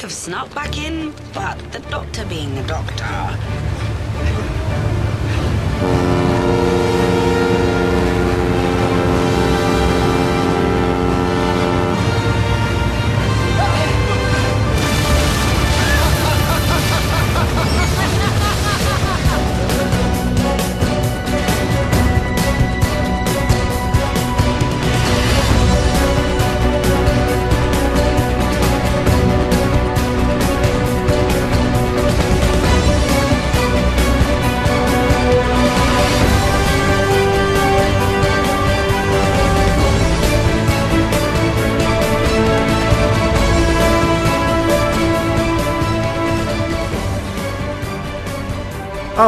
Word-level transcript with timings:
Have 0.00 0.10
snuck 0.10 0.54
back 0.54 0.78
in, 0.78 1.12
but 1.34 1.58
the 1.72 1.80
doctor 1.90 2.24
being 2.24 2.54
the 2.54 2.62
doctor. 2.62 3.49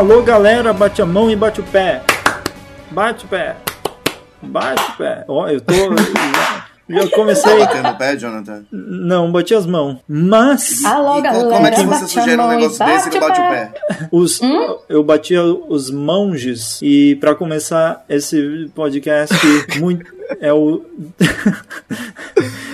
Alô 0.02 0.20
galera, 0.20 0.72
bate 0.72 1.00
a 1.00 1.06
mão 1.06 1.30
e 1.30 1.36
bate 1.36 1.60
o 1.60 1.62
pé. 1.62 2.02
Bate 2.90 3.24
o 3.24 3.28
pé. 3.28 3.54
Bate 4.42 4.82
o 4.90 4.96
pé. 4.96 5.24
Ó, 5.28 5.46
eu 5.46 5.60
tô. 5.60 5.72
Já 6.90 7.08
comecei. 7.10 7.56
Tá 7.60 7.66
batendo 7.66 7.88
o 7.90 7.96
pé, 7.98 8.16
Jonathan? 8.16 8.64
Não, 8.72 9.30
bati 9.30 9.54
as 9.54 9.64
mãos. 9.64 9.98
Mas. 10.08 10.84
Alô, 10.84 11.18
E 11.18 11.22
galera. 11.22 11.48
como 11.48 11.66
é 11.68 11.70
que 11.70 11.84
você 11.84 12.08
sugere 12.08 12.36
um 12.42 12.52
e 12.52 12.56
negócio 12.56 12.84
desse 12.84 13.08
e 13.10 13.12
não 13.12 13.20
bate 13.20 13.40
o 13.40 13.48
pé? 13.48 13.72
Os, 14.10 14.42
Hum? 14.42 14.76
Eu 14.88 15.04
batia 15.04 15.44
os 15.44 15.88
monges 15.92 16.80
e 16.82 17.14
para 17.20 17.36
começar 17.36 18.04
esse 18.08 18.68
podcast 18.74 19.32
muito 19.78 20.04
é 20.40 20.52
o 20.52 20.82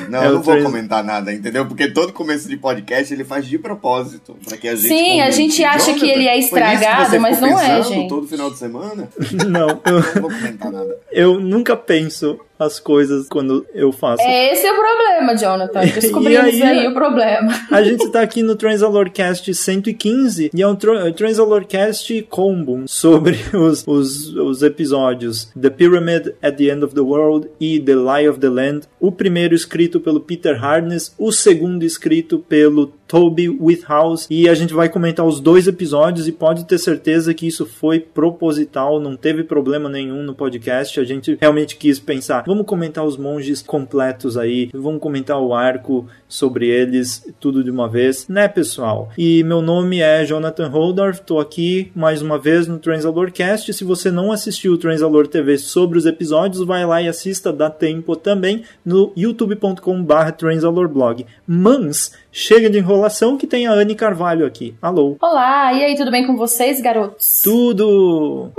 Não, 0.09 0.23
É 0.23 0.27
eu 0.27 0.35
não 0.35 0.43
vou 0.43 0.63
comentar 0.63 1.05
nada, 1.05 1.33
entendeu? 1.33 1.67
Porque 1.67 1.89
todo 1.89 2.13
começo 2.13 2.49
de 2.49 2.57
podcast 2.57 3.13
ele 3.13 3.25
faz 3.25 3.47
de 3.47 3.59
propósito. 3.59 4.37
Pra 4.47 4.57
que 4.57 4.67
a 4.69 4.75
gente 4.75 4.89
Sim, 4.89 5.21
a 5.21 5.31
gente 5.31 5.63
acha 5.65 5.87
Jonathan, 5.87 6.01
que 6.07 6.11
ele 6.11 6.27
é 6.27 6.39
estragado, 6.39 7.21
mas 7.21 7.41
não 7.41 7.59
é, 7.61 7.83
gente. 7.83 8.09
todo 8.09 8.27
final 8.27 8.51
de 8.51 8.59
semana? 8.59 9.09
não, 9.47 9.81
eu, 9.85 9.93
não 10.15 10.23
vou 10.23 10.31
comentar 10.31 10.73
nada. 10.73 10.97
eu 11.13 11.39
nunca 11.39 11.77
penso 11.77 12.39
as 12.59 12.81
coisas 12.81 13.29
quando 13.29 13.65
eu 13.73 13.93
faço. 13.93 14.21
É 14.23 14.53
esse 14.53 14.67
é 14.67 14.73
o 14.73 14.77
problema, 14.77 15.37
Jonathan. 15.37 15.81
Descobrimos 15.95 16.45
aí- 16.55 16.63
aí, 16.63 16.89
o 16.89 16.95
problema. 16.95 17.53
A 17.71 17.83
gente 17.85 18.11
tá 18.11 18.21
aqui 18.21 18.43
no 18.43 18.57
Transalorcast 18.57 19.55
115 19.55 20.51
e 20.53 20.63
é 20.63 20.67
um 20.67 20.75
tra- 20.75 21.13
Transalorcast 21.13 22.23
combo 22.29 22.83
sobre 22.89 23.39
os, 23.55 23.85
os, 23.87 24.35
os 24.35 24.63
episódios 24.63 25.53
The 25.61 25.71
Pyramid 25.71 26.35
at 26.43 26.57
the 26.57 26.65
End 26.65 26.85
of 26.85 26.95
the 26.95 27.01
World 27.01 27.48
e 27.61 27.81
The 27.81 27.95
Lie 27.95 28.29
of 28.29 28.39
the 28.39 28.49
Land. 28.49 28.89
O 29.01 29.13
primeiro 29.13 29.55
escrito 29.55 30.01
pelo 30.01 30.21
Peter 30.21 30.57
Hardness, 30.57 31.15
o 31.19 31.33
segundo 31.33 31.85
escrito 31.85 32.39
pelo 32.39 32.93
Toby 33.09 33.49
Whithouse 33.49 34.27
e 34.31 34.49
a 34.49 34.55
gente 34.55 34.75
vai 34.75 34.89
comentar 34.89 35.27
os 35.27 35.41
dois 35.41 35.67
episódios 35.67 36.29
e 36.29 36.33
pode 36.33 36.67
ter 36.67 36.79
certeza 36.79 37.33
que 37.33 37.47
isso 37.47 37.65
foi 37.65 37.99
proposital, 37.99 39.01
não 39.01 39.17
teve 39.17 39.43
problema 39.43 39.89
nenhum 39.89 40.23
no 40.23 40.35
podcast. 40.35 41.01
A 41.01 41.05
gente 41.05 41.39
realmente 41.41 41.77
quis 41.77 41.99
pensar, 41.99 42.45
vamos 42.47 42.67
comentar 42.67 43.05
os 43.05 43.17
monges 43.17 43.63
completos 43.63 44.37
aí, 44.37 44.69
vamos 44.75 45.01
comentar 45.01 45.41
o 45.41 45.55
arco 45.55 46.07
sobre 46.29 46.69
eles, 46.69 47.27
tudo 47.41 47.65
de 47.65 47.71
uma 47.71 47.89
vez, 47.89 48.29
né, 48.29 48.47
pessoal? 48.47 49.09
E 49.17 49.43
meu 49.43 49.63
nome 49.63 50.01
é 50.01 50.27
Jonathan 50.27 50.69
Holdorf, 50.69 51.23
tô 51.23 51.41
aqui 51.41 51.91
mais 51.95 52.21
uma 52.21 52.39
vez 52.39 52.67
no 52.67 52.79
Transalorcast. 52.79 53.73
Se 53.73 53.85
você 53.85 54.11
não 54.11 54.31
assistiu 54.31 54.75
o 54.75 54.79
Transalor 54.79 55.27
TV 55.27 55.57
sobre 55.57 55.97
os 55.97 56.05
episódios, 56.05 56.63
vai 56.63 56.85
lá 56.85 57.01
e 57.01 57.09
assista, 57.09 57.51
dá 57.51 57.71
tempo 57.71 58.15
também 58.15 58.65
no 58.85 59.11
youtube.com/transalorblog. 59.17 61.25
Mas 61.47 62.13
chega 62.39 62.71
de 62.71 62.79
enrolação 62.79 63.37
que 63.37 63.47
tem 63.49 63.67
a 63.67 63.73
Anne 63.73 63.97
Carvalho 63.97 64.47
aqui. 64.47 64.75
Alô. 64.81 65.17
Olá, 65.21 65.73
e 65.73 65.85
aí, 65.85 65.97
tudo 65.97 66.11
bem 66.11 66.25
com 66.25 66.37
vocês, 66.37 66.81
garotos? 66.81 67.41
Tudo! 67.43 68.53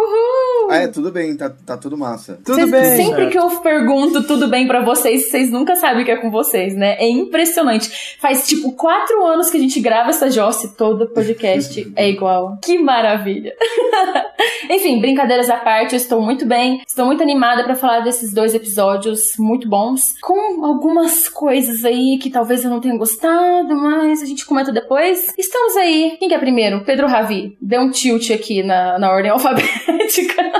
Ah, 0.70 0.76
é, 0.84 0.88
tudo 0.88 1.12
bem, 1.12 1.36
tá, 1.36 1.50
tá 1.66 1.78
tudo 1.78 1.98
massa. 1.98 2.38
Tudo 2.46 2.56
Vocês- 2.58 2.70
bem. 2.70 3.06
Sempre 3.06 3.28
que 3.30 3.40
eu 3.40 3.50
pergunto 3.62 4.22
tudo 4.28 4.48
bem 4.50 4.68
pra 4.68 4.82
vocês, 4.84 5.30
vocês 5.30 5.50
nunca 5.50 5.76
sabem 5.78 6.04
o 6.04 6.06
que 6.06 6.12
é 6.12 6.18
com 6.18 6.30
vocês, 6.30 6.76
né? 6.76 6.96
É 7.00 7.10
impressionante. 7.10 8.18
Faz 8.22 8.48
tipo 8.48 8.74
quatro 8.74 9.26
anos 9.26 9.50
que 9.50 9.58
a 9.58 9.60
gente 9.60 9.80
grava 9.80 10.10
essa 10.10 10.30
Josse, 10.30 10.76
todo 10.76 11.08
podcast 11.08 11.92
é 11.96 12.08
igual. 12.10 12.58
Que 12.62 12.78
maravilha. 12.78 13.54
Enfim, 14.70 15.00
brincadeiras 15.00 15.50
à 15.50 15.58
parte, 15.58 15.94
eu 15.94 15.98
estou 15.98 16.22
muito 16.22 16.46
bem. 16.46 16.82
Estou 16.88 17.06
muito 17.08 17.24
animada 17.24 17.64
pra 17.64 17.76
falar 17.76 18.02
desses 18.02 18.32
dois 18.32 18.54
episódios 18.54 19.34
muito 19.40 19.68
bons. 19.68 20.14
Com 20.22 20.64
algumas 20.66 21.28
coisas 21.28 21.84
aí 21.84 22.20
que 22.22 22.30
talvez 22.30 22.64
eu 22.64 22.70
não 22.70 22.80
tenha 22.80 22.96
gostado, 22.98 23.69
mas 23.76 24.22
a 24.22 24.26
gente 24.26 24.46
comenta 24.46 24.72
depois. 24.72 25.34
Estamos 25.38 25.76
aí. 25.78 26.18
Quem 26.20 26.28
que 26.28 26.34
é 26.34 26.40
primeiro? 26.40 26.84
Pedro 26.84 27.08
Ravi. 27.08 27.58
Deu 27.62 27.82
um 27.82 27.90
tilt 27.90 28.32
aqui 28.32 28.64
na, 28.64 29.00
na 29.00 29.12
ordem 29.12 29.32
alfabética. 29.32 30.52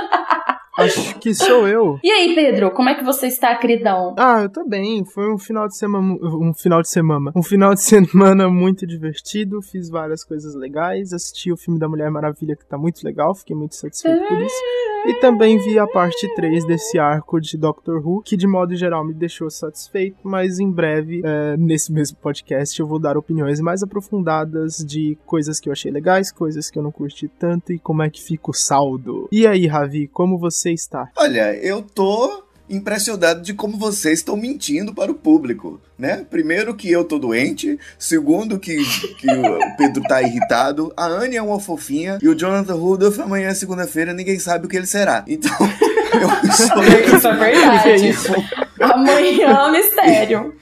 Acho 0.84 1.18
que 1.18 1.34
sou 1.34 1.66
eu. 1.68 1.98
E 2.02 2.10
aí, 2.10 2.34
Pedro, 2.34 2.70
como 2.70 2.88
é 2.88 2.94
que 2.94 3.04
você 3.04 3.26
está, 3.26 3.54
queridão? 3.56 4.14
Ah, 4.18 4.42
eu 4.42 4.48
tô 4.48 4.66
bem. 4.66 5.04
Foi 5.04 5.32
um 5.32 5.38
final 5.38 5.68
de 5.68 5.76
semana. 5.76 6.16
Um 6.22 6.54
final 6.54 6.82
de 6.82 6.88
semana. 6.88 7.32
Um 7.34 7.42
final 7.42 7.74
de 7.74 7.82
semana 7.82 8.48
muito 8.48 8.86
divertido. 8.86 9.62
Fiz 9.62 9.88
várias 9.88 10.24
coisas 10.24 10.54
legais. 10.54 11.12
Assisti 11.12 11.52
o 11.52 11.56
filme 11.56 11.78
da 11.78 11.88
Mulher 11.88 12.10
Maravilha, 12.10 12.56
que 12.56 12.64
tá 12.64 12.78
muito 12.78 13.02
legal. 13.04 13.34
Fiquei 13.34 13.56
muito 13.56 13.74
satisfeito 13.74 14.26
por 14.26 14.40
isso. 14.40 14.60
E 15.06 15.14
também 15.14 15.58
vi 15.58 15.78
a 15.78 15.86
parte 15.86 16.28
3 16.34 16.66
desse 16.66 16.98
arco 16.98 17.40
de 17.40 17.56
Doctor 17.56 18.06
Who, 18.06 18.22
que 18.22 18.36
de 18.36 18.46
modo 18.46 18.76
geral 18.76 19.04
me 19.04 19.14
deixou 19.14 19.50
satisfeito. 19.50 20.18
Mas 20.22 20.58
em 20.58 20.70
breve, 20.70 21.22
é, 21.24 21.56
nesse 21.56 21.90
mesmo 21.90 22.18
podcast, 22.18 22.78
eu 22.78 22.86
vou 22.86 22.98
dar 22.98 23.16
opiniões 23.16 23.60
mais 23.60 23.82
aprofundadas 23.82 24.76
de 24.76 25.16
coisas 25.24 25.58
que 25.58 25.68
eu 25.68 25.72
achei 25.72 25.90
legais, 25.90 26.30
coisas 26.30 26.70
que 26.70 26.78
eu 26.78 26.82
não 26.82 26.92
curti 26.92 27.28
tanto 27.28 27.72
e 27.72 27.78
como 27.78 28.02
é 28.02 28.10
que 28.10 28.22
fica 28.22 28.50
o 28.50 28.54
saldo. 28.54 29.26
E 29.32 29.46
aí, 29.46 29.66
Ravi, 29.66 30.06
como 30.06 30.38
você 30.38 30.69
está? 30.74 31.08
Olha, 31.16 31.54
eu 31.56 31.82
tô 31.82 32.44
impressionado 32.70 33.42
de 33.42 33.52
como 33.52 33.76
vocês 33.76 34.20
estão 34.20 34.36
mentindo 34.36 34.94
para 34.94 35.10
o 35.10 35.14
público, 35.14 35.80
né? 35.98 36.24
Primeiro 36.30 36.72
que 36.74 36.88
eu 36.88 37.02
tô 37.02 37.18
doente, 37.18 37.76
segundo 37.98 38.60
que, 38.60 38.76
que 39.18 39.28
o 39.28 39.76
Pedro 39.76 40.02
tá 40.04 40.22
irritado, 40.22 40.92
a 40.96 41.06
Anne 41.06 41.36
é 41.36 41.42
uma 41.42 41.58
fofinha 41.58 42.18
e 42.22 42.28
o 42.28 42.34
Jonathan 42.34 42.76
Rudolph 42.76 43.18
amanhã 43.18 43.48
é 43.48 43.54
segunda-feira, 43.54 44.14
ninguém 44.14 44.38
sabe 44.38 44.66
o 44.66 44.68
que 44.68 44.76
ele 44.76 44.86
será. 44.86 45.24
Então, 45.26 45.50
eu 46.14 46.48
estou 46.48 46.84
Isso 46.84 47.28
é 47.28 47.36
verdade. 47.36 48.14
Amanhã, 48.80 49.48
é 49.48 49.62
um 49.64 49.72
mistério. 49.72 50.54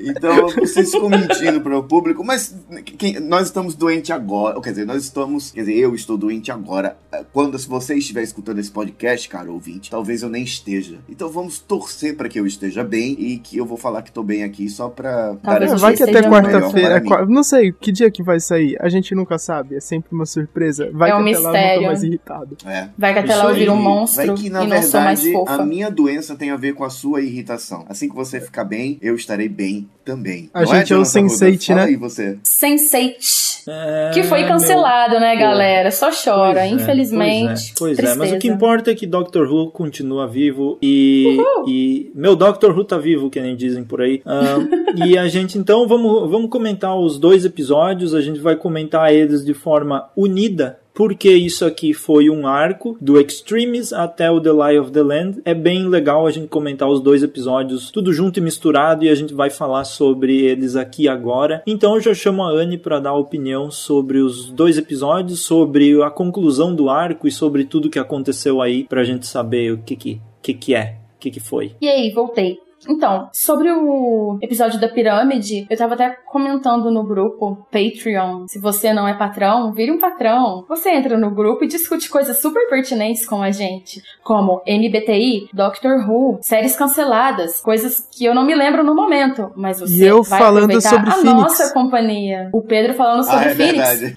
Então 0.00 0.48
vocês 0.50 0.90
ficam 0.90 1.08
mentindo 1.08 1.60
para 1.60 1.76
o 1.78 1.82
público, 1.82 2.24
mas 2.24 2.54
quem- 2.98 3.20
nós 3.20 3.46
estamos 3.48 3.74
doentes 3.74 4.10
agora, 4.10 4.60
quer 4.60 4.70
dizer, 4.70 4.86
nós 4.86 5.02
estamos, 5.02 5.50
quer 5.50 5.60
dizer, 5.60 5.76
eu 5.76 5.94
estou 5.94 6.16
doente 6.16 6.50
agora. 6.50 6.96
Quando 7.32 7.58
se 7.58 7.68
você 7.68 7.94
estiver 7.94 8.22
escutando 8.22 8.58
esse 8.58 8.70
podcast, 8.70 9.28
cara 9.28 9.50
ouvinte, 9.50 9.90
talvez 9.90 10.22
eu 10.22 10.28
nem 10.28 10.42
esteja. 10.42 10.98
Então 11.08 11.28
vamos 11.28 11.58
torcer 11.58 12.16
para 12.16 12.28
que 12.28 12.38
eu 12.38 12.46
esteja 12.46 12.82
bem 12.84 13.16
e 13.18 13.38
que 13.38 13.56
eu 13.56 13.66
vou 13.66 13.76
falar 13.76 14.02
que 14.02 14.10
estou 14.10 14.24
bem 14.24 14.42
aqui 14.44 14.68
só 14.68 14.88
para 14.88 15.32
dar 15.42 15.60
você 15.68 15.76
Vai 15.76 15.94
que 15.96 16.02
até 16.02 16.22
quarta-feira. 16.22 17.02
Não 17.26 17.42
sei, 17.42 17.72
que 17.72 17.92
dia 17.92 18.10
que 18.10 18.22
vai 18.22 18.40
sair? 18.40 18.76
A 18.80 18.88
gente 18.88 19.14
nunca 19.14 19.38
sabe, 19.38 19.76
é 19.76 19.80
sempre 19.80 20.12
uma 20.14 20.26
surpresa. 20.26 20.90
Vai 20.92 21.10
É 21.10 21.12
que 21.14 21.18
um 21.18 21.22
até 21.22 21.38
lá 21.38 21.48
eu 21.48 21.52
mistério. 21.52 21.80
tô 21.80 21.86
mais 21.86 22.02
irritado. 22.02 22.56
É. 22.66 22.88
Vai 22.96 23.12
que 23.12 23.18
até 23.20 23.32
Isso 23.32 23.42
lá 23.42 23.50
eu 23.50 23.54
viro 23.54 23.72
um 23.72 23.76
monstro 23.82 24.26
Vai 24.26 24.36
que 24.36 24.50
na 24.50 24.64
e 24.64 24.66
não 24.68 24.82
sou 24.82 25.00
mais 25.00 25.22
verdade 25.22 25.46
fofa. 25.46 25.62
a 25.62 25.66
minha 25.66 25.90
doença 25.90 26.34
tem 26.36 26.50
a 26.50 26.56
ver 26.56 26.74
com 26.74 26.84
a 26.84 26.90
sua 26.90 27.20
irritação. 27.20 27.84
Assim 27.88 28.08
que 28.08 28.14
você 28.14 28.40
ficar 28.52 28.64
bem, 28.64 28.98
eu 29.00 29.16
estarei 29.16 29.48
bem 29.48 29.88
também. 30.04 30.50
A 30.52 30.60
Não 30.60 30.66
gente 30.66 30.92
é 30.92 30.96
o 30.96 30.98
Jonathan 31.04 31.20
Rudolph? 31.22 31.40
Sense8, 31.40 31.66
Fala 31.66 31.80
né? 31.80 31.86
aí 31.86 31.96
você. 31.96 32.38
Sense8. 32.44 33.52
É, 33.68 34.10
Que 34.12 34.24
foi 34.24 34.40
meu- 34.40 34.48
cancelado, 34.48 35.20
né, 35.20 35.36
galera? 35.36 35.90
Só 35.92 36.10
chora, 36.10 36.60
Pois 36.60 36.64
é, 36.64 36.74
infelizmente. 36.74 37.72
Pois 37.78 37.98
é, 37.98 38.02
pois 38.02 38.12
é, 38.12 38.14
mas 38.16 38.32
o 38.32 38.38
que 38.38 38.48
importa 38.48 38.90
é 38.90 38.94
que 38.94 39.06
Doctor 39.06 39.46
Who 39.50 39.70
continua 39.70 40.26
vivo 40.26 40.78
e, 40.82 41.38
e 41.68 42.10
meu 42.14 42.34
Doctor 42.36 42.76
Who 42.76 42.84
tá 42.84 42.98
vivo, 42.98 43.30
que 43.30 43.40
nem 43.40 43.54
dizem 43.56 43.84
por 43.84 44.02
aí. 44.02 44.20
Ahn, 44.26 44.68
e 45.06 45.16
a 45.16 45.28
gente 45.28 45.56
então 45.56 45.86
vamos, 45.86 46.28
vamos 46.28 46.50
comentar 46.50 46.98
os 46.98 47.18
dois 47.18 47.44
episódios, 47.44 48.14
a 48.14 48.20
gente 48.20 48.40
vai 48.40 48.56
comentar 48.56 49.12
eles 49.14 49.44
de 49.44 49.54
forma 49.54 50.10
unida. 50.16 50.80
Porque 50.94 51.30
isso 51.30 51.64
aqui 51.64 51.94
foi 51.94 52.28
um 52.28 52.46
arco 52.46 52.96
do 53.00 53.20
Extremes 53.20 53.92
até 53.92 54.30
o 54.30 54.40
The 54.40 54.52
Lie 54.52 54.78
of 54.78 54.90
the 54.90 55.02
Land. 55.02 55.40
É 55.44 55.54
bem 55.54 55.88
legal 55.88 56.26
a 56.26 56.30
gente 56.30 56.48
comentar 56.48 56.88
os 56.88 57.00
dois 57.00 57.22
episódios 57.22 57.90
tudo 57.90 58.12
junto 58.12 58.38
e 58.38 58.42
misturado 58.42 59.04
e 59.04 59.08
a 59.08 59.14
gente 59.14 59.34
vai 59.34 59.50
falar 59.50 59.84
sobre 59.84 60.42
eles 60.42 60.76
aqui 60.76 61.08
agora. 61.08 61.62
Então 61.66 61.94
eu 61.94 62.00
já 62.00 62.14
chamo 62.14 62.42
a 62.42 62.50
Anne 62.50 62.76
para 62.76 63.00
dar 63.00 63.10
a 63.10 63.18
opinião 63.18 63.70
sobre 63.70 64.18
os 64.18 64.50
dois 64.50 64.76
episódios, 64.76 65.40
sobre 65.40 66.02
a 66.02 66.10
conclusão 66.10 66.74
do 66.74 66.88
arco 66.88 67.26
e 67.26 67.32
sobre 67.32 67.64
tudo 67.64 67.90
que 67.90 67.98
aconteceu 67.98 68.60
aí 68.60 68.84
pra 68.84 69.04
gente 69.04 69.26
saber 69.26 69.72
o 69.72 69.78
que 69.78 69.96
que, 69.96 70.20
que, 70.42 70.54
que 70.54 70.74
é, 70.74 70.98
o 71.16 71.20
que, 71.20 71.30
que 71.30 71.40
foi. 71.40 71.72
E 71.80 71.88
aí, 71.88 72.10
voltei. 72.10 72.58
Então, 72.88 73.28
sobre 73.32 73.70
o 73.70 74.38
episódio 74.42 74.80
da 74.80 74.88
pirâmide, 74.88 75.66
eu 75.70 75.76
tava 75.76 75.94
até 75.94 76.10
comentando 76.26 76.90
no 76.90 77.04
grupo 77.04 77.58
Patreon. 77.70 78.46
Se 78.48 78.58
você 78.58 78.92
não 78.92 79.06
é 79.06 79.14
patrão, 79.14 79.72
vire 79.72 79.90
um 79.92 79.98
patrão. 80.00 80.64
Você 80.68 80.90
entra 80.90 81.16
no 81.18 81.30
grupo 81.30 81.64
e 81.64 81.68
discute 81.68 82.08
coisas 82.08 82.40
super 82.40 82.68
pertinentes 82.68 83.26
com 83.26 83.42
a 83.42 83.50
gente, 83.50 84.02
como 84.22 84.62
MBTI, 84.66 85.48
Doctor 85.52 86.08
Who, 86.08 86.38
séries 86.42 86.76
canceladas, 86.76 87.60
coisas 87.60 88.08
que 88.10 88.24
eu 88.24 88.34
não 88.34 88.44
me 88.44 88.54
lembro 88.54 88.82
no 88.84 88.94
momento, 88.94 89.50
mas 89.56 89.80
você 89.80 89.94
E 89.94 90.04
eu 90.06 90.22
vai 90.22 90.38
falando 90.38 90.64
aproveitar 90.64 90.88
sobre 90.90 91.10
a 91.10 91.12
Phoenix. 91.14 91.34
nossa 91.42 91.72
companhia. 91.74 92.50
O 92.52 92.62
Pedro 92.62 92.94
falando 92.94 93.24
sobre 93.24 93.46
Ah, 93.46 93.50
é 93.50 93.54
Phoenix. 93.54 93.76
verdade. 94.00 94.14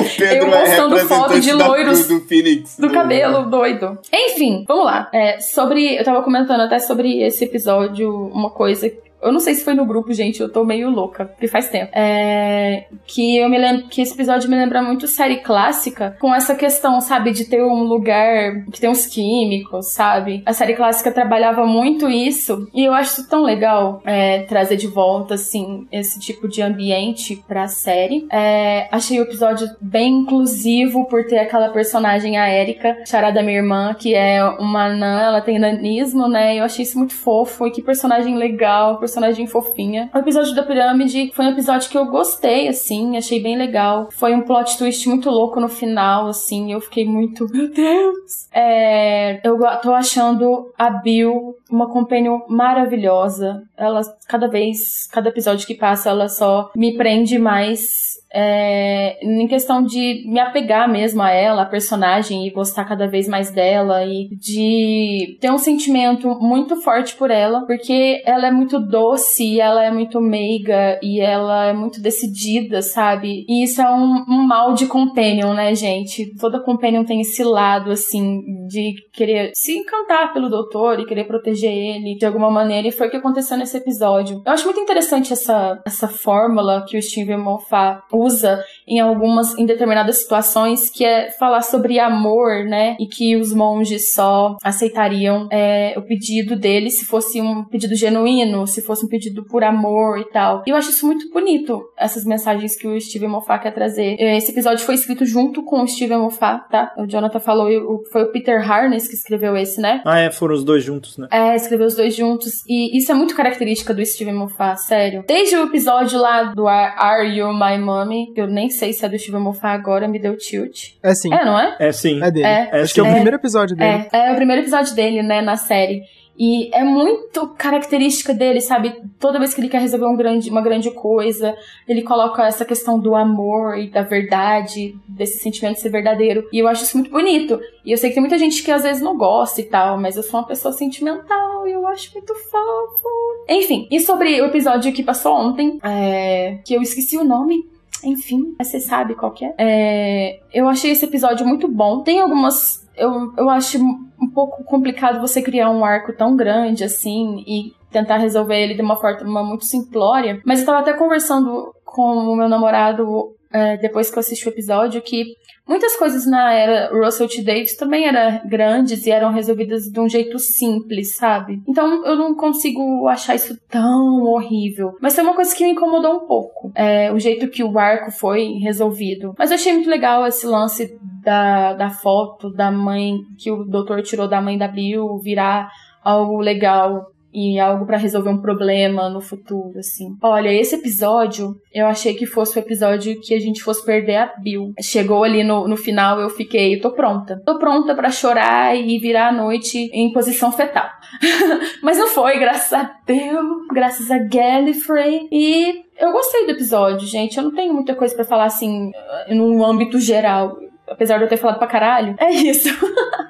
O 0.00 0.16
Pedro 0.18 0.48
Eu 0.48 0.54
é 0.54 0.60
postando 0.66 0.96
foto 0.98 1.20
representante 1.34 1.40
de 1.40 1.52
loiros 1.52 2.06
do, 2.08 2.20
do 2.20 2.26
Phoenix. 2.26 2.76
do 2.78 2.90
cabelo 2.90 3.48
doido. 3.50 3.98
Enfim, 4.12 4.64
vamos 4.66 4.84
lá. 4.84 5.08
É, 5.12 5.38
sobre. 5.40 5.96
Eu 5.96 6.04
tava 6.04 6.22
comentando 6.22 6.60
até 6.60 6.78
sobre 6.78 7.22
esse 7.22 7.44
episódio, 7.44 7.99
uma 8.04 8.50
coisa. 8.50 8.92
Eu 9.22 9.32
não 9.32 9.40
sei 9.40 9.54
se 9.54 9.64
foi 9.64 9.74
no 9.74 9.84
grupo, 9.84 10.12
gente, 10.12 10.40
eu 10.40 10.50
tô 10.50 10.64
meio 10.64 10.90
louca, 10.90 11.26
porque 11.26 11.46
faz 11.46 11.68
tempo. 11.68 11.90
É, 11.94 12.86
que 13.06 13.36
eu 13.36 13.48
me 13.48 13.58
lembro 13.58 13.88
que 13.88 14.00
esse 14.00 14.14
episódio 14.14 14.48
me 14.48 14.56
lembra 14.56 14.82
muito 14.82 15.06
série 15.06 15.38
clássica, 15.38 16.16
com 16.20 16.34
essa 16.34 16.54
questão, 16.54 17.00
sabe, 17.00 17.32
de 17.32 17.44
ter 17.44 17.62
um 17.62 17.82
lugar 17.82 18.64
que 18.72 18.80
tem 18.80 18.88
uns 18.88 19.06
químicos, 19.06 19.92
sabe? 19.92 20.42
A 20.46 20.52
série 20.52 20.74
clássica 20.74 21.12
trabalhava 21.12 21.66
muito 21.66 22.08
isso, 22.08 22.68
e 22.74 22.84
eu 22.84 22.92
acho 22.92 23.28
tão 23.28 23.42
legal 23.42 24.00
é, 24.04 24.40
trazer 24.42 24.76
de 24.76 24.86
volta, 24.86 25.34
assim, 25.34 25.86
esse 25.92 26.18
tipo 26.18 26.48
de 26.48 26.62
ambiente 26.62 27.42
pra 27.46 27.68
série. 27.68 28.26
É, 28.30 28.88
achei 28.90 29.18
o 29.18 29.24
episódio 29.24 29.68
bem 29.80 30.20
inclusivo 30.20 31.06
por 31.06 31.24
ter 31.26 31.38
aquela 31.38 31.68
personagem, 31.68 32.38
a 32.38 32.48
Erika, 32.52 32.96
charada 33.06 33.42
minha 33.42 33.58
irmã, 33.58 33.94
que 33.94 34.14
é 34.14 34.42
uma 34.44 34.86
anã, 34.86 35.20
ela 35.20 35.40
tem 35.40 35.58
nanismo, 35.58 36.28
né? 36.28 36.56
Eu 36.56 36.64
achei 36.64 36.84
isso 36.84 36.98
muito 36.98 37.14
fofo, 37.14 37.66
e 37.66 37.70
que 37.70 37.82
personagem 37.82 38.36
legal, 38.36 38.98
personagem 39.10 39.46
fofinha. 39.46 40.08
O 40.14 40.18
episódio 40.18 40.54
da 40.54 40.62
pirâmide 40.62 41.32
foi 41.34 41.46
um 41.46 41.50
episódio 41.50 41.90
que 41.90 41.98
eu 41.98 42.06
gostei, 42.06 42.68
assim, 42.68 43.16
achei 43.16 43.42
bem 43.42 43.56
legal. 43.56 44.08
Foi 44.12 44.32
um 44.32 44.42
plot 44.42 44.78
twist 44.78 45.08
muito 45.08 45.28
louco 45.28 45.60
no 45.60 45.68
final, 45.68 46.28
assim, 46.28 46.72
eu 46.72 46.80
fiquei 46.80 47.04
muito, 47.04 47.46
meu 47.50 47.68
Deus! 47.68 48.48
É, 48.52 49.40
eu 49.46 49.58
tô 49.82 49.92
achando 49.92 50.72
a 50.78 50.90
Bill 50.90 51.56
uma 51.68 51.90
companion 51.90 52.40
maravilhosa. 52.48 53.62
Ela, 53.76 54.00
cada 54.28 54.46
vez, 54.46 55.06
cada 55.08 55.28
episódio 55.28 55.66
que 55.66 55.74
passa, 55.74 56.10
ela 56.10 56.28
só 56.28 56.70
me 56.76 56.96
prende 56.96 57.38
mais 57.38 58.09
é, 58.32 59.18
em 59.22 59.46
questão 59.48 59.82
de 59.82 60.22
me 60.26 60.38
apegar 60.38 60.90
mesmo 60.90 61.22
a 61.22 61.30
ela, 61.30 61.62
a 61.62 61.66
personagem, 61.66 62.46
e 62.46 62.50
gostar 62.50 62.84
cada 62.84 63.08
vez 63.08 63.28
mais 63.28 63.50
dela, 63.50 64.04
e 64.04 64.28
de 64.36 65.36
ter 65.40 65.50
um 65.50 65.58
sentimento 65.58 66.28
muito 66.40 66.76
forte 66.76 67.14
por 67.16 67.30
ela, 67.30 67.66
porque 67.66 68.22
ela 68.24 68.46
é 68.46 68.50
muito 68.50 68.78
doce, 68.78 69.60
ela 69.60 69.84
é 69.84 69.90
muito 69.90 70.20
meiga, 70.20 70.98
e 71.02 71.20
ela 71.20 71.66
é 71.66 71.72
muito 71.72 72.00
decidida, 72.00 72.82
sabe? 72.82 73.44
E 73.48 73.64
isso 73.64 73.80
é 73.80 73.90
um, 73.90 74.24
um 74.28 74.46
mal 74.46 74.74
de 74.74 74.86
companion, 74.86 75.52
né, 75.52 75.74
gente? 75.74 76.34
Toda 76.38 76.62
companion 76.62 77.04
tem 77.04 77.20
esse 77.20 77.42
lado, 77.42 77.90
assim, 77.90 78.40
de 78.68 78.94
querer 79.12 79.50
se 79.54 79.76
encantar 79.76 80.32
pelo 80.32 80.48
doutor 80.48 81.00
e 81.00 81.06
querer 81.06 81.24
proteger 81.24 81.72
ele 81.72 82.16
de 82.16 82.26
alguma 82.26 82.50
maneira, 82.50 82.86
e 82.86 82.92
foi 82.92 83.08
o 83.08 83.10
que 83.10 83.16
aconteceu 83.16 83.56
nesse 83.56 83.76
episódio. 83.76 84.42
Eu 84.46 84.52
acho 84.52 84.64
muito 84.64 84.80
interessante 84.80 85.32
essa, 85.32 85.80
essa 85.84 86.06
fórmula 86.06 86.84
que 86.86 86.96
o 86.96 87.02
Steven 87.02 87.38
Moffat 87.38 88.02
usa 88.20 88.62
em 88.86 89.00
algumas, 89.00 89.56
em 89.58 89.66
determinadas 89.66 90.18
situações, 90.18 90.90
que 90.90 91.04
é 91.04 91.30
falar 91.30 91.62
sobre 91.62 91.98
amor, 91.98 92.64
né? 92.64 92.96
E 92.98 93.06
que 93.06 93.36
os 93.36 93.52
monges 93.54 94.12
só 94.12 94.56
aceitariam 94.62 95.48
é, 95.50 95.94
o 95.96 96.02
pedido 96.02 96.56
dele 96.56 96.90
se 96.90 97.04
fosse 97.04 97.40
um 97.40 97.64
pedido 97.64 97.94
genuíno, 97.94 98.66
se 98.66 98.82
fosse 98.82 99.04
um 99.04 99.08
pedido 99.08 99.44
por 99.44 99.62
amor 99.62 100.18
e 100.18 100.24
tal. 100.30 100.62
E 100.66 100.70
eu 100.70 100.76
acho 100.76 100.90
isso 100.90 101.06
muito 101.06 101.30
bonito, 101.30 101.82
essas 101.96 102.24
mensagens 102.24 102.76
que 102.76 102.86
o 102.86 103.00
Steven 103.00 103.28
Moffat 103.28 103.62
quer 103.62 103.72
trazer. 103.72 104.16
Esse 104.18 104.50
episódio 104.50 104.84
foi 104.84 104.94
escrito 104.94 105.24
junto 105.24 105.62
com 105.62 105.82
o 105.82 105.88
Steven 105.88 106.18
Moffat, 106.18 106.68
tá? 106.70 106.92
O 106.98 107.06
Jonathan 107.06 107.40
falou, 107.40 107.68
foi 108.10 108.22
o 108.24 108.32
Peter 108.32 108.60
Harness 108.70 109.08
que 109.08 109.14
escreveu 109.14 109.56
esse, 109.56 109.80
né? 109.80 110.02
Ah, 110.04 110.18
é, 110.18 110.30
foram 110.30 110.54
os 110.54 110.64
dois 110.64 110.82
juntos, 110.82 111.16
né? 111.16 111.28
É, 111.30 111.54
escreveu 111.54 111.86
os 111.86 111.94
dois 111.94 112.14
juntos. 112.14 112.64
E 112.68 112.96
isso 112.96 113.10
é 113.10 113.14
muito 113.14 113.34
característica 113.34 113.94
do 113.94 114.04
Steven 114.04 114.34
Moffat, 114.34 114.82
sério. 114.82 115.24
Desde 115.26 115.56
o 115.56 115.64
episódio 115.64 116.18
lá 116.18 116.44
do 116.54 116.66
Are 116.66 117.26
You 117.26 117.52
My 117.52 117.78
Mommy, 117.78 118.09
que 118.34 118.40
eu 118.40 118.46
nem 118.46 118.68
sei 118.68 118.92
se 118.92 119.04
é 119.04 119.08
do 119.08 119.18
Steven 119.18 119.40
Moffat 119.40 119.74
agora, 119.74 120.08
me 120.08 120.18
deu 120.18 120.36
tilt. 120.36 120.94
É 121.02 121.14
sim. 121.14 121.32
É, 121.32 121.44
não 121.44 121.58
é? 121.58 121.76
É 121.78 121.92
sim. 121.92 122.22
É 122.22 122.30
dele. 122.30 122.46
É. 122.46 122.82
Acho 122.82 122.94
que 122.94 123.00
é 123.00 123.02
o 123.02 123.06
sim. 123.06 123.12
primeiro 123.12 123.36
episódio 123.36 123.76
dele. 123.76 124.06
É, 124.12 124.28
é 124.28 124.32
o 124.32 124.36
primeiro 124.36 124.62
episódio 124.62 124.94
dele, 124.94 125.22
né, 125.22 125.40
na 125.40 125.56
série. 125.56 126.02
E 126.42 126.74
é 126.74 126.82
muito 126.82 127.48
característica 127.48 128.32
dele, 128.32 128.62
sabe? 128.62 128.94
Toda 129.18 129.38
vez 129.38 129.52
que 129.52 129.60
ele 129.60 129.68
quer 129.68 129.82
resolver 129.82 130.06
um 130.06 130.16
grande, 130.16 130.48
uma 130.48 130.62
grande 130.62 130.90
coisa, 130.90 131.54
ele 131.86 132.00
coloca 132.00 132.46
essa 132.46 132.64
questão 132.64 132.98
do 132.98 133.14
amor 133.14 133.76
e 133.76 133.90
da 133.90 134.00
verdade, 134.00 134.96
desse 135.06 135.38
sentimento 135.38 135.74
de 135.74 135.82
ser 135.82 135.90
verdadeiro. 135.90 136.48
E 136.50 136.58
eu 136.58 136.66
acho 136.66 136.84
isso 136.84 136.96
muito 136.96 137.10
bonito. 137.10 137.60
E 137.84 137.92
eu 137.92 137.98
sei 137.98 138.08
que 138.08 138.14
tem 138.14 138.22
muita 138.22 138.38
gente 138.38 138.62
que 138.62 138.70
às 138.70 138.84
vezes 138.84 139.02
não 139.02 139.18
gosta 139.18 139.60
e 139.60 139.64
tal, 139.64 140.00
mas 140.00 140.16
eu 140.16 140.22
sou 140.22 140.40
uma 140.40 140.46
pessoa 140.46 140.72
sentimental 140.72 141.68
e 141.68 141.72
eu 141.72 141.86
acho 141.86 142.10
muito 142.14 142.34
fofo. 142.34 143.44
Enfim, 143.46 143.86
e 143.90 144.00
sobre 144.00 144.40
o 144.40 144.46
episódio 144.46 144.94
que 144.94 145.02
passou 145.02 145.34
ontem, 145.34 145.78
é, 145.82 146.58
que 146.64 146.72
eu 146.72 146.80
esqueci 146.80 147.18
o 147.18 147.24
nome. 147.24 147.68
Enfim, 148.04 148.54
você 148.58 148.80
sabe 148.80 149.14
qual 149.14 149.34
é. 149.42 149.54
É, 149.58 150.40
Eu 150.52 150.68
achei 150.68 150.90
esse 150.90 151.04
episódio 151.04 151.46
muito 151.46 151.68
bom. 151.68 152.02
Tem 152.02 152.20
algumas. 152.20 152.86
Eu, 152.96 153.32
eu 153.36 153.48
acho 153.48 153.78
um 153.78 154.28
pouco 154.28 154.62
complicado 154.64 155.20
você 155.20 155.40
criar 155.40 155.70
um 155.70 155.84
arco 155.84 156.12
tão 156.12 156.36
grande 156.36 156.84
assim 156.84 157.42
e 157.46 157.72
tentar 157.90 158.18
resolver 158.18 158.60
ele 158.60 158.74
de 158.74 158.82
uma 158.82 158.96
forma 158.96 159.42
muito 159.42 159.64
simplória. 159.64 160.40
Mas 160.44 160.60
eu 160.60 160.66
tava 160.66 160.80
até 160.80 160.92
conversando 160.92 161.74
com 161.84 162.02
o 162.02 162.36
meu 162.36 162.48
namorado 162.48 163.34
é, 163.52 163.76
depois 163.78 164.10
que 164.10 164.16
eu 164.16 164.20
assisti 164.20 164.48
o 164.48 164.52
episódio 164.52 165.02
que 165.02 165.34
muitas 165.66 165.96
coisas 165.96 166.26
na 166.26 166.52
era 166.52 166.90
Russell 166.92 167.28
T. 167.28 167.42
Davis 167.42 167.76
também 167.76 168.06
eram 168.06 168.40
grandes 168.48 169.06
e 169.06 169.10
eram 169.10 169.32
resolvidas 169.32 169.84
de 169.84 170.00
um 170.00 170.08
jeito 170.08 170.38
simples, 170.38 171.16
sabe? 171.16 171.62
Então 171.66 172.04
eu 172.04 172.16
não 172.16 172.34
consigo 172.34 173.06
achar 173.08 173.34
isso 173.34 173.56
tão 173.68 174.22
horrível. 174.24 174.96
Mas 175.00 175.14
foi 175.14 175.24
uma 175.24 175.34
coisa 175.34 175.54
que 175.54 175.64
me 175.64 175.72
incomodou 175.72 176.16
um 176.16 176.26
pouco. 176.26 176.72
É, 176.74 177.12
o 177.12 177.18
jeito 177.18 177.48
que 177.48 177.62
o 177.62 177.78
arco 177.78 178.10
foi 178.10 178.58
resolvido. 178.62 179.34
Mas 179.38 179.50
eu 179.50 179.54
achei 179.54 179.72
muito 179.72 179.88
legal 179.88 180.26
esse 180.26 180.46
lance 180.46 180.98
da, 181.22 181.74
da 181.74 181.90
foto 181.90 182.50
da 182.50 182.70
mãe 182.70 183.18
que 183.38 183.50
o 183.50 183.64
doutor 183.64 184.02
tirou 184.02 184.28
da 184.28 184.40
mãe 184.40 184.58
da 184.58 184.68
Bill 184.68 185.18
virar 185.18 185.70
algo 186.02 186.40
legal 186.40 187.06
e 187.32 187.58
algo 187.58 187.86
pra 187.86 187.96
resolver 187.96 188.30
um 188.30 188.40
problema 188.40 189.08
no 189.08 189.20
futuro, 189.20 189.78
assim. 189.78 190.16
Olha, 190.22 190.52
esse 190.52 190.74
episódio, 190.74 191.54
eu 191.72 191.86
achei 191.86 192.14
que 192.14 192.26
fosse 192.26 192.58
o 192.58 192.60
episódio 192.60 193.20
que 193.20 193.34
a 193.34 193.40
gente 193.40 193.62
fosse 193.62 193.84
perder 193.84 194.16
a 194.16 194.32
Bill. 194.42 194.72
Chegou 194.80 195.22
ali 195.22 195.44
no, 195.44 195.68
no 195.68 195.76
final, 195.76 196.20
eu 196.20 196.28
fiquei, 196.30 196.78
tô 196.80 196.92
pronta. 196.92 197.40
Tô 197.44 197.58
pronta 197.58 197.94
pra 197.94 198.10
chorar 198.10 198.76
e 198.76 198.98
virar 198.98 199.28
a 199.28 199.32
noite 199.32 199.90
em 199.92 200.12
posição 200.12 200.50
fetal. 200.50 200.88
Mas 201.82 201.98
não 201.98 202.08
foi, 202.08 202.38
graças 202.38 202.72
a 202.72 202.90
Deus, 203.06 203.66
graças 203.72 204.10
a 204.10 204.18
Gallifrey. 204.18 205.28
E 205.30 205.84
eu 205.98 206.12
gostei 206.12 206.46
do 206.46 206.52
episódio, 206.52 207.06
gente. 207.06 207.36
Eu 207.36 207.44
não 207.44 207.54
tenho 207.54 207.74
muita 207.74 207.94
coisa 207.94 208.14
pra 208.14 208.24
falar 208.24 208.44
assim, 208.44 208.90
no 209.28 209.64
âmbito 209.64 210.00
geral. 210.00 210.58
Apesar 210.88 211.18
de 211.18 211.24
eu 211.24 211.28
ter 211.28 211.36
falado 211.36 211.58
pra 211.58 211.68
caralho. 211.68 212.16
É 212.18 212.30
isso. 212.30 212.68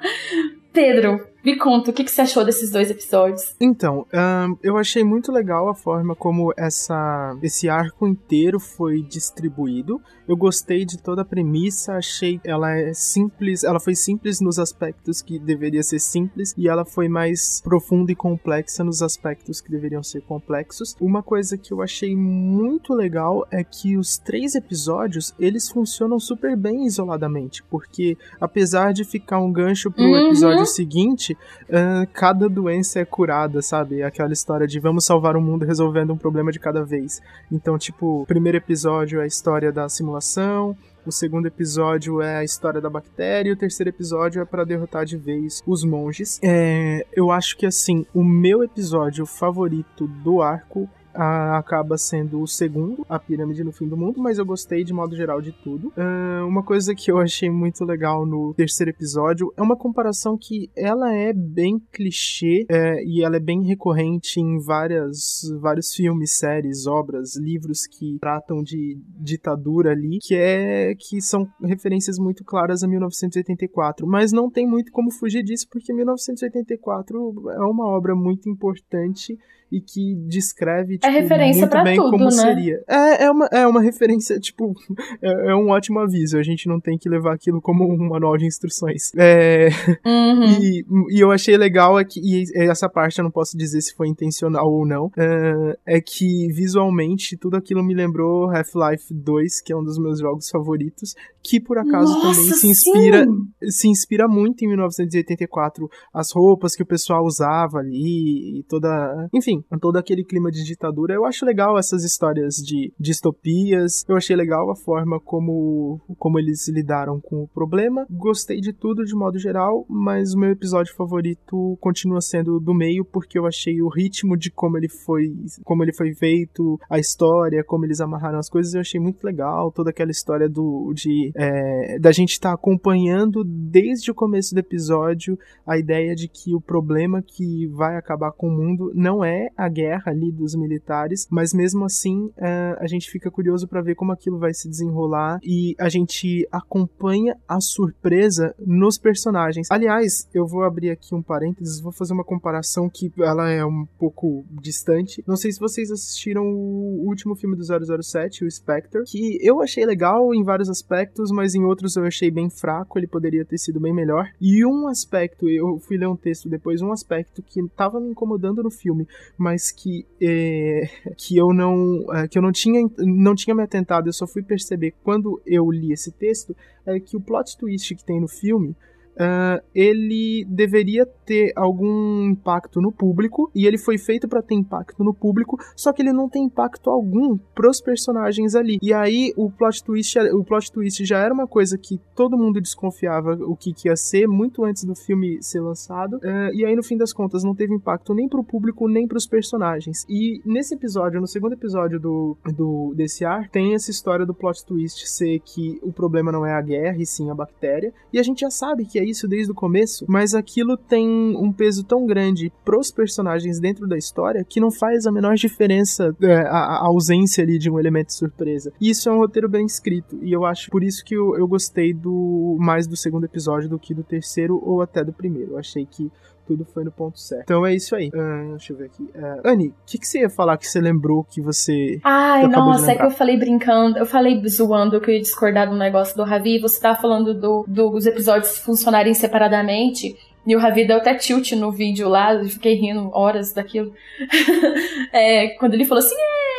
Pedro, 0.73 1.19
me 1.43 1.57
conta, 1.57 1.89
o 1.91 1.93
que, 1.93 2.03
que 2.03 2.11
você 2.11 2.21
achou 2.21 2.43
desses 2.45 2.71
dois 2.71 2.89
episódios? 2.89 3.55
Então, 3.59 4.05
ahn, 4.13 4.55
eu 4.61 4.77
achei 4.77 5.03
muito 5.03 5.31
legal 5.31 5.69
a 5.69 5.75
forma 5.75 6.15
como 6.15 6.53
essa, 6.57 7.35
esse 7.41 7.67
arco 7.69 8.07
inteiro 8.07 8.59
foi 8.59 9.01
distribuído. 9.01 10.01
Eu 10.27 10.37
gostei 10.37 10.85
de 10.85 10.97
toda 10.97 11.23
a 11.23 11.25
premissa, 11.25 11.93
achei 11.95 12.39
ela 12.43 12.71
é 12.71 12.93
simples, 12.93 13.63
ela 13.63 13.79
foi 13.79 13.95
simples 13.95 14.39
nos 14.39 14.59
aspectos 14.59 15.21
que 15.21 15.37
deveria 15.39 15.83
ser 15.83 15.99
simples 15.99 16.53
e 16.57 16.69
ela 16.69 16.85
foi 16.85 17.09
mais 17.09 17.59
profunda 17.61 18.11
e 18.11 18.15
complexa 18.15 18.83
nos 18.83 19.01
aspectos 19.01 19.59
que 19.59 19.69
deveriam 19.71 20.03
ser 20.03 20.21
complexos. 20.21 20.95
Uma 21.01 21.21
coisa 21.23 21.57
que 21.57 21.73
eu 21.73 21.81
achei 21.81 22.15
muito 22.15 22.93
legal 22.93 23.45
é 23.51 23.63
que 23.63 23.97
os 23.97 24.17
três 24.17 24.55
episódios 24.55 25.33
eles 25.39 25.69
funcionam 25.69 26.19
super 26.19 26.55
bem 26.55 26.85
isoladamente, 26.85 27.63
porque 27.63 28.17
apesar 28.39 28.93
de 28.93 29.03
ficar 29.03 29.39
um 29.39 29.51
gancho 29.51 29.91
pro 29.91 30.01
Uhum. 30.11 30.27
episódio 30.27 30.65
seguinte, 30.65 31.30
ah, 31.71 32.05
cada 32.13 32.47
doença 32.47 32.99
é 32.99 33.05
curada, 33.05 33.61
sabe? 33.61 34.03
Aquela 34.03 34.33
história 34.33 34.67
de 34.67 34.79
vamos 34.79 35.05
salvar 35.05 35.35
o 35.35 35.41
mundo 35.41 35.65
resolvendo 35.65 36.13
um 36.13 36.17
problema 36.17 36.51
de 36.51 36.59
cada 36.59 36.83
vez. 36.83 37.21
Então, 37.51 37.77
tipo, 37.77 38.21
o 38.21 38.25
primeiro 38.25 38.57
episódio 38.57 39.19
é 39.19 39.23
a 39.23 39.27
história 39.27 39.71
da 39.71 39.87
simulação, 39.89 40.75
o 41.05 41.11
segundo 41.11 41.47
episódio 41.47 42.21
é 42.21 42.37
a 42.37 42.43
história 42.43 42.79
da 42.79 42.89
bactéria, 42.89 43.49
e 43.49 43.53
o 43.53 43.57
terceiro 43.57 43.89
episódio 43.89 44.41
é 44.41 44.45
para 44.45 44.63
derrotar 44.63 45.05
de 45.05 45.17
vez 45.17 45.61
os 45.65 45.83
monges. 45.83 46.39
É, 46.43 47.05
eu 47.13 47.31
acho 47.31 47.57
que 47.57 47.65
assim, 47.65 48.05
o 48.13 48.23
meu 48.23 48.63
episódio 48.63 49.25
favorito 49.25 50.07
do 50.07 50.41
arco 50.41 50.87
a, 51.13 51.57
acaba 51.57 51.97
sendo 51.97 52.41
o 52.41 52.47
segundo, 52.47 53.05
a 53.09 53.19
pirâmide 53.19 53.63
no 53.63 53.71
fim 53.71 53.87
do 53.87 53.97
mundo, 53.97 54.21
mas 54.21 54.37
eu 54.37 54.45
gostei 54.45 54.83
de 54.83 54.93
modo 54.93 55.15
geral 55.15 55.41
de 55.41 55.51
tudo. 55.51 55.89
Uh, 55.89 56.45
uma 56.47 56.63
coisa 56.63 56.93
que 56.95 57.11
eu 57.11 57.17
achei 57.17 57.49
muito 57.49 57.83
legal 57.83 58.25
no 58.25 58.53
terceiro 58.53 58.91
episódio 58.91 59.53
é 59.57 59.61
uma 59.61 59.75
comparação 59.75 60.37
que 60.37 60.69
ela 60.75 61.13
é 61.13 61.33
bem 61.33 61.79
clichê 61.91 62.65
é, 62.69 63.03
e 63.03 63.23
ela 63.23 63.37
é 63.37 63.39
bem 63.39 63.63
recorrente 63.63 64.39
em 64.39 64.59
várias, 64.59 65.41
vários 65.59 65.93
filmes, 65.93 66.37
séries, 66.37 66.87
obras, 66.87 67.35
livros 67.35 67.85
que 67.87 68.17
tratam 68.19 68.63
de 68.63 68.97
ditadura 69.19 69.91
ali, 69.91 70.19
que 70.21 70.35
é 70.35 70.93
que 70.97 71.21
são 71.21 71.47
referências 71.61 72.17
muito 72.17 72.43
claras 72.43 72.83
a 72.83 72.87
1984, 72.87 74.07
mas 74.07 74.31
não 74.31 74.49
tem 74.49 74.67
muito 74.67 74.91
como 74.91 75.11
fugir 75.11 75.43
disso 75.43 75.67
porque 75.69 75.93
1984 75.93 77.51
é 77.51 77.65
uma 77.65 77.85
obra 77.87 78.15
muito 78.15 78.49
importante 78.49 79.37
e 79.71 79.79
que 79.79 80.15
descreve 80.27 80.97
tipo, 80.97 81.07
é 81.07 81.09
referência 81.09 81.61
muito 81.61 81.83
bem 81.83 81.95
tudo, 81.95 82.11
como 82.11 82.25
né? 82.25 82.31
seria. 82.31 82.83
É, 82.87 83.23
é, 83.23 83.31
uma, 83.31 83.45
é 83.45 83.65
uma 83.65 83.81
referência, 83.81 84.37
tipo, 84.39 84.75
é, 85.21 85.51
é, 85.51 85.55
um 85.55 85.69
ótimo 85.69 85.99
aviso. 85.99 86.37
A 86.37 86.43
gente 86.43 86.67
não 86.67 86.79
tem 86.79 86.97
que 86.97 87.07
levar 87.07 87.33
aquilo 87.33 87.61
como 87.61 87.85
um 87.85 88.09
manual 88.09 88.37
de 88.37 88.45
instruções. 88.45 89.11
É, 89.15 89.69
uhum. 90.05 90.43
e, 90.61 90.85
e 91.09 91.19
eu 91.19 91.31
achei 91.31 91.55
legal 91.55 91.97
é 91.97 92.03
que, 92.03 92.19
e 92.19 92.43
essa 92.69 92.89
parte 92.89 93.19
eu 93.19 93.23
não 93.23 93.31
posso 93.31 93.57
dizer 93.57 93.81
se 93.81 93.95
foi 93.95 94.09
intencional 94.09 94.69
ou 94.69 94.85
não, 94.85 95.09
é, 95.17 95.97
é 95.97 96.01
que 96.01 96.47
visualmente 96.51 97.37
tudo 97.37 97.55
aquilo 97.55 97.83
me 97.83 97.93
lembrou 97.93 98.49
Half-Life 98.49 99.13
2, 99.13 99.61
que 99.61 99.71
é 99.71 99.77
um 99.77 99.83
dos 99.83 99.97
meus 99.97 100.19
jogos 100.19 100.49
favoritos, 100.49 101.15
que 101.43 101.59
por 101.59 101.77
acaso 101.77 102.13
Nossa, 102.13 102.39
também 102.39 102.53
se 102.53 102.67
inspira, 102.67 103.25
sim! 103.25 103.69
se 103.69 103.87
inspira 103.87 104.27
muito 104.27 104.63
em 104.63 104.67
1984. 104.67 105.89
As 106.13 106.31
roupas 106.31 106.75
que 106.75 106.83
o 106.83 106.85
pessoal 106.85 107.23
usava 107.23 107.79
ali 107.79 108.59
e 108.59 108.63
toda. 108.63 109.29
Enfim, 109.33 109.60
todo 109.79 109.97
aquele 109.97 110.23
clima 110.23 110.51
de 110.51 110.63
ditadura. 110.63 111.13
Eu 111.13 111.25
acho 111.25 111.45
legal 111.45 111.77
essas 111.77 112.03
histórias 112.03 112.55
de 112.55 112.93
distopias. 112.99 114.03
Eu 114.07 114.15
achei 114.15 114.35
legal 114.35 114.69
a 114.71 114.75
forma 114.75 115.19
como, 115.19 115.99
como 116.17 116.39
eles 116.39 116.67
lidaram 116.67 117.19
com 117.19 117.43
o 117.43 117.47
problema. 117.47 118.05
Gostei 118.09 118.59
de 118.59 118.73
tudo 118.73 119.05
de 119.05 119.15
modo 119.15 119.37
geral, 119.39 119.85
mas 119.89 120.33
o 120.33 120.39
meu 120.39 120.51
episódio 120.51 120.93
favorito 120.95 121.77
continua 121.79 122.21
sendo 122.21 122.59
do 122.59 122.73
meio, 122.73 123.03
porque 123.05 123.37
eu 123.37 123.45
achei 123.45 123.81
o 123.81 123.89
ritmo 123.89 124.37
de 124.37 124.51
como 124.51 124.77
ele 124.77 124.89
foi, 124.89 125.33
como 125.63 125.83
ele 125.83 125.93
foi 125.93 126.13
feito, 126.13 126.79
a 126.89 126.99
história, 126.99 127.63
como 127.63 127.85
eles 127.85 128.01
amarraram 128.01 128.39
as 128.39 128.49
coisas, 128.49 128.73
eu 128.73 128.81
achei 128.81 128.99
muito 128.99 129.23
legal. 129.23 129.71
Toda 129.71 129.89
aquela 129.89 130.11
história 130.11 130.49
do 130.49 130.93
de 130.93 131.31
é, 131.35 131.99
da 131.99 132.11
gente 132.11 132.31
estar 132.31 132.49
tá 132.49 132.55
acompanhando 132.55 133.43
desde 133.43 134.11
o 134.11 134.15
começo 134.15 134.53
do 134.53 134.59
episódio 134.59 135.37
a 135.65 135.77
ideia 135.77 136.15
de 136.15 136.27
que 136.27 136.55
o 136.55 136.61
problema 136.61 137.21
que 137.21 137.67
vai 137.67 137.95
acabar 137.97 138.31
com 138.31 138.47
o 138.47 138.51
mundo 138.51 138.91
não 138.93 139.23
é 139.23 139.49
a 139.55 139.67
guerra 139.67 140.11
ali 140.11 140.31
dos 140.31 140.55
militares, 140.55 141.27
mas 141.29 141.53
mesmo 141.53 141.85
assim 141.85 142.31
é, 142.37 142.77
a 142.79 142.87
gente 142.87 143.09
fica 143.09 143.29
curioso 143.29 143.67
para 143.67 143.81
ver 143.81 143.95
como 143.95 144.11
aquilo 144.11 144.37
vai 144.37 144.53
se 144.53 144.69
desenrolar 144.69 145.39
e 145.43 145.75
a 145.79 145.89
gente 145.89 146.47
acompanha 146.51 147.35
a 147.47 147.59
surpresa 147.59 148.55
nos 148.59 148.97
personagens. 148.97 149.67
Aliás, 149.69 150.27
eu 150.33 150.45
vou 150.45 150.63
abrir 150.63 150.89
aqui 150.89 151.13
um 151.13 151.21
parênteses, 151.21 151.79
vou 151.79 151.91
fazer 151.91 152.13
uma 152.13 152.23
comparação 152.23 152.89
que 152.89 153.11
ela 153.19 153.49
é 153.49 153.65
um 153.65 153.85
pouco 153.97 154.45
distante. 154.49 155.23
Não 155.27 155.35
sei 155.35 155.51
se 155.51 155.59
vocês 155.59 155.91
assistiram 155.91 156.43
o 156.43 157.07
último 157.07 157.35
filme 157.35 157.55
do 157.55 157.63
007, 157.63 158.45
o 158.45 158.51
Spectre, 158.51 159.03
que 159.05 159.37
eu 159.41 159.61
achei 159.61 159.85
legal 159.85 160.33
em 160.33 160.43
vários 160.43 160.69
aspectos, 160.69 161.31
mas 161.31 161.55
em 161.55 161.63
outros 161.63 161.95
eu 161.95 162.05
achei 162.05 162.31
bem 162.31 162.49
fraco, 162.49 162.97
ele 162.97 163.07
poderia 163.07 163.45
ter 163.45 163.57
sido 163.57 163.79
bem 163.79 163.93
melhor. 163.93 164.29
E 164.39 164.65
um 164.65 164.87
aspecto, 164.87 165.49
eu 165.49 165.79
fui 165.79 165.97
ler 165.97 166.07
um 166.07 166.15
texto 166.15 166.49
depois, 166.49 166.81
um 166.81 166.91
aspecto 166.91 167.41
que 167.41 167.61
estava 167.61 167.99
me 167.99 168.09
incomodando 168.09 168.63
no 168.63 168.71
filme, 168.71 169.07
mas 169.41 169.71
que 169.71 170.05
é, 170.21 170.87
que 171.17 171.35
eu 171.35 171.51
não 171.51 172.05
é, 172.13 172.27
que 172.27 172.37
eu 172.37 172.43
não 172.43 172.51
tinha 172.51 172.87
não 172.99 173.33
tinha 173.33 173.55
me 173.55 173.63
atentado, 173.63 174.07
eu 174.07 174.13
só 174.13 174.27
fui 174.27 174.43
perceber 174.43 174.93
quando 175.03 175.41
eu 175.47 175.71
li 175.71 175.91
esse 175.91 176.11
texto 176.11 176.55
é 176.85 176.99
que 176.99 177.17
o 177.17 177.21
plot 177.21 177.57
twist 177.57 177.95
que 177.95 178.05
tem 178.05 178.21
no 178.21 178.27
filme 178.27 178.75
Uh, 179.15 179.61
ele 179.75 180.45
deveria 180.47 181.05
ter 181.05 181.51
algum 181.55 182.29
impacto 182.29 182.81
no 182.81 182.91
público 182.91 183.51
e 183.53 183.65
ele 183.65 183.77
foi 183.77 183.97
feito 183.97 184.27
para 184.27 184.41
ter 184.41 184.55
impacto 184.55 185.03
no 185.03 185.13
público, 185.13 185.57
só 185.75 185.91
que 185.91 186.01
ele 186.01 186.13
não 186.13 186.29
tem 186.29 186.45
impacto 186.45 186.89
algum 186.89 187.37
pros 187.53 187.81
personagens 187.81 188.55
ali. 188.55 188.77
E 188.81 188.93
aí 188.93 189.33
o 189.35 189.49
plot 189.49 189.83
twist, 189.83 190.17
o 190.19 190.43
plot 190.43 190.71
twist 190.71 191.05
já 191.05 191.19
era 191.19 191.33
uma 191.33 191.47
coisa 191.47 191.77
que 191.77 191.99
todo 192.15 192.37
mundo 192.37 192.61
desconfiava 192.61 193.33
o 193.33 193.55
que, 193.55 193.73
que 193.73 193.87
ia 193.89 193.95
ser 193.95 194.27
muito 194.27 194.63
antes 194.63 194.83
do 194.83 194.95
filme 194.95 195.41
ser 195.41 195.59
lançado. 195.59 196.15
Uh, 196.17 196.53
e 196.53 196.65
aí 196.65 196.75
no 196.75 196.83
fim 196.83 196.97
das 196.97 197.13
contas 197.13 197.43
não 197.43 197.53
teve 197.53 197.73
impacto 197.73 198.13
nem 198.13 198.27
pro 198.27 198.43
público 198.43 198.87
nem 198.87 199.07
pros 199.07 199.27
personagens. 199.27 200.05
E 200.09 200.41
nesse 200.45 200.73
episódio, 200.75 201.19
no 201.19 201.27
segundo 201.27 201.53
episódio 201.53 201.99
do, 201.99 202.37
do 202.55 202.93
desse 202.95 203.25
ar, 203.25 203.49
tem 203.49 203.73
essa 203.73 203.91
história 203.91 204.25
do 204.25 204.33
plot 204.33 204.65
twist 204.65 205.07
ser 205.07 205.39
que 205.39 205.79
o 205.81 205.91
problema 205.91 206.31
não 206.31 206.45
é 206.45 206.53
a 206.53 206.61
guerra 206.61 206.97
e 206.97 207.05
sim 207.05 207.29
a 207.29 207.35
bactéria. 207.35 207.93
E 208.11 208.19
a 208.19 208.23
gente 208.23 208.41
já 208.41 208.49
sabe 208.49 208.85
que 208.85 209.00
é 209.01 209.05
isso 209.05 209.27
desde 209.27 209.51
o 209.51 209.55
começo, 209.55 210.05
mas 210.07 210.33
aquilo 210.33 210.77
tem 210.77 211.35
um 211.35 211.51
peso 211.51 211.83
tão 211.83 212.05
grande 212.05 212.51
pros 212.63 212.91
personagens 212.91 213.59
dentro 213.59 213.87
da 213.87 213.97
história 213.97 214.45
que 214.47 214.59
não 214.59 214.71
faz 214.71 215.05
a 215.05 215.11
menor 215.11 215.35
diferença 215.35 216.15
é, 216.21 216.35
a, 216.41 216.77
a, 216.77 216.87
ausência 216.87 217.43
ali 217.43 217.57
de 217.57 217.69
um 217.69 217.79
elemento 217.79 218.13
surpresa. 218.13 218.71
E 218.79 218.89
isso 218.89 219.09
é 219.09 219.11
um 219.11 219.17
roteiro 219.17 219.49
bem 219.49 219.65
escrito, 219.65 220.19
e 220.21 220.31
eu 220.31 220.45
acho 220.45 220.69
por 220.69 220.83
isso 220.83 221.03
que 221.03 221.15
eu, 221.15 221.35
eu 221.35 221.47
gostei 221.47 221.93
do 221.93 222.57
mais 222.59 222.87
do 222.87 222.95
segundo 222.95 223.25
episódio 223.25 223.69
do 223.69 223.79
que 223.79 223.93
do 223.93 224.03
terceiro 224.03 224.61
ou 224.63 224.81
até 224.81 225.03
do 225.03 225.11
primeiro. 225.11 225.53
Eu 225.53 225.57
achei 225.57 225.85
que 225.85 226.11
tudo 226.51 226.65
foi 226.65 226.83
no 226.83 226.91
ponto 226.91 227.17
certo. 227.17 227.43
Então 227.43 227.65
é 227.65 227.73
isso 227.73 227.95
aí. 227.95 228.09
Uh, 228.09 228.51
deixa 228.51 228.73
eu 228.73 228.77
ver 228.77 228.85
aqui. 228.85 229.03
Uh, 229.03 229.47
Anne, 229.47 229.67
o 229.69 229.73
que, 229.85 229.97
que 229.97 230.05
você 230.05 230.19
ia 230.19 230.29
falar 230.29 230.57
que 230.57 230.67
você 230.67 230.81
lembrou 230.81 231.23
que 231.23 231.41
você. 231.41 231.99
Ai, 232.03 232.45
nossa, 232.47 232.91
é 232.91 232.95
que 232.95 233.05
eu 233.05 233.11
falei 233.11 233.37
brincando, 233.37 233.97
eu 233.97 234.05
falei 234.05 234.41
zoando 234.47 234.99
que 234.99 235.09
eu 235.09 235.15
ia 235.15 235.21
discordar 235.21 235.69
do 235.69 235.77
negócio 235.77 236.15
do 236.15 236.23
Ravi. 236.23 236.59
Você 236.59 236.79
tava 236.79 236.99
falando 236.99 237.33
do, 237.33 237.63
do, 237.67 237.89
dos 237.89 238.05
episódios 238.05 238.57
funcionarem 238.57 239.13
separadamente. 239.13 240.17
E 240.45 240.55
o 240.55 240.59
Ravi 240.59 240.87
deu 240.87 240.97
até 240.97 241.13
tilt 241.13 241.51
no 241.51 241.71
vídeo 241.71 242.09
lá, 242.09 242.33
eu 242.33 242.45
fiquei 242.45 242.73
rindo 242.73 243.11
horas 243.13 243.53
daquilo. 243.53 243.93
é, 245.13 245.49
quando 245.59 245.75
ele 245.75 245.85
falou 245.85 246.03
assim, 246.03 246.15
é, 246.15 246.50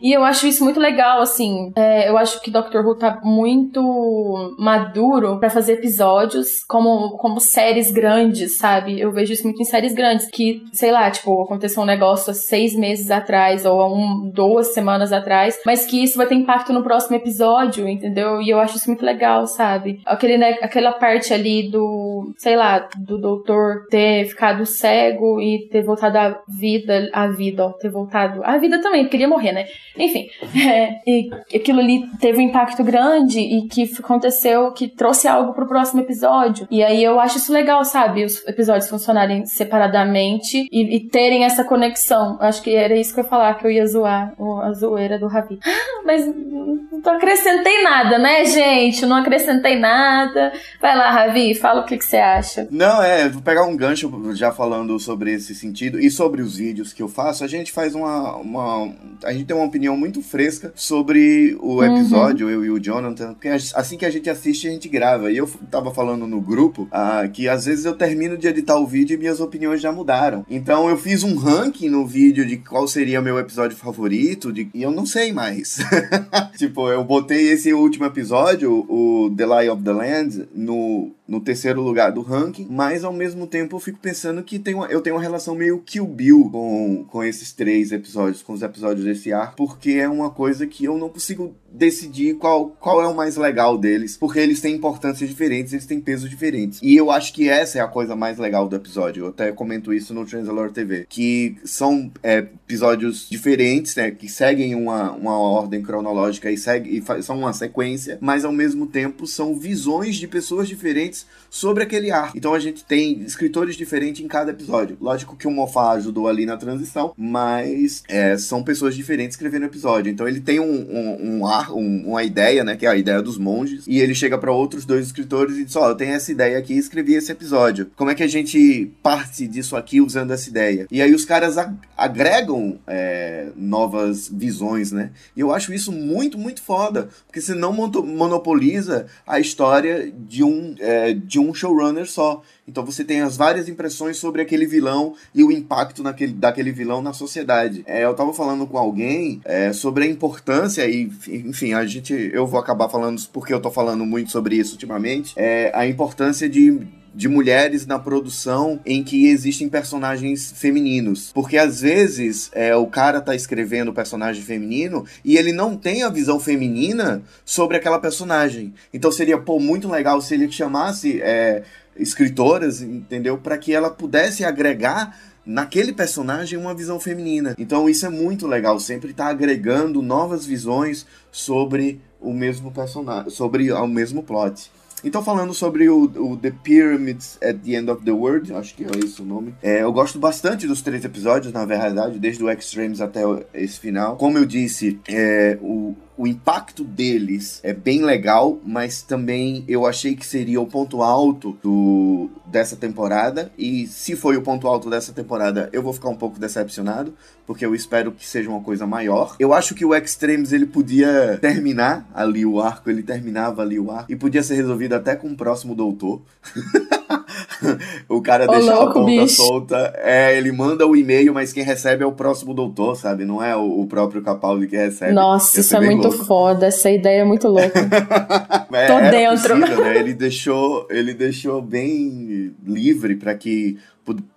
e 0.00 0.12
eu 0.12 0.24
acho 0.24 0.46
isso 0.46 0.64
muito 0.64 0.80
legal, 0.80 1.20
assim. 1.20 1.72
É, 1.76 2.08
eu 2.08 2.18
acho 2.18 2.40
que 2.40 2.50
Doctor 2.50 2.84
Who 2.84 2.96
tá 2.96 3.20
muito 3.22 4.54
maduro 4.58 5.38
para 5.38 5.50
fazer 5.50 5.74
episódios 5.74 6.64
como, 6.66 7.16
como 7.18 7.40
séries 7.40 7.90
grandes, 7.90 8.58
sabe? 8.58 9.00
Eu 9.00 9.12
vejo 9.12 9.32
isso 9.32 9.44
muito 9.44 9.62
em 9.62 9.64
séries 9.64 9.94
grandes. 9.94 10.28
Que, 10.30 10.62
sei 10.72 10.90
lá, 10.90 11.10
tipo, 11.10 11.42
aconteceu 11.42 11.82
um 11.82 11.86
negócio 11.86 12.30
há 12.30 12.34
seis 12.34 12.74
meses 12.74 13.10
atrás 13.10 13.64
ou 13.64 13.80
há 13.80 13.92
um, 13.92 14.30
duas 14.34 14.74
semanas 14.74 15.12
atrás, 15.12 15.58
mas 15.64 15.86
que 15.86 16.02
isso 16.02 16.16
vai 16.16 16.26
ter 16.26 16.34
impacto 16.34 16.72
no 16.72 16.82
próximo 16.82 17.16
episódio, 17.16 17.88
entendeu? 17.88 18.42
E 18.42 18.50
eu 18.50 18.58
acho 18.58 18.76
isso 18.76 18.88
muito 18.88 19.04
legal, 19.04 19.46
sabe? 19.46 20.00
Aquele, 20.04 20.36
né, 20.36 20.58
aquela 20.62 20.92
parte 20.92 21.32
ali 21.32 21.70
do, 21.70 22.32
sei 22.36 22.56
lá, 22.56 22.88
do 22.96 23.18
doutor 23.18 23.86
ter 23.88 24.26
ficado 24.26 24.66
cego 24.66 25.40
e 25.40 25.68
ter 25.68 25.82
voltado 25.82 26.18
à 26.18 26.42
vida, 26.48 27.08
à 27.12 27.28
vida, 27.28 27.66
ó, 27.66 27.72
ter 27.72 27.90
voltado 27.90 28.42
à 28.44 28.56
vida 28.58 28.80
também, 28.80 29.04
porque 29.04 29.28
morrer, 29.28 29.52
né? 29.52 29.66
Enfim, 29.98 30.28
é, 30.56 31.00
e 31.06 31.28
aquilo 31.56 31.80
ali 31.80 32.08
teve 32.20 32.38
um 32.38 32.42
impacto 32.42 32.84
grande 32.84 33.40
e 33.40 33.66
que 33.68 33.90
aconteceu, 33.98 34.72
que 34.72 34.88
trouxe 34.88 35.26
algo 35.26 35.52
pro 35.52 35.66
próximo 35.66 36.00
episódio. 36.00 36.68
E 36.70 36.82
aí 36.82 37.02
eu 37.02 37.18
acho 37.18 37.38
isso 37.38 37.52
legal, 37.52 37.84
sabe? 37.84 38.24
Os 38.24 38.46
episódios 38.46 38.88
funcionarem 38.88 39.44
separadamente 39.44 40.68
e, 40.70 40.96
e 40.96 41.00
terem 41.00 41.44
essa 41.44 41.64
conexão. 41.64 42.38
Acho 42.40 42.62
que 42.62 42.74
era 42.74 42.96
isso 42.96 43.12
que 43.12 43.20
eu 43.20 43.24
ia 43.24 43.30
falar, 43.30 43.54
que 43.54 43.66
eu 43.66 43.70
ia 43.70 43.86
zoar 43.86 44.34
a 44.62 44.72
zoeira 44.72 45.18
do 45.18 45.26
Ravi. 45.26 45.58
Mas 46.04 46.24
não 46.26 47.14
acrescentei 47.14 47.82
nada, 47.82 48.18
né, 48.18 48.44
gente? 48.44 49.04
Não 49.04 49.16
acrescentei 49.16 49.78
nada. 49.78 50.52
Vai 50.80 50.96
lá, 50.96 51.10
Ravi, 51.10 51.54
fala 51.54 51.82
o 51.82 51.84
que, 51.84 51.96
que 51.96 52.04
você 52.04 52.18
acha. 52.18 52.68
Não, 52.70 53.02
é, 53.02 53.28
vou 53.28 53.42
pegar 53.42 53.64
um 53.64 53.76
gancho 53.76 54.10
já 54.34 54.52
falando 54.52 54.98
sobre 54.98 55.32
esse 55.32 55.54
sentido 55.54 55.98
e 55.98 56.10
sobre 56.10 56.42
os 56.42 56.56
vídeos 56.56 56.92
que 56.92 57.02
eu 57.02 57.08
faço. 57.08 57.44
A 57.44 57.48
gente 57.48 57.72
faz 57.72 57.94
uma. 57.94 58.36
uma 58.36 58.92
a 59.24 59.32
gente 59.32 59.44
tem 59.44 59.56
uma 59.56 59.67
opinião 59.68 59.96
muito 59.96 60.22
fresca 60.22 60.72
sobre 60.74 61.56
o 61.60 61.82
episódio, 61.82 62.46
uhum. 62.46 62.52
eu 62.52 62.64
e 62.64 62.70
o 62.70 62.80
Jonathan. 62.80 63.34
Porque 63.34 63.48
assim 63.48 63.96
que 63.96 64.04
a 64.04 64.10
gente 64.10 64.28
assiste, 64.28 64.68
a 64.68 64.70
gente 64.70 64.88
grava. 64.88 65.30
E 65.30 65.36
eu 65.36 65.48
tava 65.70 65.92
falando 65.92 66.26
no 66.26 66.40
grupo 66.40 66.88
ah, 66.90 67.28
que 67.28 67.48
às 67.48 67.66
vezes 67.66 67.84
eu 67.84 67.94
termino 67.94 68.36
de 68.36 68.48
editar 68.48 68.78
o 68.78 68.86
vídeo 68.86 69.14
e 69.14 69.18
minhas 69.18 69.40
opiniões 69.40 69.80
já 69.80 69.92
mudaram. 69.92 70.44
Então 70.48 70.88
eu 70.88 70.96
fiz 70.96 71.22
um 71.22 71.36
ranking 71.36 71.88
no 71.88 72.06
vídeo 72.06 72.44
de 72.44 72.56
qual 72.56 72.88
seria 72.88 73.20
o 73.20 73.22
meu 73.22 73.38
episódio 73.38 73.76
favorito 73.76 74.52
de, 74.52 74.68
e 74.74 74.82
eu 74.82 74.90
não 74.90 75.06
sei 75.06 75.32
mais. 75.32 75.78
tipo, 76.56 76.88
eu 76.88 77.04
botei 77.04 77.50
esse 77.50 77.72
último 77.72 78.06
episódio, 78.06 78.84
o 78.88 79.32
The 79.36 79.46
Lie 79.46 79.70
of 79.70 79.82
the 79.82 79.92
Land, 79.92 80.48
no 80.54 81.12
no 81.28 81.40
terceiro 81.40 81.82
lugar 81.82 82.10
do 82.10 82.22
ranking, 82.22 82.66
mas 82.70 83.04
ao 83.04 83.12
mesmo 83.12 83.46
tempo 83.46 83.76
eu 83.76 83.80
fico 83.80 83.98
pensando 83.98 84.42
que 84.42 84.58
tem 84.58 84.74
uma, 84.74 84.86
eu 84.86 85.02
tenho 85.02 85.14
uma 85.14 85.22
relação 85.22 85.54
meio 85.54 85.78
Kill 85.80 86.06
Bill 86.06 86.48
com, 86.50 87.04
com 87.04 87.22
esses 87.22 87.52
três 87.52 87.92
episódios, 87.92 88.42
com 88.42 88.54
os 88.54 88.62
episódios 88.62 89.04
desse 89.04 89.30
ar, 89.30 89.54
porque 89.54 89.92
é 89.92 90.08
uma 90.08 90.30
coisa 90.30 90.66
que 90.66 90.86
eu 90.86 90.96
não 90.96 91.10
consigo 91.10 91.54
decidir 91.70 92.34
qual, 92.34 92.70
qual 92.80 93.02
é 93.02 93.06
o 93.06 93.14
mais 93.14 93.36
legal 93.36 93.76
deles, 93.76 94.16
porque 94.16 94.38
eles 94.38 94.60
têm 94.60 94.74
importâncias 94.74 95.28
diferentes, 95.28 95.72
eles 95.72 95.86
têm 95.86 96.00
pesos 96.00 96.28
diferentes. 96.28 96.80
E 96.82 96.96
eu 96.96 97.10
acho 97.10 97.32
que 97.32 97.48
essa 97.48 97.78
é 97.78 97.80
a 97.80 97.88
coisa 97.88 98.16
mais 98.16 98.38
legal 98.38 98.68
do 98.68 98.76
episódio. 98.76 99.24
Eu 99.24 99.28
até 99.28 99.52
comento 99.52 99.92
isso 99.92 100.14
no 100.14 100.24
Transalore 100.24 100.72
TV, 100.72 101.06
que 101.08 101.56
são 101.64 102.10
é, 102.22 102.38
episódios 102.38 103.28
diferentes, 103.28 103.94
né, 103.96 104.10
que 104.10 104.28
seguem 104.28 104.74
uma, 104.74 105.12
uma 105.12 105.38
ordem 105.38 105.82
cronológica 105.82 106.50
e, 106.50 106.56
segue, 106.56 106.98
e 106.98 107.22
são 107.22 107.38
uma 107.38 107.52
sequência, 107.52 108.18
mas 108.20 108.44
ao 108.44 108.52
mesmo 108.52 108.86
tempo 108.86 109.26
são 109.26 109.58
visões 109.58 110.16
de 110.16 110.26
pessoas 110.26 110.68
diferentes 110.68 111.26
sobre 111.50 111.82
aquele 111.82 112.10
ar. 112.10 112.32
Então 112.34 112.54
a 112.54 112.58
gente 112.58 112.84
tem 112.84 113.20
escritores 113.22 113.76
diferentes 113.76 114.24
em 114.24 114.28
cada 114.28 114.50
episódio. 114.50 114.96
Lógico 115.00 115.36
que 115.36 115.46
o 115.46 115.50
Mofá 115.50 115.92
ajudou 115.92 116.28
ali 116.28 116.46
na 116.46 116.56
transição, 116.56 117.12
mas 117.16 118.02
é, 118.08 118.36
são 118.36 118.62
pessoas 118.62 118.94
diferentes 118.94 119.36
escrevendo 119.36 119.62
o 119.62 119.66
episódio. 119.66 120.10
Então 120.10 120.26
ele 120.28 120.40
tem 120.40 120.60
um, 120.60 120.64
um, 120.64 121.38
um 121.38 121.46
ar, 121.46 121.57
um, 121.70 122.08
uma 122.08 122.22
ideia, 122.22 122.62
né? 122.64 122.76
Que 122.76 122.86
é 122.86 122.88
a 122.88 122.96
ideia 122.96 123.22
dos 123.22 123.38
monges. 123.38 123.84
E 123.86 123.98
ele 123.98 124.14
chega 124.14 124.38
para 124.38 124.52
outros 124.52 124.84
dois 124.84 125.06
escritores 125.06 125.56
e 125.56 125.64
diz: 125.64 125.76
Ó, 125.76 125.86
oh, 125.86 125.88
eu 125.90 125.94
tenho 125.94 126.12
essa 126.12 126.30
ideia 126.30 126.58
aqui 126.58 126.74
e 126.74 126.78
escrevi 126.78 127.14
esse 127.14 127.32
episódio. 127.32 127.90
Como 127.96 128.10
é 128.10 128.14
que 128.14 128.22
a 128.22 128.28
gente 128.28 128.90
parte 129.02 129.46
disso 129.46 129.76
aqui 129.76 130.00
usando 130.00 130.32
essa 130.32 130.48
ideia? 130.48 130.86
E 130.90 131.00
aí 131.02 131.14
os 131.14 131.24
caras 131.24 131.56
agregam 131.96 132.78
é, 132.86 133.48
novas 133.56 134.28
visões, 134.28 134.92
né? 134.92 135.10
E 135.36 135.40
eu 135.40 135.52
acho 135.52 135.72
isso 135.72 135.92
muito, 135.92 136.38
muito 136.38 136.62
foda. 136.62 137.08
Porque 137.26 137.40
você 137.40 137.54
não 137.54 137.72
monopoliza 137.72 139.06
a 139.26 139.40
história 139.40 140.10
de 140.10 140.42
um, 140.42 140.74
é, 140.78 141.12
de 141.12 141.38
um 141.38 141.52
showrunner 141.54 142.06
só. 142.06 142.42
Então 142.68 142.84
você 142.84 143.02
tem 143.02 143.22
as 143.22 143.36
várias 143.36 143.68
impressões 143.68 144.18
sobre 144.18 144.42
aquele 144.42 144.66
vilão 144.66 145.14
e 145.34 145.42
o 145.42 145.50
impacto 145.50 146.02
naquele, 146.02 146.34
daquele 146.34 146.70
vilão 146.70 147.00
na 147.00 147.14
sociedade. 147.14 147.82
É, 147.86 148.04
eu 148.04 148.14
tava 148.14 148.34
falando 148.34 148.66
com 148.66 148.76
alguém 148.76 149.40
é, 149.44 149.72
sobre 149.72 150.04
a 150.04 150.06
importância, 150.06 150.86
e 150.86 151.10
enfim, 151.28 151.72
a 151.72 151.84
gente. 151.86 152.12
Eu 152.12 152.46
vou 152.46 152.60
acabar 152.60 152.88
falando 152.88 153.20
porque 153.32 153.54
eu 153.54 153.60
tô 153.60 153.70
falando 153.70 154.04
muito 154.04 154.30
sobre 154.30 154.56
isso 154.56 154.72
ultimamente. 154.72 155.32
É, 155.36 155.72
a 155.74 155.86
importância 155.86 156.48
de, 156.48 156.86
de 157.14 157.26
mulheres 157.26 157.86
na 157.86 157.98
produção 157.98 158.78
em 158.84 159.02
que 159.02 159.28
existem 159.28 159.68
personagens 159.68 160.52
femininos. 160.52 161.32
Porque 161.32 161.56
às 161.56 161.80
vezes 161.80 162.50
é, 162.52 162.76
o 162.76 162.86
cara 162.86 163.20
tá 163.20 163.34
escrevendo 163.34 163.88
o 163.88 163.94
personagem 163.94 164.42
feminino 164.42 165.06
e 165.24 165.38
ele 165.38 165.52
não 165.52 165.74
tem 165.74 166.02
a 166.02 166.10
visão 166.10 166.38
feminina 166.38 167.22
sobre 167.44 167.78
aquela 167.78 167.98
personagem. 167.98 168.74
Então 168.92 169.10
seria, 169.10 169.38
pô, 169.38 169.58
muito 169.58 169.88
legal 169.88 170.20
se 170.20 170.34
ele 170.34 170.50
chamasse. 170.52 171.20
É, 171.22 171.62
escritoras, 171.98 172.80
entendeu? 172.80 173.38
Para 173.38 173.58
que 173.58 173.74
ela 173.74 173.90
pudesse 173.90 174.44
agregar 174.44 175.18
naquele 175.44 175.92
personagem 175.92 176.58
uma 176.58 176.74
visão 176.74 177.00
feminina. 177.00 177.54
Então 177.58 177.88
isso 177.88 178.04
é 178.04 178.10
muito 178.10 178.46
legal, 178.46 178.78
sempre 178.78 179.12
tá 179.12 179.26
agregando 179.26 180.02
novas 180.02 180.44
visões 180.44 181.06
sobre 181.32 182.00
o 182.20 182.32
mesmo 182.32 182.70
personagem, 182.70 183.30
sobre 183.30 183.72
o 183.72 183.86
mesmo 183.86 184.22
plot. 184.22 184.70
Então, 185.04 185.22
falando 185.22 185.54
sobre 185.54 185.88
o, 185.88 186.04
o, 186.04 186.36
The 186.36 186.50
Pyramids 186.50 187.38
at 187.40 187.58
the 187.58 187.76
End 187.76 187.88
of 187.88 188.04
the 188.04 188.10
World, 188.10 188.52
acho 188.52 188.74
que 188.74 188.84
é 188.84 188.88
esse 189.04 189.22
o 189.22 189.24
nome. 189.24 189.54
É, 189.62 189.82
eu 189.82 189.92
gosto 189.92 190.18
bastante 190.18 190.66
dos 190.66 190.82
três 190.82 191.04
episódios, 191.04 191.52
na 191.52 191.64
verdade, 191.64 192.18
desde 192.18 192.42
o 192.42 192.50
Extremes 192.50 193.00
até 193.00 193.20
esse 193.54 193.78
final. 193.78 194.16
Como 194.16 194.36
eu 194.38 194.44
disse, 194.44 194.98
é, 195.08 195.56
o, 195.62 195.94
o 196.18 196.26
impacto 196.26 196.82
deles 196.82 197.60
é 197.62 197.72
bem 197.72 198.02
legal, 198.04 198.58
mas 198.66 199.02
também 199.02 199.64
eu 199.68 199.86
achei 199.86 200.16
que 200.16 200.26
seria 200.26 200.60
o 200.60 200.66
ponto 200.66 201.00
alto 201.00 201.56
do, 201.62 202.28
dessa 202.44 202.74
temporada. 202.74 203.52
E 203.56 203.86
se 203.86 204.16
foi 204.16 204.36
o 204.36 204.42
ponto 204.42 204.66
alto 204.66 204.90
dessa 204.90 205.12
temporada, 205.12 205.70
eu 205.72 205.80
vou 205.80 205.92
ficar 205.92 206.08
um 206.08 206.16
pouco 206.16 206.36
decepcionado, 206.40 207.14
porque 207.46 207.64
eu 207.64 207.72
espero 207.72 208.10
que 208.10 208.26
seja 208.26 208.50
uma 208.50 208.60
coisa 208.60 208.84
maior. 208.84 209.36
Eu 209.38 209.54
acho 209.54 209.76
que 209.76 209.84
o 209.84 209.94
Extremes 209.94 210.52
ele 210.52 210.66
podia 210.66 211.38
terminar 211.40 212.10
ali 212.12 212.44
o 212.44 212.60
arco, 212.60 212.90
ele 212.90 213.04
terminava 213.04 213.62
ali 213.62 213.78
o 213.78 213.92
arco, 213.92 214.10
e 214.10 214.16
podia 214.16 214.42
ser 214.42 214.56
resolvido 214.56 214.94
até 214.94 215.14
com 215.14 215.28
o 215.28 215.36
próximo 215.36 215.72
doutor. 215.72 216.20
o 218.08 218.20
cara 218.20 218.44
Ô, 218.44 218.52
deixa 218.52 218.74
louco, 218.74 218.90
a 218.90 218.92
ponta 218.92 219.22
bicho. 219.22 219.36
solta. 219.36 219.92
É, 219.96 220.36
ele 220.36 220.52
manda 220.52 220.86
o 220.86 220.96
e-mail, 220.96 221.32
mas 221.34 221.52
quem 221.52 221.62
recebe 221.62 222.02
é 222.02 222.06
o 222.06 222.12
próximo 222.12 222.54
doutor, 222.54 222.96
sabe? 222.96 223.24
Não 223.24 223.42
é 223.42 223.56
o, 223.56 223.80
o 223.80 223.86
próprio 223.86 224.22
Capaldi 224.22 224.66
que 224.66 224.76
recebe. 224.76 225.12
Nossa, 225.12 225.60
isso 225.60 225.76
é 225.76 225.80
muito 225.80 226.08
louco. 226.08 226.24
foda. 226.24 226.66
Essa 226.66 226.90
ideia 226.90 227.22
é 227.22 227.24
muito 227.24 227.48
louca. 227.48 227.78
é, 228.72 228.86
Tô 228.86 229.10
dentro. 229.10 229.60
Possível, 229.60 229.84
né? 229.84 229.98
Ele 229.98 230.14
deixou, 230.14 230.86
ele 230.90 231.14
deixou 231.14 231.60
bem 231.62 232.54
livre 232.64 233.16
para 233.16 233.34
que 233.34 233.78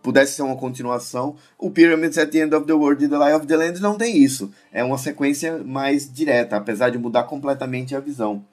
pudesse 0.01 0.33
ser 0.33 0.41
uma 0.41 0.55
continuação. 0.55 1.35
O 1.57 1.69
Pyramids 1.69 2.17
at 2.17 2.29
the 2.29 2.39
End 2.39 2.55
of 2.55 2.65
the 2.65 2.73
World 2.73 3.03
e 3.03 3.07
The 3.07 3.17
Lie 3.17 3.35
of 3.35 3.47
the 3.47 3.55
Land 3.55 3.81
não 3.81 3.97
tem 3.97 4.17
isso. 4.17 4.51
É 4.71 4.83
uma 4.83 4.97
sequência 4.97 5.61
mais 5.63 6.11
direta, 6.11 6.57
apesar 6.57 6.89
de 6.89 6.97
mudar 6.97 7.23
completamente 7.23 7.95
a 7.95 7.99
visão. 7.99 8.43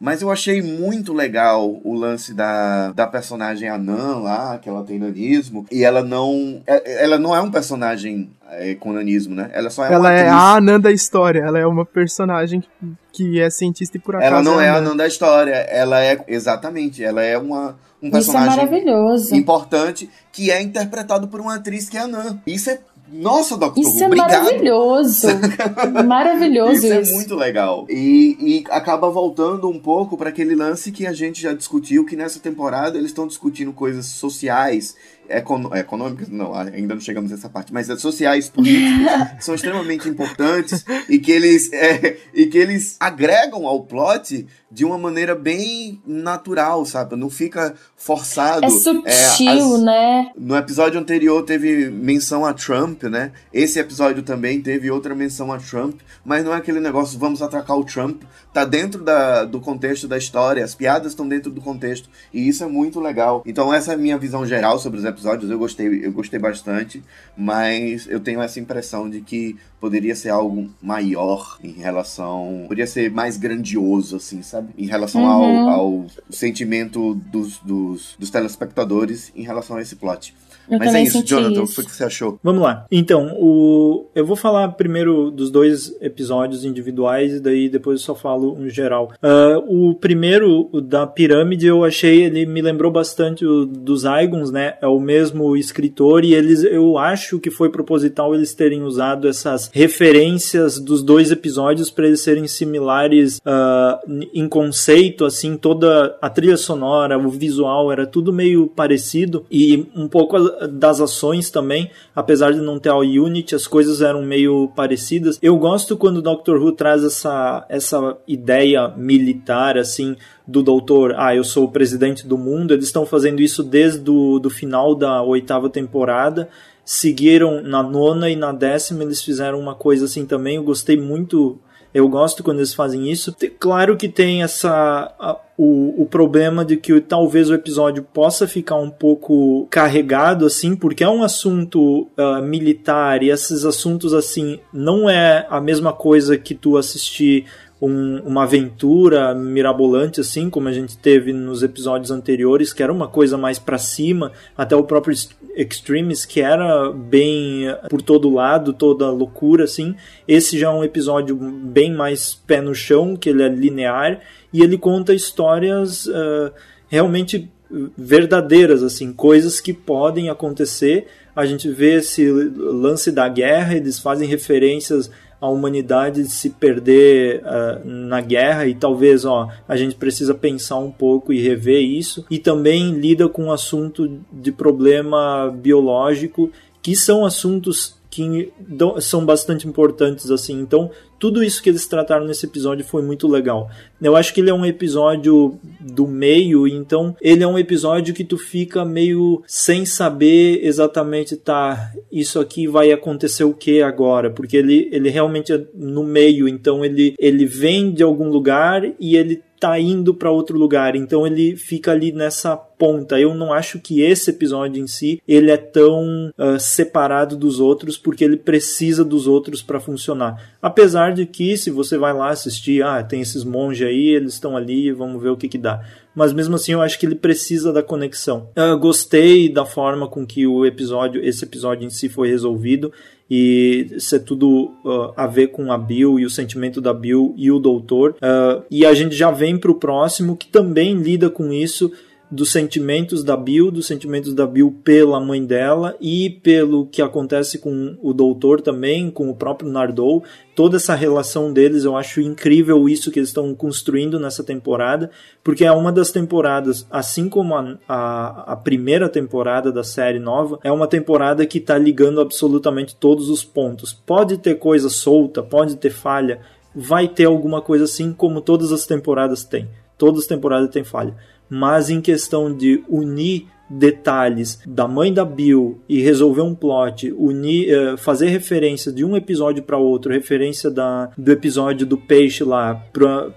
Mas 0.00 0.22
eu 0.22 0.30
achei 0.30 0.62
muito 0.62 1.12
legal 1.12 1.80
o 1.82 1.92
lance 1.92 2.32
da, 2.32 2.92
da 2.92 3.06
personagem 3.06 3.68
Anan 3.68 4.18
lá, 4.20 4.56
que 4.58 4.68
ela 4.68 4.84
tem 4.84 4.98
nanismo. 4.98 5.66
E 5.72 5.82
ela 5.82 6.02
não. 6.02 6.62
É, 6.66 7.04
ela 7.04 7.18
não 7.18 7.34
é 7.34 7.40
um 7.40 7.50
personagem 7.50 8.30
é, 8.48 8.76
com 8.76 8.92
nanismo, 8.92 9.34
né? 9.34 9.50
Ela 9.52 9.70
só 9.70 9.84
é 9.84 9.92
Ela 9.92 10.12
é 10.12 10.28
a 10.28 10.54
Anan 10.54 10.78
da 10.80 10.92
história. 10.92 11.40
Ela 11.40 11.58
é 11.58 11.66
uma 11.66 11.84
personagem 11.84 12.60
que, 12.60 12.68
que 13.12 13.40
é 13.40 13.50
cientista 13.50 13.96
e 13.96 14.00
por 14.00 14.14
acaso. 14.14 14.32
Ela 14.32 14.42
não 14.42 14.60
é, 14.60 14.66
é 14.66 14.68
a 14.68 14.76
Anan 14.76 14.96
da 14.96 15.06
história. 15.06 15.54
Ela 15.54 16.00
é. 16.00 16.24
Exatamente. 16.28 17.02
Ela 17.02 17.22
é 17.22 17.36
uma. 17.36 17.76
Um 18.00 18.12
personagem 18.12 18.50
Isso 18.50 18.60
é 18.60 18.64
maravilhoso. 18.64 19.34
importante 19.34 20.08
que 20.30 20.52
é 20.52 20.62
interpretado 20.62 21.26
por 21.26 21.40
uma 21.40 21.56
atriz 21.56 21.88
que 21.88 21.96
é 21.96 22.02
anã. 22.02 22.38
Isso 22.46 22.70
é 22.70 22.78
nossa, 23.10 23.56
Doctor 23.56 23.82
Isso 23.82 24.02
é 24.02 24.06
obrigado. 24.06 24.30
maravilhoso. 24.30 25.26
maravilhoso 26.06 26.86
isso. 26.86 27.00
Isso 27.00 27.12
é 27.12 27.16
muito 27.16 27.34
legal. 27.34 27.86
E, 27.88 28.36
e 28.40 28.64
acaba 28.70 29.08
voltando 29.10 29.68
um 29.68 29.78
pouco 29.78 30.16
para 30.16 30.28
aquele 30.28 30.54
lance 30.54 30.92
que 30.92 31.06
a 31.06 31.12
gente 31.12 31.40
já 31.40 31.52
discutiu, 31.54 32.04
que 32.04 32.16
nessa 32.16 32.38
temporada 32.38 32.98
eles 32.98 33.10
estão 33.10 33.26
discutindo 33.26 33.72
coisas 33.72 34.06
sociais 34.06 34.96
econômicas, 35.28 36.28
não, 36.28 36.54
ainda 36.54 36.94
não 36.94 37.00
chegamos 37.00 37.30
nessa 37.30 37.48
parte, 37.48 37.72
mas 37.72 37.90
as 37.90 38.00
sociais, 38.00 38.48
políticas, 38.48 39.36
são 39.44 39.54
extremamente 39.54 40.08
importantes 40.08 40.84
e 41.08 41.18
que 41.18 41.30
eles 41.30 41.70
é, 41.74 42.16
e 42.32 42.46
que 42.46 42.58
eles 42.58 42.96
agregam 42.98 43.66
ao 43.66 43.84
plot 43.84 44.46
de 44.70 44.84
uma 44.84 44.98
maneira 44.98 45.34
bem 45.34 46.00
natural, 46.06 46.84
sabe? 46.84 47.16
Não 47.16 47.30
fica 47.30 47.74
forçado. 47.96 48.66
É 48.66 48.70
sutil, 48.70 49.02
é, 49.04 49.74
as, 49.74 49.80
né? 49.80 50.32
No 50.36 50.56
episódio 50.56 51.00
anterior 51.00 51.42
teve 51.42 51.88
menção 51.88 52.44
a 52.44 52.52
Trump, 52.52 53.04
né? 53.04 53.32
Esse 53.52 53.78
episódio 53.78 54.22
também 54.22 54.60
teve 54.60 54.90
outra 54.90 55.14
menção 55.14 55.52
a 55.52 55.58
Trump, 55.58 56.00
mas 56.24 56.44
não 56.44 56.52
é 56.52 56.56
aquele 56.56 56.80
negócio, 56.80 57.18
vamos 57.18 57.40
atacar 57.40 57.78
o 57.78 57.84
Trump. 57.84 58.22
Tá 58.52 58.64
dentro 58.64 59.02
da, 59.02 59.44
do 59.44 59.60
contexto 59.60 60.06
da 60.06 60.18
história, 60.18 60.64
as 60.64 60.74
piadas 60.74 61.12
estão 61.12 61.26
dentro 61.26 61.50
do 61.50 61.60
contexto, 61.60 62.08
e 62.32 62.46
isso 62.48 62.62
é 62.62 62.66
muito 62.66 63.00
legal. 63.00 63.42
Então, 63.46 63.72
essa 63.72 63.92
é 63.92 63.94
a 63.94 63.98
minha 63.98 64.18
visão 64.18 64.44
geral 64.44 64.78
sobre 64.78 64.98
os 64.98 65.04
episódios, 65.04 65.17
eu 65.24 65.58
gostei, 65.58 66.04
eu 66.04 66.12
gostei 66.12 66.38
bastante, 66.38 67.02
mas 67.36 68.06
eu 68.08 68.20
tenho 68.20 68.40
essa 68.40 68.58
impressão 68.60 69.08
de 69.08 69.20
que 69.20 69.56
poderia 69.80 70.14
ser 70.14 70.30
algo 70.30 70.70
maior 70.80 71.58
em 71.62 71.72
relação. 71.72 72.64
Poderia 72.68 72.86
ser 72.86 73.10
mais 73.10 73.36
grandioso, 73.36 74.16
assim, 74.16 74.42
sabe? 74.42 74.70
Em 74.76 74.86
relação 74.86 75.22
uhum. 75.22 75.68
ao, 75.68 75.70
ao 75.70 76.06
sentimento 76.30 77.14
dos, 77.14 77.58
dos, 77.58 78.16
dos 78.18 78.30
telespectadores 78.30 79.32
em 79.34 79.42
relação 79.42 79.76
a 79.76 79.82
esse 79.82 79.96
plot. 79.96 80.34
Eu 80.70 80.78
Mas 80.78 80.94
é 80.94 81.02
isso, 81.02 81.24
Jonathan, 81.24 81.62
isso. 81.62 81.80
o 81.80 81.84
que 81.84 81.90
você 81.90 82.04
achou? 82.04 82.38
Vamos 82.42 82.62
lá. 82.62 82.86
Então, 82.90 83.34
o... 83.38 84.06
eu 84.14 84.24
vou 84.24 84.36
falar 84.36 84.68
primeiro 84.72 85.30
dos 85.30 85.50
dois 85.50 85.94
episódios 86.00 86.64
individuais 86.64 87.34
e 87.34 87.40
daí 87.40 87.68
depois 87.68 88.00
eu 88.00 88.04
só 88.04 88.14
falo 88.14 88.54
um 88.54 88.68
geral. 88.68 89.12
Uh, 89.22 89.90
o 89.90 89.94
primeiro, 89.94 90.68
o 90.72 90.80
da 90.80 91.06
pirâmide, 91.06 91.66
eu 91.66 91.84
achei, 91.84 92.24
ele 92.24 92.46
me 92.46 92.60
lembrou 92.60 92.90
bastante 92.90 93.44
o 93.46 93.64
dos 93.64 94.04
Aigons, 94.04 94.50
né? 94.50 94.74
É 94.80 94.86
o 94.86 95.00
mesmo 95.00 95.56
escritor 95.56 96.24
e 96.24 96.34
eles, 96.34 96.62
eu 96.64 96.98
acho 96.98 97.38
que 97.38 97.50
foi 97.50 97.70
proposital 97.70 98.34
eles 98.34 98.54
terem 98.54 98.82
usado 98.82 99.28
essas 99.28 99.70
referências 99.72 100.78
dos 100.78 101.02
dois 101.02 101.30
episódios 101.30 101.90
para 101.90 102.06
eles 102.06 102.20
serem 102.20 102.46
similares 102.46 103.38
uh, 103.38 104.28
em 104.34 104.48
conceito, 104.48 105.24
assim, 105.24 105.56
toda 105.56 106.16
a 106.20 106.28
trilha 106.28 106.56
sonora, 106.56 107.18
o 107.18 107.30
visual, 107.30 107.90
era 107.90 108.06
tudo 108.06 108.32
meio 108.32 108.66
parecido 108.66 109.44
e 109.50 109.86
um 109.94 110.08
pouco 110.08 110.36
das 110.66 111.00
ações 111.00 111.50
também, 111.50 111.90
apesar 112.14 112.52
de 112.52 112.60
não 112.60 112.78
ter 112.78 112.88
a 112.88 112.96
Unity, 112.96 113.54
as 113.54 113.66
coisas 113.66 114.00
eram 114.02 114.22
meio 114.22 114.68
parecidas. 114.74 115.38
Eu 115.40 115.56
gosto 115.56 115.96
quando 115.96 116.18
o 116.18 116.22
Doctor 116.22 116.60
Who 116.60 116.72
traz 116.72 117.04
essa, 117.04 117.64
essa 117.68 118.16
ideia 118.26 118.88
militar, 118.96 119.76
assim, 119.78 120.16
do 120.46 120.62
doutor, 120.62 121.14
ah, 121.16 121.34
eu 121.34 121.44
sou 121.44 121.64
o 121.64 121.70
presidente 121.70 122.26
do 122.26 122.38
mundo. 122.38 122.72
Eles 122.72 122.86
estão 122.86 123.04
fazendo 123.04 123.40
isso 123.40 123.62
desde 123.62 124.10
o 124.10 124.38
do 124.38 124.50
final 124.50 124.94
da 124.94 125.22
oitava 125.22 125.68
temporada. 125.68 126.48
Seguiram 126.84 127.62
na 127.62 127.82
nona 127.82 128.30
e 128.30 128.36
na 128.36 128.50
décima, 128.50 129.04
eles 129.04 129.22
fizeram 129.22 129.60
uma 129.60 129.74
coisa 129.74 130.06
assim 130.06 130.24
também. 130.24 130.56
Eu 130.56 130.62
gostei 130.64 130.96
muito 130.96 131.58
eu 131.98 132.08
gosto 132.08 132.42
quando 132.42 132.58
eles 132.58 132.74
fazem 132.74 133.10
isso. 133.10 133.34
Claro 133.58 133.96
que 133.96 134.08
tem 134.08 134.42
essa 134.42 135.14
a, 135.18 135.36
o, 135.56 136.02
o 136.02 136.06
problema 136.06 136.64
de 136.64 136.76
que 136.76 137.00
talvez 137.00 137.50
o 137.50 137.54
episódio 137.54 138.02
possa 138.02 138.46
ficar 138.46 138.76
um 138.76 138.90
pouco 138.90 139.66
carregado 139.70 140.46
assim, 140.46 140.76
porque 140.76 141.02
é 141.02 141.08
um 141.08 141.22
assunto 141.22 142.08
uh, 142.16 142.42
militar 142.42 143.22
e 143.22 143.30
esses 143.30 143.64
assuntos 143.64 144.14
assim 144.14 144.60
não 144.72 145.10
é 145.10 145.46
a 145.50 145.60
mesma 145.60 145.92
coisa 145.92 146.38
que 146.38 146.54
tu 146.54 146.76
assistir 146.76 147.46
um, 147.80 148.18
uma 148.24 148.42
aventura 148.42 149.34
mirabolante, 149.34 150.20
assim, 150.20 150.50
como 150.50 150.68
a 150.68 150.72
gente 150.72 150.96
teve 150.96 151.32
nos 151.32 151.62
episódios 151.62 152.10
anteriores, 152.10 152.72
que 152.72 152.82
era 152.82 152.92
uma 152.92 153.06
coisa 153.06 153.38
mais 153.38 153.58
para 153.58 153.78
cima, 153.78 154.32
até 154.56 154.74
o 154.74 154.82
próprio 154.82 155.16
Extremes, 155.56 156.24
que 156.24 156.40
era 156.40 156.90
bem 156.90 157.66
por 157.88 158.02
todo 158.02 158.32
lado, 158.32 158.72
toda 158.72 159.10
loucura, 159.10 159.64
assim. 159.64 159.94
Esse 160.26 160.58
já 160.58 160.68
é 160.68 160.70
um 160.70 160.84
episódio 160.84 161.36
bem 161.36 161.92
mais 161.92 162.34
pé 162.34 162.60
no 162.60 162.74
chão, 162.74 163.16
que 163.16 163.28
ele 163.28 163.42
é 163.42 163.48
linear, 163.48 164.20
e 164.52 164.62
ele 164.62 164.76
conta 164.76 165.14
histórias 165.14 166.06
uh, 166.06 166.52
realmente 166.88 167.48
verdadeiras, 167.96 168.82
assim, 168.82 169.12
coisas 169.12 169.60
que 169.60 169.72
podem 169.72 170.30
acontecer. 170.30 171.06
A 171.36 171.44
gente 171.44 171.68
vê 171.68 171.96
esse 171.96 172.28
lance 172.30 173.12
da 173.12 173.28
guerra, 173.28 173.76
eles 173.76 173.98
fazem 173.98 174.26
referências 174.26 175.10
à 175.40 175.48
humanidade 175.48 176.24
se 176.24 176.50
perder 176.50 177.42
uh, 177.42 177.88
na 177.88 178.20
guerra 178.20 178.66
e 178.66 178.74
talvez 178.74 179.24
ó, 179.24 179.48
a 179.66 179.76
gente 179.76 179.94
precisa 179.94 180.34
pensar 180.34 180.78
um 180.78 180.90
pouco 180.90 181.32
e 181.32 181.40
rever 181.40 181.82
isso. 181.82 182.24
E 182.30 182.38
também 182.38 182.92
lida 182.92 183.28
com 183.28 183.46
o 183.46 183.52
assunto 183.52 184.18
de 184.32 184.50
problema 184.50 185.54
biológico, 185.54 186.50
que 186.82 186.96
são 186.96 187.24
assuntos 187.24 187.96
que 188.10 188.52
são 189.00 189.24
bastante 189.24 189.68
importantes 189.68 190.30
assim. 190.30 190.60
Então, 190.60 190.90
tudo 191.18 191.42
isso 191.42 191.62
que 191.62 191.68
eles 191.68 191.86
trataram 191.86 192.26
nesse 192.26 192.46
episódio 192.46 192.84
foi 192.84 193.02
muito 193.02 193.26
legal. 193.26 193.70
Eu 194.00 194.14
acho 194.14 194.32
que 194.32 194.40
ele 194.40 194.50
é 194.50 194.54
um 194.54 194.64
episódio 194.64 195.58
do 195.80 196.06
meio, 196.06 196.66
então 196.66 197.16
ele 197.20 197.42
é 197.42 197.46
um 197.46 197.58
episódio 197.58 198.14
que 198.14 198.24
tu 198.24 198.38
fica 198.38 198.84
meio 198.84 199.42
sem 199.46 199.84
saber 199.84 200.60
exatamente, 200.62 201.36
tá, 201.36 201.92
isso 202.10 202.38
aqui 202.38 202.66
vai 202.66 202.92
acontecer 202.92 203.44
o 203.44 203.54
que 203.54 203.82
agora, 203.82 204.30
porque 204.30 204.56
ele, 204.56 204.88
ele 204.92 205.10
realmente 205.10 205.52
é 205.52 205.64
no 205.74 206.04
meio, 206.04 206.48
então 206.48 206.84
ele, 206.84 207.14
ele 207.18 207.44
vem 207.44 207.92
de 207.92 208.02
algum 208.02 208.28
lugar 208.28 208.82
e 208.98 209.16
ele 209.16 209.42
tá 209.58 209.78
indo 209.78 210.14
para 210.14 210.30
outro 210.30 210.56
lugar, 210.56 210.94
então 210.94 211.26
ele 211.26 211.56
fica 211.56 211.90
ali 211.90 212.12
nessa 212.12 212.56
ponta. 212.78 213.18
Eu 213.18 213.34
não 213.34 213.52
acho 213.52 213.80
que 213.80 214.00
esse 214.00 214.30
episódio 214.30 214.82
em 214.82 214.86
si 214.86 215.20
ele 215.26 215.50
é 215.50 215.56
tão 215.56 216.32
uh, 216.38 216.58
separado 216.58 217.36
dos 217.36 217.58
outros 217.60 217.98
porque 217.98 218.24
ele 218.24 218.36
precisa 218.36 219.04
dos 219.04 219.26
outros 219.26 219.62
para 219.62 219.80
funcionar. 219.80 220.56
Apesar 220.62 221.12
de 221.12 221.26
que 221.26 221.56
se 221.56 221.70
você 221.70 221.98
vai 221.98 222.12
lá 222.12 222.30
assistir, 222.30 222.82
ah, 222.82 223.02
tem 223.02 223.20
esses 223.20 223.44
monges 223.44 223.86
aí, 223.86 224.08
eles 224.08 224.34
estão 224.34 224.56
ali, 224.56 224.92
vamos 224.92 225.22
ver 225.22 225.30
o 225.30 225.36
que 225.36 225.48
que 225.48 225.58
dá. 225.58 225.84
Mas 226.14 226.32
mesmo 226.32 226.56
assim 226.56 226.72
eu 226.72 226.82
acho 226.82 226.98
que 226.98 227.06
ele 227.06 227.14
precisa 227.14 227.72
da 227.72 227.82
conexão. 227.82 228.48
Uh, 228.56 228.76
gostei 228.78 229.48
da 229.48 229.64
forma 229.64 230.08
com 230.08 230.26
que 230.26 230.46
o 230.46 230.64
episódio, 230.66 231.24
esse 231.24 231.44
episódio 231.44 231.86
em 231.86 231.90
si 231.90 232.08
foi 232.08 232.28
resolvido 232.28 232.92
e 233.30 233.94
ser 233.98 234.20
tudo 234.20 234.72
uh, 234.84 235.12
a 235.16 235.26
ver 235.26 235.48
com 235.48 235.70
a 235.70 235.76
Bill 235.76 236.18
e 236.18 236.24
o 236.24 236.30
sentimento 236.30 236.80
da 236.80 236.94
Bill 236.94 237.34
e 237.36 237.50
o 237.50 237.58
doutor. 237.58 238.16
Uh, 238.16 238.64
e 238.70 238.86
a 238.86 238.94
gente 238.94 239.14
já 239.14 239.30
vem 239.30 239.58
para 239.58 239.70
o 239.70 239.74
próximo 239.74 240.36
que 240.36 240.48
também 240.48 240.94
lida 240.94 241.28
com 241.28 241.52
isso 241.52 241.92
dos 242.30 242.52
sentimentos 242.52 243.24
da 243.24 243.36
Bill, 243.36 243.70
dos 243.70 243.86
sentimentos 243.86 244.34
da 244.34 244.46
Bill 244.46 244.74
pela 244.84 245.18
mãe 245.18 245.44
dela 245.44 245.96
e 246.00 246.28
pelo 246.42 246.86
que 246.86 247.00
acontece 247.00 247.58
com 247.58 247.96
o 248.02 248.12
doutor 248.12 248.60
também, 248.60 249.10
com 249.10 249.30
o 249.30 249.34
próprio 249.34 249.70
Nardou. 249.70 250.22
Toda 250.54 250.76
essa 250.76 250.94
relação 250.94 251.52
deles, 251.52 251.84
eu 251.84 251.96
acho 251.96 252.20
incrível 252.20 252.88
isso 252.88 253.10
que 253.10 253.18
eles 253.18 253.30
estão 253.30 253.54
construindo 253.54 254.18
nessa 254.18 254.44
temporada, 254.44 255.10
porque 255.42 255.64
é 255.64 255.72
uma 255.72 255.90
das 255.90 256.10
temporadas, 256.10 256.86
assim 256.90 257.28
como 257.28 257.54
a, 257.54 257.78
a, 257.88 258.52
a 258.52 258.56
primeira 258.56 259.08
temporada 259.08 259.72
da 259.72 259.82
série 259.82 260.18
nova, 260.18 260.58
é 260.62 260.70
uma 260.70 260.86
temporada 260.86 261.46
que 261.46 261.58
está 261.58 261.78
ligando 261.78 262.20
absolutamente 262.20 262.94
todos 262.94 263.30
os 263.30 263.42
pontos. 263.42 263.92
Pode 263.92 264.36
ter 264.36 264.56
coisa 264.56 264.90
solta, 264.90 265.42
pode 265.42 265.76
ter 265.76 265.90
falha, 265.90 266.40
vai 266.74 267.08
ter 267.08 267.24
alguma 267.24 267.62
coisa 267.62 267.84
assim, 267.84 268.12
como 268.12 268.42
todas 268.42 268.70
as 268.70 268.84
temporadas 268.84 269.44
têm. 269.44 269.68
Todas 269.96 270.22
as 270.22 270.26
temporadas 270.26 270.70
têm 270.70 270.84
falha 270.84 271.16
mas 271.48 271.90
em 271.90 272.00
questão 272.00 272.54
de 272.54 272.82
unir 272.88 273.46
detalhes 273.68 274.60
da 274.66 274.88
mãe 274.88 275.12
da 275.12 275.24
Bill 275.24 275.80
e 275.88 276.00
resolver 276.00 276.40
um 276.40 276.54
plot, 276.54 277.12
unir, 277.12 277.76
uh, 277.76 277.98
fazer 277.98 278.28
referência 278.28 278.90
de 278.90 279.04
um 279.04 279.16
episódio 279.16 279.62
para 279.62 279.76
outro, 279.76 280.12
referência 280.12 280.70
da, 280.70 281.10
do 281.16 281.30
episódio 281.30 281.86
do 281.86 281.98
peixe 281.98 282.42
lá 282.42 282.74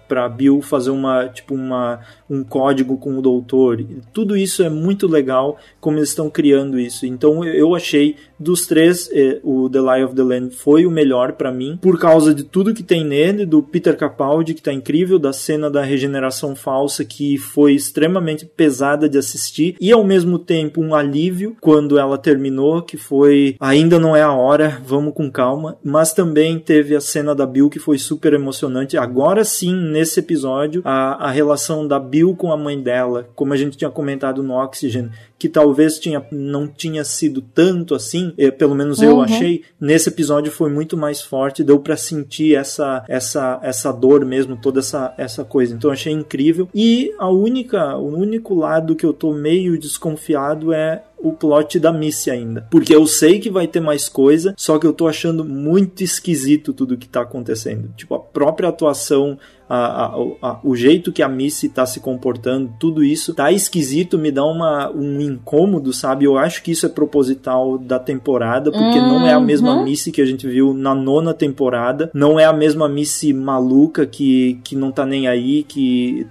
pra 0.07 0.29
Bill 0.29 0.61
fazer 0.61 0.91
uma 0.91 1.27
tipo 1.27 1.53
uma 1.53 1.99
um 2.31 2.43
código 2.45 2.97
com 2.97 3.17
o 3.17 3.21
doutor. 3.21 3.83
Tudo 4.13 4.37
isso 4.37 4.63
é 4.63 4.69
muito 4.69 5.05
legal 5.05 5.57
como 5.81 5.97
eles 5.97 6.09
estão 6.09 6.29
criando 6.29 6.79
isso. 6.79 7.05
Então 7.05 7.43
eu 7.43 7.75
achei 7.75 8.15
dos 8.39 8.65
três 8.65 9.09
eh, 9.13 9.39
o 9.43 9.69
The 9.69 9.79
Lie 9.79 10.05
of 10.05 10.15
the 10.15 10.23
Land 10.23 10.55
foi 10.55 10.85
o 10.85 10.91
melhor 10.91 11.33
para 11.33 11.51
mim 11.51 11.77
por 11.79 11.99
causa 11.99 12.33
de 12.33 12.43
tudo 12.43 12.73
que 12.73 12.81
tem 12.81 13.05
nele, 13.05 13.45
do 13.45 13.61
Peter 13.61 13.95
Capaldi 13.95 14.53
que 14.53 14.61
tá 14.61 14.73
incrível, 14.73 15.19
da 15.19 15.33
cena 15.33 15.69
da 15.69 15.83
regeneração 15.83 16.55
falsa 16.55 17.03
que 17.05 17.37
foi 17.37 17.73
extremamente 17.73 18.45
pesada 18.45 19.07
de 19.09 19.17
assistir 19.17 19.75
e 19.79 19.91
ao 19.91 20.03
mesmo 20.03 20.39
tempo 20.39 20.81
um 20.81 20.95
alívio 20.95 21.55
quando 21.59 21.99
ela 21.99 22.17
terminou, 22.17 22.81
que 22.81 22.97
foi 22.97 23.55
ainda 23.59 23.99
não 23.99 24.15
é 24.15 24.23
a 24.23 24.31
hora, 24.31 24.81
vamos 24.85 25.13
com 25.13 25.29
calma, 25.29 25.77
mas 25.83 26.13
também 26.13 26.57
teve 26.57 26.95
a 26.95 27.01
cena 27.01 27.35
da 27.35 27.45
Bill 27.45 27.69
que 27.69 27.79
foi 27.79 27.97
super 27.97 28.33
emocionante. 28.33 28.97
Agora 28.97 29.43
sim, 29.43 29.75
nesse 29.75 30.19
episódio, 30.19 30.81
a, 30.85 31.27
a 31.27 31.31
relação 31.31 31.87
da 31.87 31.99
Bill 31.99 32.20
com 32.35 32.51
a 32.51 32.57
mãe 32.57 32.81
dela, 32.81 33.27
como 33.35 33.53
a 33.53 33.57
gente 33.57 33.77
tinha 33.77 33.89
comentado 33.89 34.43
no 34.43 34.53
Oxygen, 34.53 35.09
que 35.37 35.49
talvez 35.49 35.97
tinha, 35.97 36.23
não 36.31 36.67
tinha 36.67 37.03
sido 37.03 37.41
tanto 37.41 37.95
assim, 37.95 38.33
eh, 38.37 38.51
pelo 38.51 38.75
menos 38.75 38.99
uhum. 38.99 39.05
eu 39.05 39.21
achei, 39.21 39.63
nesse 39.79 40.09
episódio 40.09 40.51
foi 40.51 40.69
muito 40.69 40.95
mais 40.95 41.21
forte, 41.21 41.63
deu 41.63 41.79
para 41.79 41.97
sentir 41.97 42.55
essa 42.55 43.03
essa 43.07 43.59
essa 43.63 43.91
dor 43.91 44.23
mesmo, 44.23 44.55
toda 44.55 44.79
essa 44.79 45.13
essa 45.17 45.43
coisa. 45.43 45.73
Então 45.73 45.89
achei 45.89 46.13
incrível. 46.13 46.69
E 46.75 47.11
a 47.17 47.29
única, 47.29 47.97
o 47.97 48.15
único 48.15 48.53
lado 48.53 48.95
que 48.95 49.05
eu 49.05 49.13
tô 49.13 49.33
meio 49.33 49.79
desconfiado 49.79 50.71
é 50.73 51.03
o 51.21 51.31
plot 51.31 51.79
da 51.79 51.93
Missy 51.93 52.31
ainda. 52.31 52.67
Porque 52.69 52.93
eu 52.95 53.05
sei 53.05 53.39
que 53.39 53.49
vai 53.49 53.67
ter 53.67 53.79
mais 53.79 54.09
coisa, 54.09 54.53
só 54.57 54.79
que 54.79 54.87
eu 54.87 54.93
tô 54.93 55.07
achando 55.07 55.45
muito 55.45 56.03
esquisito 56.03 56.73
tudo 56.73 56.97
que 56.97 57.07
tá 57.07 57.21
acontecendo. 57.21 57.93
Tipo, 57.95 58.15
a 58.15 58.19
própria 58.19 58.69
atuação, 58.69 59.37
a, 59.73 60.13
a, 60.41 60.59
o 60.65 60.75
jeito 60.75 61.13
que 61.13 61.23
a 61.23 61.29
Missy 61.29 61.69
tá 61.69 61.85
se 61.85 62.01
comportando, 62.01 62.73
tudo 62.77 63.01
isso 63.01 63.33
tá 63.33 63.53
esquisito, 63.53 64.19
me 64.19 64.29
dá 64.29 64.43
uma, 64.43 64.91
um 64.91 65.21
incômodo, 65.21 65.93
sabe? 65.93 66.25
Eu 66.25 66.37
acho 66.37 66.61
que 66.61 66.71
isso 66.71 66.85
é 66.85 66.89
proposital 66.89 67.77
da 67.77 67.97
temporada, 67.97 68.69
porque 68.69 68.99
uhum. 68.99 69.07
não 69.07 69.25
é 69.25 69.31
a 69.31 69.39
mesma 69.39 69.75
uhum. 69.75 69.85
Missy 69.85 70.11
que 70.11 70.21
a 70.21 70.25
gente 70.25 70.45
viu 70.45 70.73
na 70.73 70.93
nona 70.93 71.33
temporada, 71.33 72.11
não 72.13 72.37
é 72.37 72.43
a 72.43 72.51
mesma 72.51 72.89
Missy 72.89 73.31
maluca 73.31 74.05
que, 74.05 74.59
que 74.61 74.75
não 74.75 74.91
tá 74.91 75.05
nem 75.05 75.29
aí, 75.29 75.63
que 75.63 76.27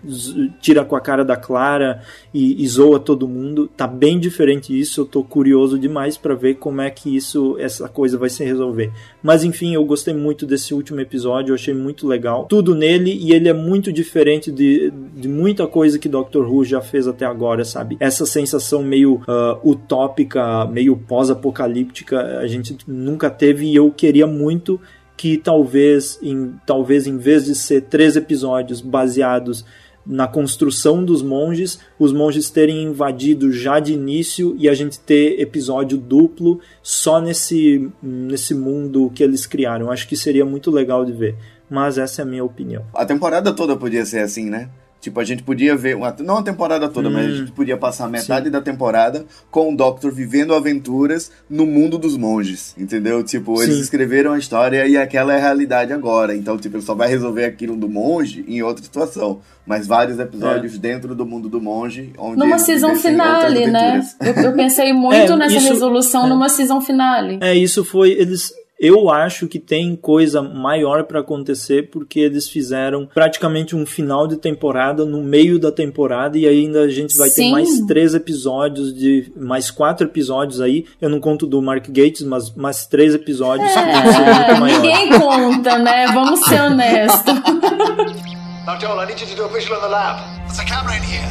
tira 0.60 0.84
com 0.84 0.94
a 0.94 1.00
cara 1.00 1.24
da 1.24 1.36
Clara 1.36 2.02
e, 2.34 2.62
e 2.62 2.68
zoa 2.68 3.00
todo 3.00 3.26
mundo. 3.26 3.70
Tá 3.74 3.86
bem 3.86 4.20
diferente 4.20 4.78
isso, 4.78 5.00
eu 5.00 5.06
tô 5.06 5.24
curioso 5.24 5.78
demais 5.78 6.18
para 6.18 6.34
ver 6.34 6.56
como 6.56 6.82
é 6.82 6.90
que 6.90 7.16
isso, 7.16 7.56
essa 7.58 7.88
coisa 7.88 8.18
vai 8.18 8.28
se 8.28 8.44
resolver. 8.44 8.92
Mas 9.22 9.44
enfim, 9.44 9.72
eu 9.74 9.84
gostei 9.86 10.12
muito 10.12 10.46
desse 10.46 10.74
último 10.74 11.00
episódio, 11.00 11.52
eu 11.52 11.54
achei 11.54 11.72
muito 11.72 12.06
legal. 12.06 12.44
Tudo 12.44 12.74
nele 12.74 13.18
e 13.18 13.29
ele 13.32 13.48
é 13.48 13.52
muito 13.52 13.92
diferente 13.92 14.50
de, 14.50 14.92
de 15.14 15.28
muita 15.28 15.66
coisa 15.66 15.98
que 15.98 16.08
Doctor 16.08 16.50
Who 16.50 16.64
já 16.64 16.80
fez 16.80 17.06
até 17.06 17.24
agora, 17.24 17.64
sabe? 17.64 17.96
Essa 18.00 18.26
sensação 18.26 18.82
meio 18.82 19.16
uh, 19.16 19.68
utópica, 19.70 20.64
meio 20.66 20.96
pós-apocalíptica, 20.96 22.38
a 22.38 22.46
gente 22.46 22.76
nunca 22.86 23.30
teve 23.30 23.66
e 23.66 23.76
eu 23.76 23.90
queria 23.90 24.26
muito 24.26 24.80
que 25.16 25.36
talvez 25.36 26.18
em, 26.22 26.54
talvez 26.64 27.06
em 27.06 27.18
vez 27.18 27.44
de 27.44 27.54
ser 27.54 27.82
três 27.82 28.16
episódios 28.16 28.80
baseados 28.80 29.64
na 30.06 30.26
construção 30.26 31.04
dos 31.04 31.22
monges, 31.22 31.78
os 31.98 32.12
monges 32.12 32.50
terem 32.50 32.84
invadido 32.84 33.52
já 33.52 33.78
de 33.78 33.92
início 33.92 34.56
e 34.58 34.68
a 34.68 34.74
gente 34.74 34.98
ter 34.98 35.38
episódio 35.40 35.98
duplo 35.98 36.60
só 36.82 37.20
nesse, 37.20 37.90
nesse 38.02 38.54
mundo 38.54 39.12
que 39.14 39.22
eles 39.22 39.46
criaram. 39.46 39.90
Acho 39.90 40.08
que 40.08 40.16
seria 40.16 40.44
muito 40.44 40.70
legal 40.70 41.04
de 41.04 41.12
ver. 41.12 41.36
Mas 41.70 41.96
essa 41.96 42.22
é 42.22 42.24
a 42.24 42.26
minha 42.26 42.44
opinião. 42.44 42.84
A 42.92 43.06
temporada 43.06 43.52
toda 43.52 43.76
podia 43.76 44.04
ser 44.04 44.18
assim, 44.18 44.50
né? 44.50 44.68
Tipo, 45.00 45.18
a 45.18 45.24
gente 45.24 45.42
podia 45.42 45.74
ver, 45.74 45.96
uma, 45.96 46.14
não 46.20 46.36
a 46.36 46.42
temporada 46.42 46.86
toda, 46.86 47.08
hum, 47.08 47.12
mas 47.12 47.24
a 47.24 47.28
hum. 47.28 47.36
gente 47.36 47.52
podia 47.52 47.76
passar 47.76 48.06
metade 48.06 48.46
sim. 48.46 48.50
da 48.50 48.60
temporada 48.60 49.24
com 49.50 49.72
o 49.72 49.76
Doctor 49.76 50.12
vivendo 50.12 50.54
aventuras 50.54 51.32
no 51.48 51.64
mundo 51.64 51.96
dos 51.96 52.18
monges, 52.18 52.74
entendeu? 52.76 53.24
Tipo, 53.24 53.62
eles 53.62 53.76
sim. 53.76 53.80
escreveram 53.80 54.32
a 54.32 54.38
história 54.38 54.86
e 54.86 54.98
aquela 54.98 55.32
é 55.32 55.36
a 55.36 55.40
realidade 55.40 55.90
agora. 55.90 56.36
Então, 56.36 56.58
tipo, 56.58 56.76
ele 56.76 56.84
só 56.84 56.94
vai 56.94 57.08
resolver 57.08 57.46
aquilo 57.46 57.76
do 57.76 57.88
monge 57.88 58.44
em 58.46 58.62
outra 58.62 58.84
situação. 58.84 59.40
Mas 59.66 59.86
vários 59.86 60.18
episódios 60.18 60.74
é. 60.74 60.78
dentro 60.78 61.14
do 61.14 61.24
mundo 61.24 61.48
do 61.48 61.62
monge, 61.62 62.12
onde 62.18 62.38
Numa 62.38 62.58
season 62.58 62.94
finale, 62.96 63.68
né? 63.68 64.02
Eu, 64.20 64.34
eu, 64.42 64.52
pensei 64.52 64.92
muito 64.92 65.32
é, 65.32 65.36
nessa 65.36 65.56
isso, 65.56 65.68
resolução 65.68 66.26
é. 66.26 66.28
numa 66.28 66.48
season 66.50 66.80
finale. 66.80 67.38
É, 67.40 67.54
isso 67.54 67.84
foi. 67.84 68.10
Eles 68.10 68.52
eu 68.80 69.10
acho 69.10 69.46
que 69.46 69.58
tem 69.58 69.94
coisa 69.94 70.40
maior 70.40 71.04
para 71.04 71.20
acontecer 71.20 71.90
porque 71.90 72.18
eles 72.18 72.48
fizeram 72.48 73.06
praticamente 73.12 73.76
um 73.76 73.84
final 73.84 74.26
de 74.26 74.38
temporada 74.38 75.04
no 75.04 75.22
meio 75.22 75.58
da 75.58 75.70
temporada 75.70 76.38
e 76.38 76.48
ainda 76.48 76.80
a 76.80 76.88
gente 76.88 77.14
vai 77.14 77.28
Sim. 77.28 77.42
ter 77.42 77.50
mais 77.50 77.80
três 77.80 78.14
episódios 78.14 78.94
de 78.94 79.30
mais 79.36 79.70
quatro 79.70 80.06
episódios 80.06 80.62
aí. 80.62 80.86
Eu 80.98 81.10
não 81.10 81.20
conto 81.20 81.46
do 81.46 81.60
Mark 81.60 81.86
Gates, 81.88 82.22
mas 82.22 82.54
mais 82.54 82.86
três 82.86 83.14
episódios. 83.14 83.70
É, 83.70 84.58
ninguém 84.58 85.10
conta, 85.20 85.76
né? 85.76 86.06
Vamos 86.14 86.40
ser 86.40 86.62
honestos. 86.62 87.34
Now, 88.66 88.78
Joel, 88.78 89.00
I 89.00 89.06
need 89.06 89.20
you 89.20 89.26
to 89.26 89.36
do 89.36 89.44
a 89.44 89.48
visual 89.48 89.76
in 89.78 89.82
the 89.82 89.88
lab. 89.88 90.20
There's 90.46 90.58
a 90.58 90.64
camera 90.64 90.94
in 90.96 91.02
here. 91.02 91.26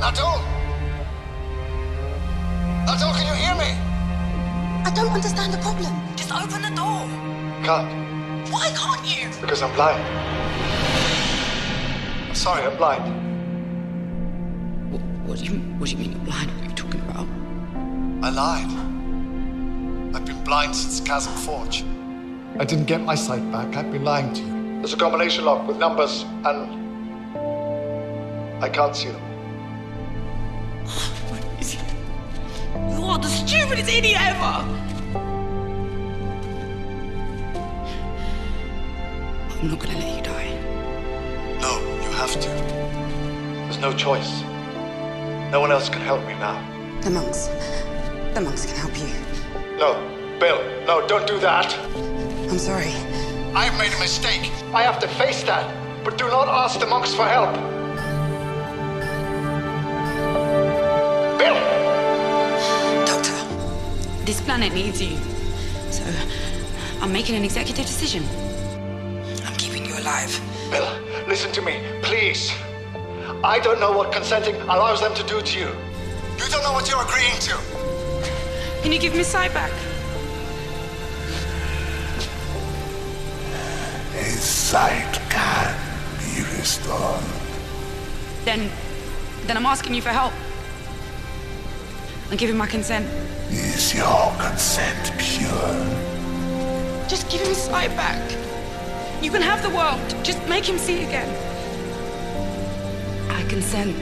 Now, 0.00 0.10
Joel. 0.10 0.40
Now, 2.86 2.96
Joel, 2.96 3.12
can 3.12 3.26
you 3.26 3.34
hear 3.34 3.54
me? 3.56 3.89
I 4.84 4.90
don't 4.94 5.10
understand 5.12 5.52
the 5.52 5.58
problem. 5.58 5.92
Just 6.16 6.32
open 6.32 6.62
the 6.62 6.70
door. 6.74 7.06
Can't, 7.64 7.88
Why 8.50 8.70
can't 8.74 9.04
you? 9.06 9.28
because 9.40 9.62
I'm 9.62 9.72
blind. 9.74 10.02
I'm 12.28 12.34
sorry, 12.34 12.64
I'm 12.64 12.76
blind. 12.76 13.04
What, 14.92 15.00
what 15.26 15.38
do 15.38 15.44
you 15.44 15.58
What 15.78 15.86
do 15.88 15.92
you 15.92 15.98
mean 15.98 16.12
you're 16.12 16.20
blind? 16.24 16.50
What 16.50 16.60
are 16.64 16.68
you 16.68 16.74
talking 16.74 17.00
about? 17.08 17.26
I 18.24 18.30
lied. 18.30 18.70
I've 20.14 20.24
been 20.24 20.42
blind 20.44 20.74
since 20.74 21.00
Chasm 21.00 21.32
Forge. 21.34 21.84
I 22.58 22.64
didn't 22.64 22.86
get 22.86 23.00
my 23.00 23.14
sight 23.14 23.50
back. 23.52 23.76
I've 23.76 23.90
been 23.92 24.04
lying 24.04 24.32
to 24.34 24.42
you. 24.42 24.50
There's 24.78 24.92
a 24.92 24.96
combination 24.96 25.44
lock 25.44 25.66
with 25.68 25.76
numbers, 25.78 26.24
and 26.44 26.78
I 28.62 28.68
can't 28.68 28.94
see 28.96 29.08
them. 29.08 29.22
Oh, 30.86 31.19
You 32.88 33.04
are 33.04 33.18
the 33.18 33.28
stupidest 33.28 33.90
idiot 33.90 34.20
ever. 34.20 34.54
I'm 39.60 39.68
not 39.68 39.78
gonna 39.78 39.98
let 39.98 40.16
you 40.16 40.22
die. 40.22 40.54
No, 41.60 41.80
you 42.02 42.10
have 42.16 42.32
to. 42.40 42.48
There's 42.48 43.78
no 43.78 43.92
choice. 43.92 44.42
No 45.52 45.60
one 45.60 45.70
else 45.70 45.88
can 45.88 46.00
help 46.00 46.24
me 46.26 46.34
now. 46.34 46.56
The 47.02 47.10
monks. 47.10 47.48
The 48.34 48.40
monks 48.40 48.64
can 48.66 48.76
help 48.76 48.96
you. 48.98 49.08
No, 49.76 49.94
Bill, 50.38 50.62
no, 50.86 51.06
don't 51.06 51.26
do 51.26 51.38
that. 51.40 51.76
I'm 52.50 52.58
sorry. 52.58 52.92
I've 53.54 53.76
made 53.78 53.92
a 53.92 53.98
mistake. 53.98 54.50
I 54.72 54.82
have 54.82 54.98
to 55.00 55.08
face 55.08 55.42
that. 55.42 55.66
But 56.04 56.16
do 56.16 56.26
not 56.28 56.48
ask 56.48 56.80
the 56.80 56.86
monks 56.86 57.12
for 57.12 57.24
help. 57.24 57.54
This 64.30 64.40
planet 64.40 64.72
needs 64.72 65.02
you. 65.02 65.16
So, 65.90 66.04
I'm 67.00 67.12
making 67.12 67.34
an 67.34 67.42
executive 67.42 67.84
decision. 67.84 68.22
I'm 69.44 69.56
keeping 69.56 69.84
you 69.84 69.98
alive. 69.98 70.32
Bill, 70.70 70.88
listen 71.26 71.50
to 71.50 71.60
me, 71.60 71.80
please. 72.00 72.52
I 73.42 73.58
don't 73.58 73.80
know 73.80 73.90
what 73.90 74.12
consenting 74.12 74.54
allows 74.74 75.00
them 75.00 75.14
to 75.16 75.24
do 75.24 75.42
to 75.42 75.58
you. 75.58 75.70
You 76.38 76.46
don't 76.48 76.62
know 76.62 76.72
what 76.72 76.88
you're 76.88 77.02
agreeing 77.02 77.40
to. 77.48 77.56
Can 78.82 78.92
you 78.92 79.00
give 79.00 79.16
me 79.16 79.24
sight 79.24 79.52
back? 79.52 79.72
His 84.14 84.40
sight 84.40 85.12
can 85.28 85.74
be 86.20 86.42
restored. 86.56 87.24
Then, 88.44 88.70
then 89.48 89.56
I'm 89.56 89.66
asking 89.66 89.94
you 89.94 90.02
for 90.02 90.10
help. 90.10 90.32
I'm 92.30 92.36
giving 92.36 92.56
my 92.56 92.68
consent. 92.68 93.08
Is 93.50 93.94
your 93.94 94.32
consent 94.38 95.12
pure? 95.18 95.98
Just 97.08 97.28
give 97.28 97.40
him 97.40 97.54
sight 97.54 97.90
back. 97.96 98.20
You 99.20 99.30
can 99.30 99.42
have 99.42 99.62
the 99.62 99.70
world. 99.70 100.00
Just 100.24 100.46
make 100.48 100.64
him 100.64 100.78
see 100.78 101.02
again. 101.04 101.28
I 103.28 103.42
consent. 103.48 103.96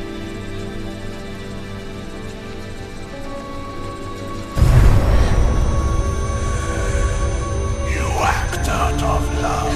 You 7.94 8.06
act 8.20 8.68
out 8.68 9.02
of 9.02 9.42
love. 9.42 9.74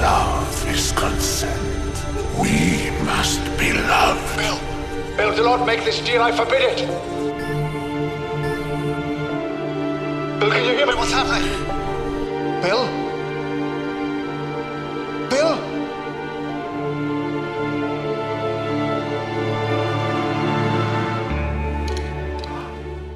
Love 0.00 0.68
is 0.68 0.92
consent. 0.92 1.60
We 2.40 2.90
must 3.04 3.42
be 3.58 3.72
loved. 3.72 4.36
Bill! 4.38 4.58
Bill, 5.16 5.36
do 5.36 5.42
not 5.44 5.66
make 5.66 5.84
this 5.84 6.00
deal. 6.00 6.22
I 6.22 6.32
forbid 6.32 6.62
it. 6.62 7.13
Bill, 10.44 10.52
can 10.52 10.64
you 10.66 10.76
hear 10.76 10.86
me? 10.86 10.94
What's 10.94 11.10
happening? 11.10 11.48
Bill? 12.60 12.86
Bill? 12.86 13.03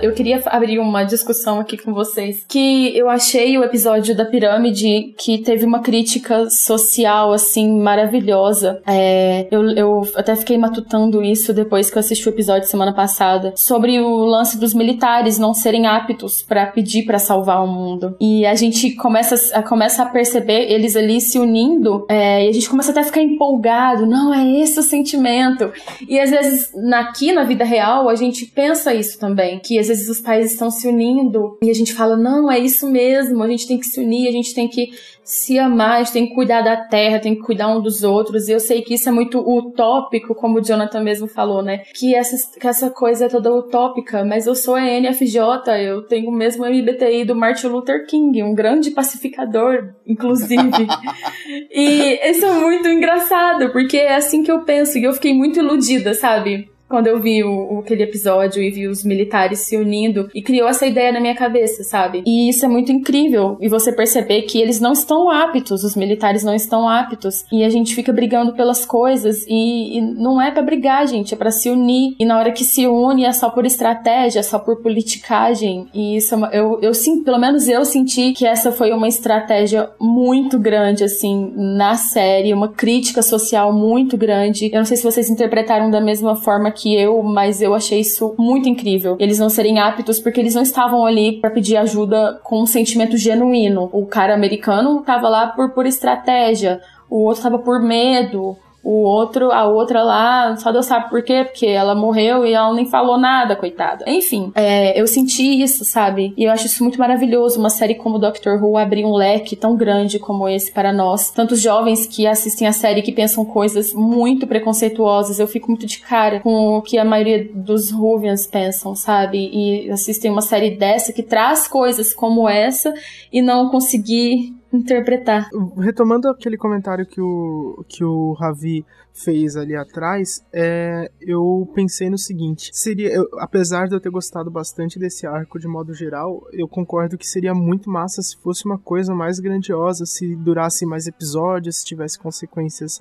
Eu 0.08 0.14
queria 0.14 0.42
abrir 0.46 0.78
uma 0.78 1.04
discussão 1.04 1.60
aqui 1.60 1.76
com 1.76 1.92
vocês. 1.92 2.42
Que 2.48 2.96
eu 2.96 3.10
achei 3.10 3.58
o 3.58 3.62
episódio 3.62 4.16
da 4.16 4.24
pirâmide 4.24 5.14
que 5.18 5.36
teve 5.38 5.66
uma 5.66 5.80
crítica 5.80 6.48
social, 6.48 7.30
assim, 7.30 7.78
maravilhosa. 7.78 8.80
É, 8.86 9.46
eu, 9.50 9.68
eu 9.72 10.08
até 10.14 10.34
fiquei 10.34 10.56
matutando 10.56 11.22
isso 11.22 11.52
depois 11.52 11.90
que 11.90 11.98
eu 11.98 12.00
assisti 12.00 12.26
o 12.26 12.30
episódio 12.32 12.66
semana 12.68 12.94
passada. 12.94 13.52
Sobre 13.54 14.00
o 14.00 14.24
lance 14.24 14.58
dos 14.58 14.72
militares 14.72 15.38
não 15.38 15.52
serem 15.52 15.86
aptos 15.86 16.40
para 16.40 16.64
pedir 16.66 17.04
para 17.04 17.18
salvar 17.18 17.62
o 17.62 17.66
mundo. 17.66 18.16
E 18.18 18.46
a 18.46 18.54
gente 18.54 18.92
começa, 18.94 19.34
a- 19.58 19.62
começa 19.62 20.02
a 20.02 20.06
perceber 20.06 20.72
eles 20.72 20.96
ali 20.96 21.20
se 21.20 21.38
unindo. 21.38 22.06
é, 22.08 22.46
e 22.46 22.48
a 22.48 22.52
gente 22.52 22.70
começa 22.70 22.92
até 22.92 23.00
a 23.00 23.04
ficar 23.04 23.20
empolgado. 23.20 24.06
Não, 24.06 24.32
é 24.32 24.58
esse 24.60 24.80
o 24.80 24.82
sentimento. 24.82 25.70
E 26.08 26.18
às 26.18 26.30
vezes, 26.30 26.70
aqui 26.94 27.30
na 27.30 27.44
vida 27.44 27.64
real, 27.64 28.08
a 28.08 28.14
gente 28.14 28.46
pensa 28.46 28.94
isso 28.94 29.18
também. 29.18 29.58
Que 29.58 29.78
às 29.78 29.88
vezes 29.88 29.97
os 30.06 30.20
países 30.20 30.52
estão 30.52 30.70
se 30.70 30.86
unindo 30.86 31.56
e 31.62 31.70
a 31.70 31.74
gente 31.74 31.94
fala, 31.94 32.14
não, 32.14 32.50
é 32.50 32.58
isso 32.58 32.86
mesmo, 32.86 33.42
a 33.42 33.48
gente 33.48 33.66
tem 33.66 33.78
que 33.78 33.86
se 33.86 33.98
unir, 33.98 34.28
a 34.28 34.32
gente 34.32 34.54
tem 34.54 34.68
que 34.68 34.90
se 35.28 35.58
amar, 35.58 35.96
a 35.96 35.98
gente 35.98 36.12
tem 36.12 36.26
que 36.26 36.34
cuidar 36.34 36.62
da 36.62 36.74
terra, 36.74 37.18
tem 37.18 37.34
que 37.34 37.42
cuidar 37.42 37.68
um 37.68 37.82
dos 37.82 38.02
outros. 38.02 38.48
E 38.48 38.52
eu 38.52 38.58
sei 38.58 38.80
que 38.80 38.94
isso 38.94 39.10
é 39.10 39.12
muito 39.12 39.38
utópico, 39.38 40.34
como 40.34 40.58
o 40.58 40.62
Jonathan 40.62 41.02
mesmo 41.02 41.28
falou, 41.28 41.62
né? 41.62 41.82
Que 41.94 42.14
essa, 42.14 42.58
que 42.58 42.66
essa 42.66 42.88
coisa 42.88 43.26
é 43.26 43.28
toda 43.28 43.52
utópica, 43.52 44.24
mas 44.24 44.46
eu 44.46 44.54
sou 44.54 44.74
a 44.74 44.80
NFJ, 44.80 45.38
eu 45.86 46.00
tenho 46.02 46.30
o 46.30 46.32
mesmo 46.32 46.64
MBTI 46.64 47.26
do 47.26 47.36
Martin 47.36 47.66
Luther 47.66 48.06
King, 48.06 48.42
um 48.42 48.54
grande 48.54 48.90
pacificador, 48.90 49.92
inclusive. 50.06 50.56
e 51.70 52.30
isso 52.30 52.46
é 52.46 52.52
muito 52.52 52.88
engraçado, 52.88 53.70
porque 53.70 53.98
é 53.98 54.14
assim 54.14 54.42
que 54.42 54.50
eu 54.50 54.62
penso, 54.62 54.96
e 54.96 55.04
eu 55.04 55.12
fiquei 55.12 55.34
muito 55.34 55.58
iludida, 55.58 56.14
sabe? 56.14 56.70
Quando 56.88 57.06
eu 57.06 57.20
vi 57.20 57.44
o, 57.44 57.80
aquele 57.80 58.02
episódio 58.02 58.62
e 58.62 58.70
vi 58.70 58.86
os 58.86 59.04
militares 59.04 59.60
se 59.60 59.76
unindo 59.76 60.28
e 60.34 60.42
criou 60.42 60.68
essa 60.68 60.86
ideia 60.86 61.12
na 61.12 61.20
minha 61.20 61.34
cabeça, 61.34 61.82
sabe? 61.84 62.22
E 62.26 62.48
isso 62.48 62.64
é 62.64 62.68
muito 62.68 62.90
incrível. 62.90 63.56
E 63.60 63.68
você 63.68 63.92
perceber 63.92 64.42
que 64.42 64.60
eles 64.60 64.80
não 64.80 64.92
estão 64.92 65.30
aptos, 65.30 65.84
os 65.84 65.94
militares 65.94 66.42
não 66.42 66.54
estão 66.54 66.88
aptos. 66.88 67.44
E 67.52 67.64
a 67.64 67.68
gente 67.68 67.94
fica 67.94 68.12
brigando 68.12 68.54
pelas 68.54 68.86
coisas 68.86 69.44
e, 69.48 69.98
e 69.98 70.00
não 70.00 70.40
é 70.40 70.50
pra 70.50 70.62
brigar, 70.62 71.06
gente, 71.06 71.34
é 71.34 71.36
pra 71.36 71.50
se 71.50 71.68
unir. 71.68 72.14
E 72.18 72.24
na 72.24 72.38
hora 72.38 72.52
que 72.52 72.64
se 72.64 72.86
une 72.86 73.24
é 73.24 73.32
só 73.32 73.50
por 73.50 73.66
estratégia, 73.66 74.40
é 74.40 74.42
só 74.42 74.58
por 74.58 74.82
politicagem. 74.82 75.88
E 75.92 76.16
isso 76.16 76.34
é 76.46 76.58
eu, 76.58 76.78
eu 76.80 76.94
sim, 76.94 77.22
pelo 77.22 77.38
menos 77.38 77.68
eu 77.68 77.84
senti 77.84 78.32
que 78.32 78.46
essa 78.46 78.72
foi 78.72 78.92
uma 78.92 79.08
estratégia 79.08 79.90
muito 80.00 80.58
grande, 80.58 81.04
assim, 81.04 81.52
na 81.54 81.94
série, 81.96 82.54
uma 82.54 82.68
crítica 82.68 83.22
social 83.22 83.72
muito 83.72 84.16
grande. 84.16 84.70
Eu 84.72 84.78
não 84.78 84.84
sei 84.84 84.96
se 84.96 85.04
vocês 85.04 85.28
interpretaram 85.30 85.90
da 85.90 86.00
mesma 86.00 86.34
forma 86.36 86.70
que 86.78 86.94
eu, 86.94 87.22
mas 87.22 87.60
eu 87.60 87.74
achei 87.74 88.00
isso 88.00 88.34
muito 88.38 88.68
incrível. 88.68 89.16
Eles 89.18 89.38
não 89.38 89.48
serem 89.48 89.78
aptos 89.78 90.20
porque 90.20 90.40
eles 90.40 90.54
não 90.54 90.62
estavam 90.62 91.04
ali 91.04 91.40
pra 91.40 91.50
pedir 91.50 91.76
ajuda 91.76 92.40
com 92.44 92.62
um 92.62 92.66
sentimento 92.66 93.16
genuíno. 93.16 93.88
O 93.92 94.06
cara 94.06 94.34
americano 94.34 95.02
tava 95.02 95.28
lá 95.28 95.48
por, 95.48 95.70
por 95.70 95.86
estratégia, 95.86 96.80
o 97.10 97.24
outro 97.24 97.42
tava 97.42 97.58
por 97.58 97.82
medo. 97.82 98.56
O 98.82 99.02
outro, 99.02 99.50
a 99.50 99.64
outra 99.66 100.02
lá, 100.02 100.56
só 100.56 100.70
Deus 100.72 100.86
sabe 100.86 101.10
por 101.10 101.22
quê, 101.22 101.44
porque 101.44 101.66
ela 101.66 101.94
morreu 101.94 102.46
e 102.46 102.52
ela 102.52 102.72
nem 102.72 102.86
falou 102.86 103.18
nada, 103.18 103.56
coitada. 103.56 104.04
Enfim, 104.06 104.52
é, 104.54 104.98
eu 104.98 105.06
senti 105.06 105.62
isso, 105.62 105.84
sabe? 105.84 106.32
E 106.36 106.44
eu 106.44 106.52
acho 106.52 106.66
isso 106.66 106.82
muito 106.82 106.98
maravilhoso, 106.98 107.58
uma 107.58 107.70
série 107.70 107.96
como 107.96 108.18
Doctor 108.18 108.62
Who 108.62 108.78
abrir 108.78 109.04
um 109.04 109.14
leque 109.14 109.56
tão 109.56 109.76
grande 109.76 110.18
como 110.18 110.48
esse 110.48 110.72
para 110.72 110.92
nós. 110.92 111.30
Tantos 111.30 111.60
jovens 111.60 112.06
que 112.06 112.26
assistem 112.26 112.68
a 112.68 112.72
série 112.72 113.02
que 113.02 113.12
pensam 113.12 113.44
coisas 113.44 113.92
muito 113.92 114.46
preconceituosas, 114.46 115.38
eu 115.38 115.46
fico 115.46 115.68
muito 115.68 115.86
de 115.86 115.98
cara 115.98 116.40
com 116.40 116.78
o 116.78 116.82
que 116.82 116.98
a 116.98 117.04
maioria 117.04 117.48
dos 117.52 117.92
Whovians 117.92 118.46
pensam, 118.46 118.94
sabe? 118.94 119.50
E 119.52 119.90
assistem 119.90 120.30
uma 120.30 120.42
série 120.42 120.70
dessa 120.70 121.12
que 121.12 121.22
traz 121.22 121.66
coisas 121.66 122.14
como 122.14 122.48
essa 122.48 122.94
e 123.32 123.42
não 123.42 123.68
conseguir 123.70 124.57
interpretar. 124.72 125.48
Retomando 125.76 126.28
aquele 126.28 126.56
comentário 126.56 127.06
que 127.06 127.20
o, 127.20 127.84
que 127.88 128.04
o 128.04 128.32
Ravi 128.32 128.84
fez 129.24 129.56
ali 129.56 129.74
atrás, 129.74 130.44
é, 130.52 131.10
eu 131.20 131.70
pensei 131.74 132.08
no 132.08 132.18
seguinte: 132.18 132.70
seria, 132.72 133.12
eu, 133.12 133.28
apesar 133.38 133.88
de 133.88 133.94
eu 133.94 134.00
ter 134.00 134.10
gostado 134.10 134.50
bastante 134.50 134.98
desse 134.98 135.26
arco 135.26 135.58
de 135.58 135.68
modo 135.68 135.92
geral, 135.94 136.46
eu 136.52 136.68
concordo 136.68 137.18
que 137.18 137.26
seria 137.26 137.54
muito 137.54 137.90
massa 137.90 138.22
se 138.22 138.36
fosse 138.36 138.64
uma 138.64 138.78
coisa 138.78 139.14
mais 139.14 139.38
grandiosa, 139.38 140.06
se 140.06 140.36
durasse 140.36 140.86
mais 140.86 141.06
episódios, 141.06 141.76
se 141.76 141.84
tivesse 141.84 142.18
consequências 142.18 142.98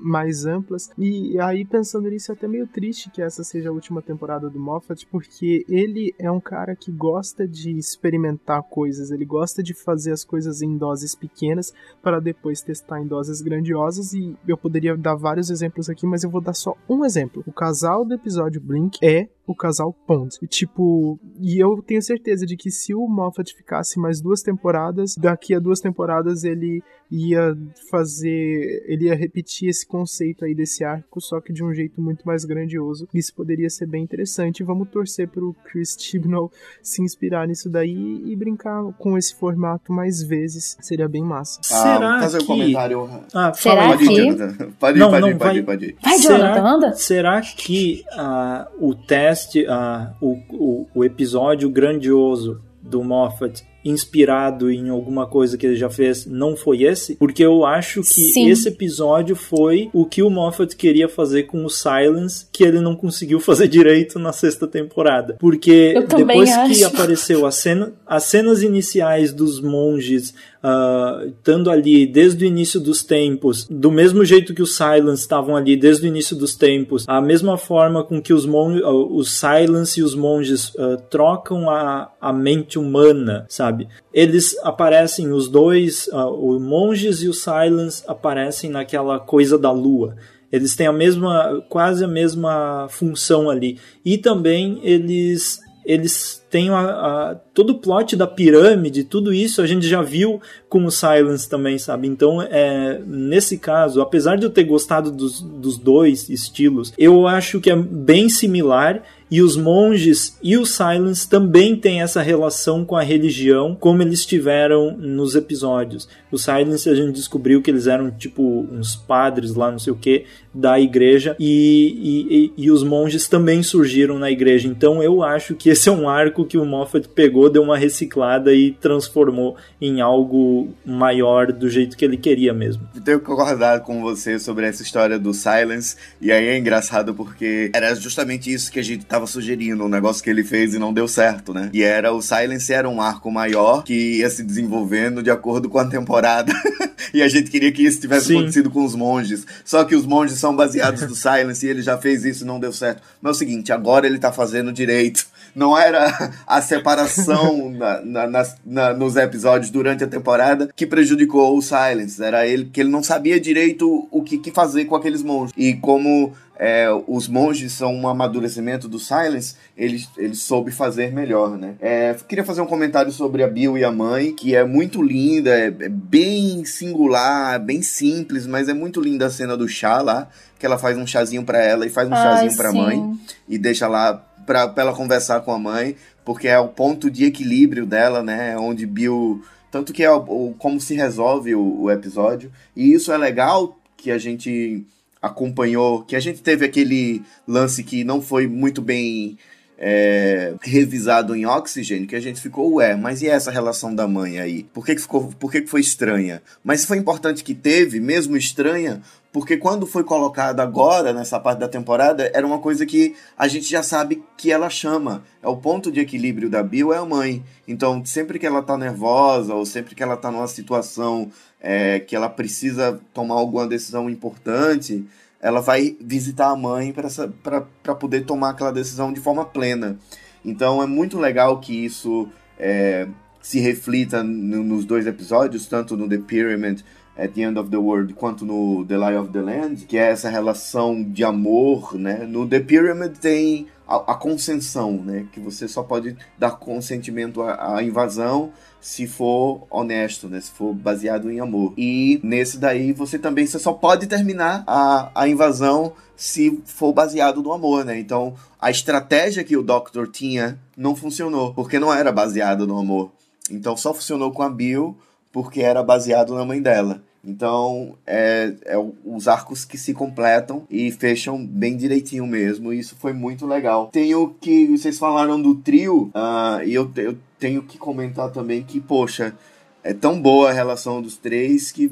mais 0.00 0.46
amplas. 0.46 0.90
E 0.98 1.38
aí, 1.40 1.64
pensando 1.64 2.08
nisso, 2.08 2.32
é 2.32 2.34
até 2.34 2.46
meio 2.46 2.66
triste 2.66 3.10
que 3.10 3.22
essa 3.22 3.42
seja 3.44 3.70
a 3.70 3.72
última 3.72 4.02
temporada 4.02 4.48
do 4.48 4.58
Moffat, 4.58 5.06
porque 5.10 5.64
ele 5.68 6.14
é 6.18 6.30
um 6.30 6.40
cara 6.40 6.76
que 6.76 6.90
gosta 6.90 7.46
de 7.46 7.76
experimentar 7.76 8.62
coisas, 8.62 9.10
ele 9.10 9.24
gosta 9.24 9.62
de 9.62 9.74
fazer 9.74 10.12
as 10.12 10.24
coisas 10.24 10.62
em 10.62 10.76
doses 10.76 11.14
pequenas 11.14 11.72
para 12.02 12.20
depois 12.20 12.60
testar 12.60 13.00
em 13.00 13.06
doses 13.06 13.40
grandiosas. 13.40 14.12
E 14.12 14.36
eu 14.46 14.56
poderia 14.56 14.96
dar 14.96 15.14
vários 15.14 15.50
exemplos 15.56 15.88
aqui, 15.88 16.06
mas 16.06 16.22
eu 16.22 16.30
vou 16.30 16.40
dar 16.40 16.54
só 16.54 16.76
um 16.88 17.04
exemplo. 17.04 17.42
O 17.46 17.52
casal 17.52 18.04
do 18.04 18.14
episódio 18.14 18.60
Blink 18.60 18.98
é 19.02 19.28
o 19.46 19.54
casal 19.54 19.92
Pond. 20.06 20.36
E, 20.42 20.46
tipo, 20.46 21.18
e 21.40 21.58
eu 21.62 21.82
tenho 21.82 22.02
certeza 22.02 22.44
de 22.44 22.56
que 22.56 22.70
se 22.70 22.94
o 22.94 23.06
Moffat 23.06 23.54
ficasse 23.54 23.98
mais 23.98 24.20
duas 24.20 24.42
temporadas, 24.42 25.14
daqui 25.16 25.54
a 25.54 25.58
duas 25.58 25.80
temporadas 25.80 26.44
ele 26.44 26.82
ia 27.10 27.56
fazer, 27.90 28.82
ele 28.86 29.04
ia 29.06 29.14
repetir 29.14 29.68
esse 29.68 29.86
conceito 29.86 30.44
aí 30.44 30.54
desse 30.54 30.84
arco, 30.84 31.20
só 31.20 31.40
que 31.40 31.52
de 31.52 31.62
um 31.62 31.72
jeito 31.72 32.00
muito 32.00 32.26
mais 32.26 32.44
grandioso. 32.44 33.08
Isso 33.14 33.32
poderia 33.34 33.70
ser 33.70 33.86
bem 33.86 34.02
interessante. 34.02 34.64
Vamos 34.64 34.88
torcer 34.88 35.28
pro 35.28 35.54
Chris 35.64 35.96
Chibnall 35.98 36.50
se 36.82 37.02
inspirar 37.02 37.46
nisso 37.46 37.70
daí 37.70 38.22
e 38.24 38.34
brincar 38.34 38.82
com 38.98 39.16
esse 39.16 39.34
formato 39.34 39.92
mais 39.92 40.22
vezes. 40.22 40.76
Seria 40.80 41.08
bem 41.08 41.22
massa. 41.22 41.60
Ah, 41.60 41.64
Será 41.64 42.20
fazer 42.20 42.38
que... 42.38 42.44
um 42.44 42.46
comentário. 42.46 43.10
Ah, 43.32 43.52
Será 43.54 43.92
aí, 43.92 43.98
que-. 43.98 44.16
Jonathan. 44.16 44.70
Pode 44.78 44.98
ir, 44.98 45.00
Não, 45.00 45.10
pode 45.10 45.20
não, 45.20 45.28
ir, 45.28 45.38
pode 45.38 45.38
vai. 45.38 45.56
ir, 45.58 45.62
pode 45.64 45.84
ir. 45.86 45.96
Vai, 46.02 46.18
Jonathan, 46.18 46.64
anda. 46.66 46.92
será 46.94 47.40
que 47.40 48.04
ah, 48.12 48.68
o 48.78 48.94
teste, 48.94 49.35
ah, 49.68 50.14
o, 50.20 50.38
o, 50.50 50.86
o 50.94 51.04
episódio 51.04 51.68
grandioso 51.70 52.60
do 52.82 53.02
Moffat 53.02 53.64
inspirado 53.88 54.70
em 54.70 54.88
alguma 54.88 55.26
coisa 55.26 55.56
que 55.56 55.66
ele 55.66 55.76
já 55.76 55.88
fez 55.88 56.26
não 56.26 56.56
foi 56.56 56.82
esse? 56.82 57.16
Porque 57.16 57.44
eu 57.44 57.64
acho 57.64 58.00
que 58.00 58.06
Sim. 58.06 58.50
esse 58.50 58.68
episódio 58.68 59.36
foi 59.36 59.88
o 59.92 60.04
que 60.04 60.22
o 60.22 60.30
Moffat 60.30 60.74
queria 60.76 61.08
fazer 61.08 61.44
com 61.44 61.64
o 61.64 61.70
Silence, 61.70 62.46
que 62.52 62.64
ele 62.64 62.80
não 62.80 62.96
conseguiu 62.96 63.40
fazer 63.40 63.68
direito 63.68 64.18
na 64.18 64.32
sexta 64.32 64.66
temporada. 64.66 65.36
Porque 65.38 65.94
depois 66.16 66.50
que 66.50 66.84
acho. 66.84 66.86
apareceu 66.86 67.46
a 67.46 67.50
cena, 67.50 67.92
as 68.06 68.24
cenas 68.24 68.62
iniciais 68.62 69.32
dos 69.32 69.60
monges 69.60 70.34
ah, 70.68 71.22
estando 71.24 71.70
ali 71.70 72.04
desde 72.04 72.44
o 72.44 72.48
início 72.48 72.80
dos 72.80 73.00
tempos, 73.04 73.68
do 73.70 73.88
mesmo 73.88 74.24
jeito 74.24 74.52
que 74.52 74.60
os 74.60 74.76
Silence 74.76 75.22
estavam 75.22 75.54
ali 75.54 75.76
desde 75.76 76.04
o 76.04 76.08
início 76.08 76.34
dos 76.34 76.56
tempos, 76.56 77.04
a 77.06 77.20
mesma 77.20 77.56
forma 77.56 78.02
com 78.02 78.20
que 78.20 78.34
os, 78.34 78.44
mon 78.44 78.76
ah, 78.82 78.90
os 78.90 79.30
Silence 79.30 80.00
e 80.00 80.02
os 80.02 80.16
monges 80.16 80.72
ah, 80.76 80.96
trocam 81.08 81.70
a, 81.70 82.10
a 82.20 82.32
mente 82.32 82.80
humana, 82.80 83.46
sabe? 83.48 83.75
Eles 84.12 84.56
aparecem, 84.62 85.32
os 85.32 85.48
dois, 85.48 86.08
ah, 86.12 86.28
os 86.30 86.60
monges 86.60 87.22
e 87.22 87.28
os 87.28 87.42
Silence 87.42 88.02
aparecem 88.06 88.70
naquela 88.70 89.18
coisa 89.18 89.58
da 89.58 89.70
lua. 89.70 90.16
Eles 90.50 90.76
têm 90.76 90.86
a 90.86 90.92
mesma, 90.92 91.62
quase 91.68 92.04
a 92.04 92.08
mesma 92.08 92.86
função 92.88 93.50
ali. 93.50 93.78
E 94.04 94.16
também 94.16 94.80
eles 94.82 95.58
eles 95.88 96.44
têm 96.50 96.68
a, 96.70 96.80
a- 96.80 97.34
todo 97.54 97.70
o 97.70 97.78
plot 97.78 98.16
da 98.16 98.26
pirâmide, 98.26 99.04
tudo 99.04 99.32
isso 99.32 99.62
a 99.62 99.66
gente 99.68 99.86
já 99.86 100.02
viu 100.02 100.40
com 100.68 100.84
o 100.84 100.90
Silence 100.90 101.48
também, 101.48 101.78
sabe? 101.78 102.08
Então, 102.08 102.42
é, 102.42 103.00
nesse 103.06 103.56
caso, 103.56 104.00
apesar 104.00 104.34
de 104.36 104.44
eu 104.44 104.50
ter 104.50 104.64
gostado 104.64 105.12
dos, 105.12 105.40
dos 105.40 105.78
dois 105.78 106.28
estilos, 106.28 106.92
eu 106.98 107.28
acho 107.28 107.60
que 107.60 107.70
é 107.70 107.76
bem 107.76 108.28
similar 108.28 109.00
e 109.30 109.42
os 109.42 109.56
monges 109.56 110.38
e 110.42 110.56
o 110.56 110.64
Silence 110.64 111.28
também 111.28 111.74
têm 111.74 112.00
essa 112.00 112.22
relação 112.22 112.84
com 112.84 112.96
a 112.96 113.02
religião, 113.02 113.76
como 113.78 114.02
eles 114.02 114.24
tiveram 114.24 114.96
nos 114.96 115.34
episódios. 115.34 116.08
O 116.30 116.38
Silence 116.38 116.88
a 116.88 116.94
gente 116.94 117.14
descobriu 117.14 117.60
que 117.60 117.70
eles 117.70 117.86
eram 117.86 118.10
tipo 118.10 118.66
uns 118.70 118.94
padres 118.94 119.54
lá, 119.54 119.70
não 119.70 119.78
sei 119.78 119.92
o 119.92 119.96
que, 119.96 120.24
da 120.56 120.80
igreja, 120.80 121.36
e, 121.38 122.52
e, 122.56 122.64
e 122.64 122.70
os 122.70 122.82
monges 122.82 123.28
também 123.28 123.62
surgiram 123.62 124.18
na 124.18 124.30
igreja. 124.30 124.66
Então 124.66 125.02
eu 125.02 125.22
acho 125.22 125.54
que 125.54 125.68
esse 125.68 125.88
é 125.88 125.92
um 125.92 126.08
arco 126.08 126.44
que 126.44 126.56
o 126.56 126.64
Moffat 126.64 127.08
pegou, 127.08 127.50
deu 127.50 127.62
uma 127.62 127.76
reciclada 127.76 128.54
e 128.54 128.72
transformou 128.72 129.56
em 129.80 130.00
algo 130.00 130.68
maior 130.84 131.52
do 131.52 131.68
jeito 131.68 131.96
que 131.96 132.04
ele 132.04 132.16
queria 132.16 132.54
mesmo. 132.54 132.88
Eu 132.94 133.02
tenho 133.02 133.20
que 133.20 133.26
concordar 133.26 133.80
com 133.80 134.00
você 134.00 134.38
sobre 134.38 134.66
essa 134.66 134.82
história 134.82 135.18
do 135.18 135.34
Silence. 135.34 135.96
E 136.20 136.32
aí 136.32 136.48
é 136.48 136.58
engraçado 136.58 137.14
porque 137.14 137.70
era 137.74 137.94
justamente 137.94 138.52
isso 138.52 138.72
que 138.72 138.80
a 138.80 138.84
gente 138.84 139.04
tava 139.04 139.26
sugerindo, 139.26 139.84
um 139.84 139.88
negócio 139.88 140.22
que 140.22 140.30
ele 140.30 140.42
fez 140.42 140.74
e 140.74 140.78
não 140.78 140.92
deu 140.92 141.06
certo, 141.06 141.52
né? 141.52 141.70
E 141.72 141.82
era 141.82 142.12
o 142.12 142.22
Silence 142.22 142.72
era 142.72 142.88
um 142.88 143.00
arco 143.00 143.30
maior 143.30 143.82
que 143.84 144.18
ia 144.18 144.30
se 144.30 144.42
desenvolvendo 144.42 145.22
de 145.22 145.30
acordo 145.30 145.68
com 145.68 145.78
a 145.78 145.84
temporada. 145.84 146.52
e 147.12 147.22
a 147.22 147.28
gente 147.28 147.50
queria 147.50 147.70
que 147.72 147.82
isso 147.82 148.00
tivesse 148.00 148.28
Sim. 148.28 148.38
acontecido 148.38 148.70
com 148.70 148.84
os 148.84 148.94
monges. 148.94 149.46
Só 149.64 149.84
que 149.84 149.94
os 149.94 150.06
monges 150.06 150.38
são 150.46 150.54
baseados 150.54 151.02
do 151.02 151.14
Silence 151.16 151.66
e 151.66 151.68
ele 151.68 151.82
já 151.82 151.98
fez 151.98 152.24
isso 152.24 152.46
não 152.46 152.60
deu 152.60 152.72
certo. 152.72 153.02
Mas 153.20 153.30
é 153.30 153.32
o 153.32 153.38
seguinte, 153.38 153.72
agora 153.72 154.06
ele 154.06 154.18
tá 154.18 154.32
fazendo 154.32 154.72
direito. 154.72 155.26
Não 155.56 155.76
era 155.76 156.32
a 156.46 156.60
separação 156.62 157.70
na- 157.72 158.02
na- 158.26 158.46
na- 158.64 158.92
nos 158.94 159.16
episódios 159.16 159.70
durante 159.70 160.04
a 160.04 160.06
temporada 160.06 160.68
que 160.76 160.86
prejudicou 160.86 161.56
o 161.56 161.62
Silence. 161.62 162.22
Era 162.22 162.46
ele 162.46 162.66
que 162.66 162.80
ele 162.80 162.90
não 162.90 163.02
sabia 163.02 163.40
direito 163.40 164.06
o 164.10 164.22
que, 164.22 164.36
que 164.38 164.50
fazer 164.52 164.84
com 164.84 164.94
aqueles 164.94 165.22
monges. 165.22 165.54
E 165.56 165.72
como 165.74 166.32
é, 166.58 166.88
os 167.06 167.26
monges 167.28 167.72
são 167.72 167.94
um 167.94 168.06
amadurecimento 168.08 168.86
do 168.88 168.98
Silence, 168.98 169.54
ele, 169.76 170.02
ele 170.16 170.34
soube 170.34 170.70
fazer 170.70 171.12
melhor, 171.12 171.56
né? 171.56 171.74
É, 171.80 172.14
queria 172.28 172.44
fazer 172.44 172.60
um 172.62 172.66
comentário 172.66 173.10
sobre 173.12 173.42
a 173.42 173.48
Bill 173.48 173.76
e 173.76 173.84
a 173.84 173.92
mãe, 173.92 174.32
que 174.34 174.54
é 174.54 174.64
muito 174.64 175.02
linda, 175.02 175.50
é, 175.50 175.66
é 175.66 175.88
bem 175.88 176.64
singular, 176.64 177.58
bem 177.60 177.82
simples, 177.82 178.46
mas 178.46 178.68
é 178.68 178.74
muito 178.74 179.00
linda 179.00 179.26
a 179.26 179.30
cena 179.30 179.56
do 179.56 179.68
chá 179.68 180.00
lá, 180.00 180.28
que 180.58 180.64
ela 180.64 180.78
faz 180.78 180.96
um 180.96 181.06
chazinho 181.06 181.44
pra 181.44 181.62
ela 181.62 181.84
e 181.86 181.90
faz 181.90 182.08
um 182.08 182.14
Ai, 182.14 182.22
chazinho 182.22 182.56
pra 182.56 182.70
sim. 182.70 182.78
mãe 182.78 183.18
e 183.46 183.58
deixa 183.58 183.86
lá 183.86 184.22
pra 184.46 184.72
ela 184.76 184.94
conversar 184.94 185.40
com 185.40 185.52
a 185.52 185.58
mãe, 185.58 185.96
porque 186.24 186.48
é 186.48 186.58
o 186.58 186.68
ponto 186.68 187.10
de 187.10 187.24
equilíbrio 187.24 187.84
dela, 187.84 188.22
né? 188.22 188.56
Onde 188.56 188.86
Bill. 188.86 189.42
Tanto 189.70 189.92
que 189.92 190.02
é 190.02 190.10
o, 190.10 190.18
o- 190.18 190.54
como 190.58 190.80
se 190.80 190.94
resolve 190.94 191.54
o, 191.54 191.82
o 191.82 191.90
episódio. 191.90 192.50
E 192.74 192.92
isso 192.92 193.12
é 193.12 193.16
legal 193.18 193.78
que 193.96 194.10
a 194.10 194.18
gente 194.18 194.84
acompanhou, 195.20 196.02
que 196.02 196.14
a 196.14 196.20
gente 196.20 196.40
teve 196.42 196.64
aquele 196.64 197.22
lance 197.48 197.82
que 197.82 198.04
não 198.04 198.20
foi 198.22 198.46
muito 198.46 198.80
bem 198.80 199.36
é, 199.78 200.54
revisado 200.62 201.34
em 201.34 201.44
Oxygen, 201.46 202.06
que 202.06 202.16
a 202.16 202.20
gente 202.20 202.40
ficou, 202.40 202.74
ué, 202.74 202.96
mas 202.96 203.22
e 203.22 203.28
essa 203.28 203.50
relação 203.50 203.94
da 203.94 204.08
mãe 204.08 204.38
aí? 204.38 204.62
Por 204.64 204.84
que, 204.84 204.94
que, 204.94 205.00
ficou, 205.02 205.28
por 205.38 205.50
que, 205.50 205.62
que 205.62 205.68
foi 205.68 205.80
estranha? 205.80 206.42
Mas 206.64 206.84
foi 206.84 206.96
importante 206.96 207.44
que 207.44 207.54
teve, 207.54 208.00
mesmo 208.00 208.36
estranha, 208.36 209.02
porque 209.36 209.58
quando 209.58 209.86
foi 209.86 210.02
colocado 210.02 210.60
agora, 210.60 211.12
nessa 211.12 211.38
parte 211.38 211.58
da 211.58 211.68
temporada, 211.68 212.30
era 212.32 212.46
uma 212.46 212.58
coisa 212.58 212.86
que 212.86 213.14
a 213.36 213.46
gente 213.46 213.68
já 213.68 213.82
sabe 213.82 214.22
que 214.34 214.50
ela 214.50 214.70
chama. 214.70 215.22
É 215.42 215.48
o 215.48 215.58
ponto 215.58 215.92
de 215.92 216.00
equilíbrio 216.00 216.48
da 216.48 216.62
Bill 216.62 216.90
é 216.90 216.96
a 216.96 217.04
mãe. 217.04 217.44
Então, 217.68 218.02
sempre 218.02 218.38
que 218.38 218.46
ela 218.46 218.62
tá 218.62 218.78
nervosa, 218.78 219.54
ou 219.54 219.66
sempre 219.66 219.94
que 219.94 220.02
ela 220.02 220.16
tá 220.16 220.30
numa 220.30 220.48
situação 220.48 221.30
é, 221.60 222.00
que 222.00 222.16
ela 222.16 222.30
precisa 222.30 222.98
tomar 223.12 223.34
alguma 223.34 223.66
decisão 223.66 224.08
importante, 224.08 225.04
ela 225.40 225.60
vai 225.60 225.96
visitar 226.00 226.48
a 226.50 226.56
mãe 226.56 226.92
para 226.92 227.94
poder 227.94 228.24
tomar 228.24 228.50
aquela 228.50 228.72
decisão 228.72 229.12
de 229.12 229.20
forma 229.20 229.44
plena. 229.44 229.96
Então 230.44 230.82
é 230.82 230.86
muito 230.86 231.18
legal 231.18 231.60
que 231.60 231.84
isso 231.84 232.28
é, 232.58 233.06
se 233.40 233.60
reflita 233.60 234.22
no- 234.22 234.62
nos 234.62 234.84
dois 234.84 235.06
episódios, 235.06 235.66
tanto 235.66 235.96
no 235.96 236.08
The 236.08 236.18
Pyramid 236.18 236.82
at 237.16 237.32
the 237.32 237.42
End 237.42 237.58
of 237.58 237.70
the 237.70 237.76
World 237.76 238.12
quanto 238.14 238.44
no 238.44 238.84
The 238.86 238.96
Lie 238.96 239.16
of 239.18 239.30
the 239.32 239.40
Land, 239.40 239.86
que 239.86 239.96
é 239.96 240.10
essa 240.10 240.28
relação 240.28 241.02
de 241.02 241.24
amor, 241.24 241.94
né? 241.94 242.26
No 242.28 242.46
The 242.46 242.60
Pyramid 242.60 243.18
tem 243.18 243.66
a, 243.86 244.12
a 244.12 244.14
consensão, 244.14 244.92
né? 244.92 245.26
Que 245.32 245.40
você 245.40 245.68
só 245.68 245.82
pode 245.82 246.16
dar 246.38 246.52
consentimento 246.52 247.42
à, 247.42 247.76
à 247.76 247.82
invasão 247.82 248.52
se 248.80 249.06
for 249.06 249.66
honesto, 249.70 250.28
né? 250.28 250.40
Se 250.40 250.50
for 250.50 250.72
baseado 250.72 251.30
em 251.30 251.40
amor. 251.40 251.72
E 251.76 252.20
nesse 252.22 252.58
daí 252.58 252.92
você 252.92 253.18
também 253.18 253.46
você 253.46 253.58
só 253.58 253.72
pode 253.72 254.06
terminar 254.06 254.64
a, 254.66 255.10
a 255.14 255.28
invasão 255.28 255.92
se 256.16 256.60
for 256.64 256.92
baseado 256.92 257.42
no 257.42 257.52
amor, 257.52 257.84
né? 257.84 257.98
Então 257.98 258.34
a 258.60 258.70
estratégia 258.70 259.44
que 259.44 259.56
o 259.56 259.62
Doctor 259.62 260.08
tinha 260.08 260.58
não 260.76 260.96
funcionou, 260.96 261.54
porque 261.54 261.78
não 261.78 261.92
era 261.92 262.10
baseado 262.10 262.66
no 262.66 262.78
amor. 262.78 263.12
Então 263.50 263.76
só 263.76 263.94
funcionou 263.94 264.32
com 264.32 264.42
a 264.42 264.50
Bill 264.50 264.96
porque 265.30 265.60
era 265.60 265.82
baseado 265.82 266.34
na 266.34 266.44
mãe 266.44 266.60
dela. 266.60 267.02
Então, 267.26 267.96
é, 268.06 268.54
é 268.64 268.76
os 269.04 269.26
arcos 269.26 269.64
que 269.64 269.76
se 269.76 269.92
completam 269.92 270.64
e 270.70 270.92
fecham 270.92 271.44
bem 271.44 271.76
direitinho 271.76 272.26
mesmo. 272.26 272.72
E 272.72 272.78
isso 272.78 272.94
foi 272.98 273.12
muito 273.12 273.44
legal. 273.44 273.88
Tenho 273.88 274.34
que. 274.40 274.66
Vocês 274.68 274.96
falaram 274.96 275.42
do 275.42 275.56
trio, 275.56 276.10
ah, 276.14 276.60
e 276.64 276.72
eu, 276.72 276.90
eu 276.96 277.18
tenho 277.38 277.62
que 277.62 277.78
comentar 277.78 278.30
também 278.30 278.62
que, 278.62 278.80
poxa, 278.80 279.34
é 279.82 279.92
tão 279.92 280.20
boa 280.20 280.50
a 280.50 280.52
relação 280.52 281.02
dos 281.02 281.16
três 281.16 281.72
que 281.72 281.90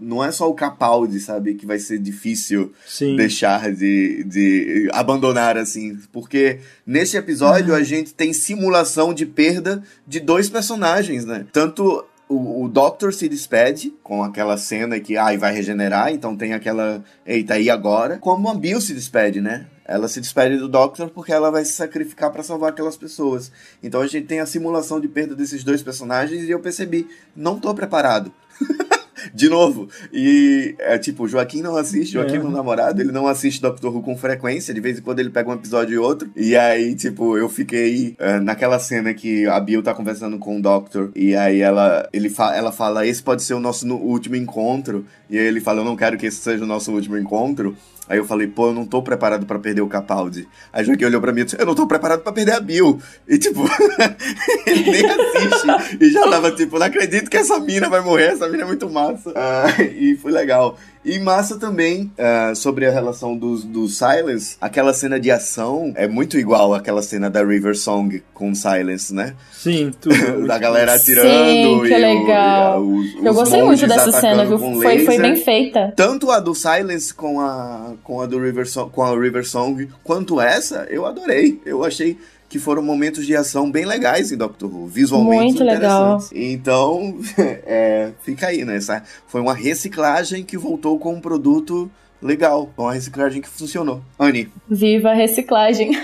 não 0.00 0.24
é 0.24 0.32
só 0.32 0.48
o 0.48 0.54
Capaldi, 0.54 1.20
sabe, 1.20 1.54
que 1.54 1.66
vai 1.66 1.78
ser 1.78 1.98
difícil 1.98 2.72
Sim. 2.86 3.16
deixar 3.16 3.70
de, 3.72 4.24
de 4.24 4.88
abandonar, 4.92 5.58
assim. 5.58 5.98
Porque 6.10 6.60
nesse 6.86 7.16
episódio 7.16 7.74
a 7.74 7.82
gente 7.82 8.14
tem 8.14 8.32
simulação 8.32 9.12
de 9.12 9.26
perda 9.26 9.82
de 10.06 10.18
dois 10.18 10.48
personagens, 10.48 11.26
né? 11.26 11.46
Tanto 11.52 12.04
o, 12.30 12.64
o 12.64 12.68
Doctor 12.68 13.12
se 13.12 13.28
despede 13.28 13.92
com 14.04 14.22
aquela 14.22 14.56
cena 14.56 15.00
que 15.00 15.16
ai, 15.16 15.36
vai 15.36 15.52
regenerar, 15.52 16.12
então 16.12 16.36
tem 16.36 16.54
aquela. 16.54 17.04
Eita, 17.26 17.58
e 17.58 17.68
agora? 17.68 18.18
Como 18.18 18.48
a 18.48 18.54
Bill 18.54 18.80
se 18.80 18.94
despede, 18.94 19.40
né? 19.40 19.66
Ela 19.84 20.06
se 20.06 20.20
despede 20.20 20.56
do 20.56 20.68
Doctor 20.68 21.10
porque 21.10 21.32
ela 21.32 21.50
vai 21.50 21.64
se 21.64 21.72
sacrificar 21.72 22.30
para 22.30 22.44
salvar 22.44 22.70
aquelas 22.70 22.96
pessoas. 22.96 23.50
Então 23.82 24.00
a 24.00 24.06
gente 24.06 24.28
tem 24.28 24.38
a 24.38 24.46
simulação 24.46 25.00
de 25.00 25.08
perda 25.08 25.34
desses 25.34 25.64
dois 25.64 25.82
personagens 25.82 26.44
e 26.44 26.50
eu 26.52 26.60
percebi, 26.60 27.08
não 27.34 27.58
tô 27.58 27.74
preparado. 27.74 28.32
De 29.34 29.48
novo. 29.48 29.88
E 30.12 30.74
é 30.78 30.98
tipo, 30.98 31.24
o 31.24 31.28
Joaquim 31.28 31.62
não 31.62 31.76
assiste, 31.76 32.12
Joaquim, 32.14 32.36
É. 32.36 32.38
meu 32.38 32.50
namorado, 32.50 33.00
ele 33.00 33.12
não 33.12 33.26
assiste 33.26 33.60
Doctor 33.60 33.94
Who 33.94 34.02
com 34.02 34.16
frequência, 34.16 34.72
de 34.74 34.80
vez 34.80 34.98
em 34.98 35.02
quando 35.02 35.20
ele 35.20 35.30
pega 35.30 35.48
um 35.50 35.54
episódio 35.54 35.94
e 35.94 35.98
outro. 35.98 36.30
E 36.36 36.56
aí, 36.56 36.94
tipo, 36.94 37.36
eu 37.36 37.48
fiquei 37.48 38.14
eh, 38.18 38.40
naquela 38.40 38.78
cena 38.78 39.12
que 39.14 39.46
a 39.46 39.58
Bill 39.60 39.82
tá 39.82 39.94
conversando 39.94 40.38
com 40.38 40.58
o 40.58 40.62
Doctor, 40.62 41.10
e 41.14 41.34
aí 41.36 41.60
ela, 41.60 42.08
ele 42.12 42.28
fa 42.28 42.54
ela 42.54 42.72
fala: 42.72 43.06
Esse 43.06 43.22
pode 43.22 43.42
ser 43.42 43.54
o 43.54 43.60
nosso 43.60 43.86
no- 43.86 43.96
último 43.96 44.36
encontro. 44.36 45.04
E 45.28 45.38
aí 45.38 45.46
ele 45.46 45.60
fala: 45.60 45.80
Eu 45.80 45.84
não 45.84 45.96
quero 45.96 46.16
que 46.16 46.26
esse 46.26 46.38
seja 46.38 46.64
o 46.64 46.66
nosso 46.66 46.92
último 46.92 47.16
encontro. 47.18 47.76
Aí 48.10 48.18
eu 48.18 48.24
falei, 48.24 48.48
pô, 48.48 48.66
eu 48.66 48.72
não 48.72 48.84
tô 48.84 49.00
preparado 49.00 49.46
pra 49.46 49.56
perder 49.56 49.82
o 49.82 49.86
Capaldi. 49.86 50.48
Aí 50.72 50.84
Joaquim 50.84 51.04
olhou 51.04 51.20
pra 51.20 51.32
mim 51.32 51.42
e 51.42 51.44
disse, 51.44 51.56
eu 51.56 51.64
não 51.64 51.76
tô 51.76 51.86
preparado 51.86 52.22
pra 52.22 52.32
perder 52.32 52.54
a 52.54 52.60
Bill. 52.60 53.00
E 53.28 53.38
tipo, 53.38 53.60
ele 54.66 54.90
nem 54.90 55.06
assiste. 55.06 55.96
E 56.00 56.10
já 56.10 56.28
tava 56.28 56.50
tipo, 56.50 56.76
não 56.76 56.86
acredito 56.86 57.30
que 57.30 57.36
essa 57.36 57.60
mina 57.60 57.88
vai 57.88 58.00
morrer, 58.00 58.32
essa 58.32 58.48
mina 58.48 58.64
é 58.64 58.66
muito 58.66 58.90
massa. 58.90 59.32
Ah, 59.36 59.80
e 59.94 60.16
foi 60.16 60.32
legal. 60.32 60.76
E 61.02 61.18
massa 61.18 61.58
também, 61.58 62.12
ah, 62.18 62.52
sobre 62.54 62.84
a 62.86 62.90
relação 62.90 63.34
dos, 63.34 63.64
dos 63.64 63.96
Silence, 63.96 64.56
aquela 64.60 64.92
cena 64.92 65.18
de 65.18 65.30
ação 65.30 65.92
é 65.96 66.06
muito 66.06 66.38
igual 66.38 66.74
àquela 66.74 67.00
cena 67.00 67.30
da 67.30 67.42
River 67.42 67.74
Song 67.74 68.22
com 68.34 68.54
Silence, 68.54 69.14
né? 69.14 69.34
Sim, 69.50 69.92
tudo. 69.98 70.14
da 70.46 70.58
galera 70.58 70.98
Sim, 70.98 71.12
atirando. 71.12 71.82
que 71.82 71.88
e 71.88 71.92
o- 71.94 71.96
legal. 71.96 72.26
e 72.26 72.32
a- 72.32 72.78
os- 72.78 73.24
Eu 73.24 73.30
os 73.32 73.36
gostei 73.38 73.62
muito 73.62 73.86
dessa 73.86 74.12
cena, 74.12 74.42
atacando 74.42 74.58
viu? 74.58 74.58
com 74.58 74.82
Foi, 74.82 75.04
foi 75.06 75.18
bem 75.18 75.36
feita. 75.36 75.92
Tanto 75.96 76.30
a 76.30 76.38
do 76.38 76.54
Silence 76.54 77.14
com 77.14 77.40
a, 77.40 77.94
com 78.04 78.20
a 78.20 78.26
do 78.26 78.38
River 78.38 78.68
Song, 78.68 78.90
com 78.92 79.02
a 79.02 79.18
River 79.18 79.48
Song, 79.48 79.88
quanto 80.04 80.38
essa, 80.38 80.86
eu 80.90 81.06
adorei. 81.06 81.60
Eu 81.64 81.82
achei 81.82 82.18
que 82.50 82.58
foram 82.58 82.82
momentos 82.82 83.24
de 83.24 83.36
ação 83.36 83.70
bem 83.70 83.86
legais 83.86 84.32
em 84.32 84.36
Doctor 84.36 84.68
Who, 84.68 84.88
visualmente 84.88 85.44
Muito 85.44 85.64
legal. 85.64 86.16
interessantes. 86.16 86.30
Então, 86.34 87.16
é, 87.38 88.10
fica 88.22 88.48
aí, 88.48 88.64
né? 88.64 88.76
Essa 88.76 89.04
foi 89.28 89.40
uma 89.40 89.54
reciclagem 89.54 90.44
que 90.44 90.58
voltou 90.58 90.98
com 90.98 91.14
um 91.14 91.20
produto 91.20 91.88
legal, 92.22 92.72
uma 92.76 92.92
reciclagem 92.92 93.40
que 93.42 93.48
funcionou. 93.48 94.00
Anne, 94.18 94.48
Viva 94.68 95.10
a 95.10 95.14
reciclagem. 95.14 95.90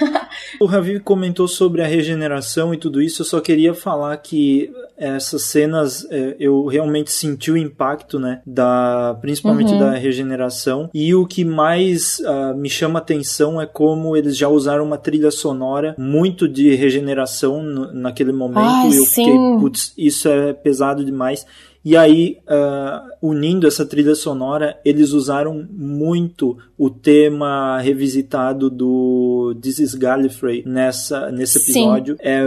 O 0.60 0.66
Ravi 0.66 1.00
comentou 1.00 1.48
sobre 1.48 1.82
a 1.82 1.86
regeneração 1.86 2.72
e 2.72 2.76
tudo 2.76 3.00
isso. 3.02 3.22
Eu 3.22 3.26
só 3.26 3.40
queria 3.40 3.74
falar 3.74 4.16
que 4.18 4.70
essas 4.96 5.42
cenas 5.44 6.06
é, 6.10 6.36
eu 6.38 6.66
realmente 6.66 7.10
senti 7.12 7.50
o 7.50 7.56
impacto, 7.56 8.18
né, 8.18 8.40
da 8.46 9.16
principalmente 9.20 9.72
Uhum. 9.72 9.78
da 9.78 9.92
regeneração. 9.92 10.90
E 10.94 11.14
o 11.14 11.26
que 11.26 11.44
mais 11.44 12.20
ah, 12.24 12.54
me 12.54 12.68
chama 12.70 12.98
atenção 12.98 13.60
é 13.60 13.66
como 13.66 14.16
eles 14.16 14.36
já 14.36 14.48
usaram 14.48 14.84
uma 14.84 14.98
trilha 14.98 15.30
sonora 15.30 15.94
muito 15.98 16.46
de 16.48 16.74
regeneração 16.74 17.62
no- 17.62 17.92
naquele 17.92 18.32
momento. 18.32 18.58
Ai, 18.60 18.90
e 18.90 18.96
eu 18.96 19.04
sim. 19.04 19.24
fiquei, 19.24 19.36
putz, 19.60 19.92
isso 19.96 20.28
é 20.28 20.52
pesado 20.52 21.04
demais. 21.04 21.46
E 21.87 21.97
aí, 21.97 22.39
ah, 22.49 23.01
unindo 23.22 23.64
essa 23.64 23.87
trilha 23.87 24.16
sonora, 24.16 24.76
eles 24.84 25.12
usaram 25.12 25.64
muito 25.70 26.59
o 26.76 26.91
tema 26.91 27.78
revisitado 27.78 28.68
do 28.68 29.57
This 29.62 29.78
is 29.78 29.95
Gallifrey 29.95 30.64
nessa, 30.66 31.30
nesse 31.30 31.61
Sim. 31.61 31.70
episódio. 31.70 32.16
É, 32.18 32.43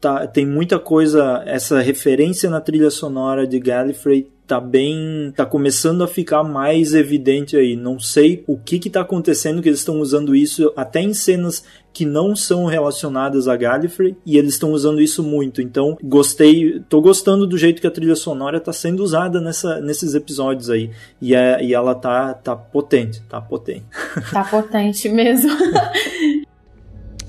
tá, 0.00 0.26
tem 0.26 0.44
muita 0.44 0.76
coisa, 0.76 1.40
essa 1.46 1.80
referência 1.80 2.50
na 2.50 2.60
trilha 2.60 2.90
sonora 2.90 3.46
de 3.46 3.60
Gallifrey 3.60 4.26
tá 4.50 4.58
bem, 4.58 5.32
tá 5.36 5.46
começando 5.46 6.02
a 6.02 6.08
ficar 6.08 6.42
mais 6.42 6.92
evidente 6.92 7.56
aí. 7.56 7.76
Não 7.76 8.00
sei 8.00 8.42
o 8.48 8.58
que 8.58 8.80
que 8.80 8.90
tá 8.90 9.02
acontecendo 9.02 9.62
que 9.62 9.68
eles 9.68 9.78
estão 9.78 10.00
usando 10.00 10.34
isso 10.34 10.72
até 10.76 11.00
em 11.00 11.14
cenas 11.14 11.62
que 11.92 12.04
não 12.04 12.34
são 12.34 12.64
relacionadas 12.64 13.46
a 13.46 13.56
Gallifrey 13.56 14.16
e 14.26 14.36
eles 14.36 14.54
estão 14.54 14.72
usando 14.72 15.00
isso 15.00 15.22
muito. 15.22 15.62
Então, 15.62 15.96
gostei, 16.02 16.80
tô 16.88 17.00
gostando 17.00 17.46
do 17.46 17.56
jeito 17.56 17.80
que 17.80 17.86
a 17.86 17.92
trilha 17.92 18.16
sonora 18.16 18.58
tá 18.58 18.72
sendo 18.72 19.04
usada 19.04 19.40
nessa, 19.40 19.80
nesses 19.80 20.16
episódios 20.16 20.68
aí. 20.68 20.90
E, 21.22 21.32
é, 21.32 21.62
e 21.62 21.72
ela 21.72 21.94
tá, 21.94 22.34
tá 22.34 22.56
potente, 22.56 23.22
tá 23.28 23.40
potente. 23.40 23.84
tá 24.32 24.42
potente 24.42 25.08
mesmo. 25.08 25.56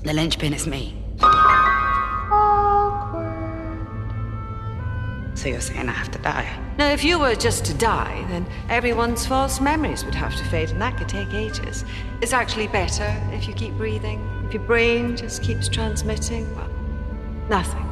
The 0.02 0.12
linchpin 0.12 0.54
is 0.56 0.66
me. 0.66 0.92
So 5.42 5.48
you're 5.48 5.60
saying 5.60 5.88
I 5.88 5.92
have 5.92 6.12
to 6.12 6.20
die? 6.20 6.48
Now, 6.78 6.92
if 6.92 7.02
you 7.02 7.18
were 7.18 7.34
just 7.34 7.64
to 7.64 7.74
die, 7.74 8.24
then 8.28 8.46
everyone's 8.68 9.26
false 9.26 9.60
memories 9.60 10.04
would 10.04 10.14
have 10.14 10.36
to 10.36 10.44
fade, 10.44 10.70
and 10.70 10.80
that 10.80 10.96
could 10.96 11.08
take 11.08 11.34
ages. 11.34 11.84
It's 12.20 12.32
actually 12.32 12.68
better 12.68 13.12
if 13.32 13.48
you 13.48 13.54
keep 13.54 13.74
breathing. 13.74 14.20
If 14.46 14.54
your 14.54 14.62
brain 14.62 15.16
just 15.16 15.42
keeps 15.42 15.68
transmitting, 15.68 16.54
well, 16.54 16.70
nothing. 17.48 17.84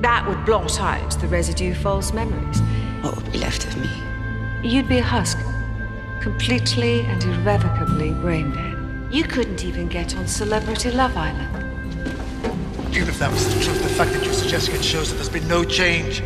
That 0.00 0.28
would 0.28 0.44
blot 0.44 0.80
out 0.80 1.10
the 1.20 1.26
residue 1.26 1.74
false 1.74 2.12
memories. 2.12 2.60
What 3.02 3.16
would 3.16 3.32
be 3.32 3.38
left 3.38 3.66
of 3.66 3.76
me? 3.78 3.90
You'd 4.62 4.88
be 4.88 4.98
a 4.98 5.02
husk, 5.02 5.38
completely 6.20 7.00
and 7.00 7.20
irrevocably 7.24 8.12
brain 8.12 8.52
dead. 8.52 9.12
You 9.12 9.24
couldn't 9.24 9.64
even 9.64 9.88
get 9.88 10.16
on 10.16 10.28
Celebrity 10.28 10.92
Love 10.92 11.16
Island. 11.16 11.52
Even 12.94 13.08
if 13.08 13.18
that 13.18 13.32
was 13.32 13.52
the 13.52 13.60
truth, 13.60 13.82
the 13.82 13.88
fact 13.88 14.12
that 14.12 14.24
you're 14.24 14.32
suggesting 14.32 14.76
it 14.76 14.84
shows 14.84 15.10
that 15.10 15.16
there's 15.16 15.28
been 15.28 15.48
no 15.48 15.64
change. 15.64 16.22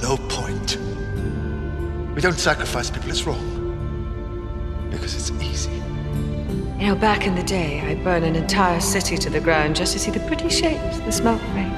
No 0.00 0.16
point. 0.28 0.76
We 2.14 2.20
don't 2.20 2.38
sacrifice 2.38 2.90
people, 2.90 3.10
it's 3.10 3.24
wrong. 3.24 4.88
Because 4.90 5.14
it's 5.14 5.30
easy. 5.42 5.72
You 6.78 6.86
know, 6.86 6.94
back 6.94 7.26
in 7.26 7.34
the 7.34 7.42
day, 7.42 7.80
I'd 7.80 8.04
burn 8.04 8.22
an 8.22 8.36
entire 8.36 8.80
city 8.80 9.16
to 9.18 9.30
the 9.30 9.40
ground 9.40 9.74
just 9.76 9.92
to 9.94 9.98
see 9.98 10.10
the 10.10 10.20
pretty 10.20 10.48
shapes 10.48 10.98
the 11.00 11.10
smoke 11.10 11.42
made. 11.54 11.72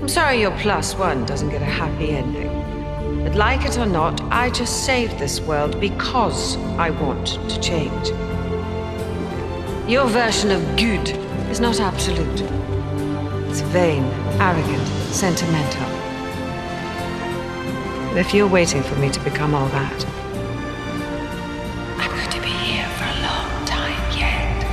I'm 0.00 0.08
sorry 0.08 0.40
your 0.40 0.56
plus 0.58 0.94
one 0.94 1.24
doesn't 1.24 1.48
get 1.48 1.62
a 1.62 1.64
happy 1.64 2.10
ending. 2.10 3.24
But 3.24 3.34
like 3.34 3.64
it 3.64 3.78
or 3.78 3.86
not, 3.86 4.20
I 4.30 4.50
just 4.50 4.84
saved 4.84 5.18
this 5.18 5.40
world 5.40 5.80
because 5.80 6.56
I 6.78 6.90
want 6.90 7.26
to 7.26 7.60
change. 7.60 8.08
Your 9.90 10.06
version 10.06 10.50
of 10.50 10.62
good 10.76 11.08
is 11.50 11.58
not 11.58 11.80
absolute. 11.80 12.42
It's 13.48 13.62
vain, 13.62 14.04
arrogant, 14.38 14.86
sentimental. 15.12 15.95
But 18.16 18.24
if 18.24 18.32
you're 18.32 18.48
waiting 18.48 18.82
for 18.82 18.94
me 18.94 19.10
to 19.10 19.20
become 19.20 19.54
all 19.54 19.68
that, 19.68 20.06
I'm 21.98 22.10
going 22.16 22.30
to 22.30 22.40
be 22.40 22.48
here 22.48 22.88
for 22.96 23.04
a 23.04 23.16
long 23.20 23.66
time 23.66 24.18
yet. 24.18 24.64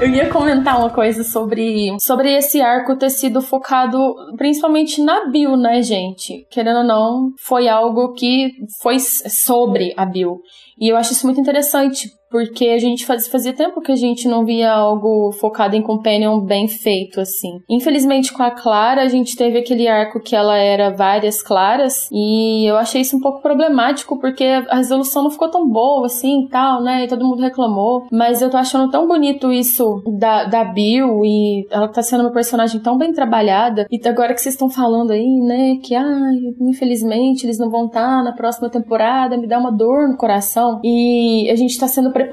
Eu 0.00 0.08
ia 0.10 0.28
comentar 0.28 0.76
uma 0.80 0.90
coisa 0.90 1.22
sobre, 1.22 1.96
sobre 2.00 2.32
esse 2.36 2.60
arco 2.60 2.96
ter 2.96 3.10
sido 3.10 3.40
focado 3.40 3.96
principalmente 4.36 5.00
na 5.00 5.30
Bill, 5.30 5.56
né, 5.56 5.80
gente? 5.82 6.48
Querendo 6.50 6.78
ou 6.78 6.84
não, 6.84 7.30
foi 7.38 7.68
algo 7.68 8.12
que 8.12 8.50
foi 8.82 8.98
sobre 8.98 9.94
a 9.96 10.04
Bill. 10.04 10.40
E 10.80 10.88
eu 10.88 10.96
acho 10.96 11.12
isso 11.12 11.26
muito 11.26 11.40
interessante, 11.40 12.10
porque 12.36 12.66
a 12.66 12.78
gente 12.78 13.06
faz, 13.06 13.26
fazia 13.28 13.54
tempo 13.54 13.80
que 13.80 13.90
a 13.90 13.96
gente 13.96 14.28
não 14.28 14.44
via 14.44 14.70
algo 14.70 15.32
focado 15.32 15.74
em 15.74 15.80
Companion 15.80 16.38
bem 16.38 16.68
feito, 16.68 17.18
assim. 17.18 17.62
Infelizmente, 17.66 18.30
com 18.30 18.42
a 18.42 18.50
Clara, 18.50 19.00
a 19.00 19.08
gente 19.08 19.34
teve 19.34 19.58
aquele 19.58 19.88
arco 19.88 20.20
que 20.20 20.36
ela 20.36 20.58
era 20.58 20.90
várias 20.90 21.42
Claras, 21.42 22.10
e 22.12 22.66
eu 22.68 22.76
achei 22.76 23.00
isso 23.00 23.16
um 23.16 23.20
pouco 23.20 23.40
problemático, 23.40 24.18
porque 24.20 24.44
a 24.44 24.76
resolução 24.76 25.22
não 25.22 25.30
ficou 25.30 25.50
tão 25.50 25.66
boa, 25.66 26.04
assim, 26.04 26.44
e 26.44 26.48
tal, 26.50 26.82
né? 26.82 27.04
E 27.04 27.08
todo 27.08 27.26
mundo 27.26 27.40
reclamou. 27.40 28.06
Mas 28.12 28.42
eu 28.42 28.50
tô 28.50 28.58
achando 28.58 28.90
tão 28.90 29.08
bonito 29.08 29.50
isso 29.50 30.02
da, 30.18 30.44
da 30.44 30.62
Bill, 30.62 31.24
e 31.24 31.66
ela 31.70 31.88
tá 31.88 32.02
sendo 32.02 32.20
uma 32.20 32.32
personagem 32.32 32.82
tão 32.82 32.98
bem 32.98 33.14
trabalhada. 33.14 33.86
E 33.90 34.06
agora 34.06 34.34
que 34.34 34.42
vocês 34.42 34.54
estão 34.54 34.68
falando 34.68 35.12
aí, 35.12 35.40
né, 35.40 35.76
que, 35.82 35.94
ai, 35.94 36.36
infelizmente 36.60 37.46
eles 37.46 37.58
não 37.58 37.70
vão 37.70 37.86
estar 37.86 38.22
na 38.22 38.32
próxima 38.32 38.68
temporada, 38.68 39.38
me 39.38 39.46
dá 39.46 39.58
uma 39.58 39.72
dor 39.72 40.06
no 40.06 40.18
coração. 40.18 40.80
E 40.84 41.48
a 41.50 41.56
gente 41.56 41.78
tá 41.78 41.88
sendo 41.88 42.10
preparado 42.10 42.25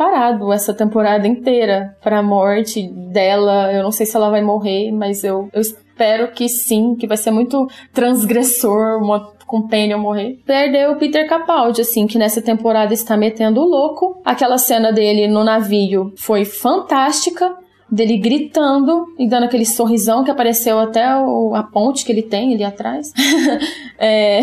essa 0.54 0.74
temporada 0.74 1.28
inteira 1.28 1.96
pra 2.02 2.22
morte 2.22 2.88
dela. 3.12 3.72
Eu 3.72 3.84
não 3.84 3.92
sei 3.92 4.06
se 4.06 4.16
ela 4.16 4.30
vai 4.30 4.42
morrer, 4.42 4.92
mas 4.92 5.24
eu, 5.24 5.50
eu 5.54 5.62
espero 5.62 6.32
que 6.32 6.50
sim, 6.50 6.96
que 6.96 7.08
vai 7.08 7.18
ser 7.18 7.32
muito 7.32 7.68
transgressor 7.94 8.98
uma 9.02 9.34
companion 9.46 10.00
morrer. 10.00 10.40
Perdeu 10.46 10.94
o 10.94 10.96
Peter 10.96 11.28
Capaldi, 11.30 11.82
assim, 11.82 12.08
que 12.08 12.18
nessa 12.18 12.42
temporada 12.42 12.92
está 12.94 13.16
metendo 13.16 13.62
o 13.62 13.66
louco. 13.66 14.20
Aquela 14.26 14.58
cena 14.58 14.92
dele 14.92 15.28
no 15.28 15.44
navio 15.44 16.12
foi 16.18 16.44
fantástica. 16.44 17.56
dele 17.92 18.18
gritando 18.18 19.06
e 19.20 19.28
dando 19.28 19.44
aquele 19.44 19.66
sorrisão 19.66 20.24
que 20.24 20.32
apareceu 20.32 20.80
até 20.80 21.16
o, 21.16 21.54
a 21.54 21.62
ponte 21.62 22.04
que 22.04 22.12
ele 22.12 22.24
tem 22.24 22.56
ali 22.56 22.64
atrás. 22.64 23.14
é... 24.00 24.40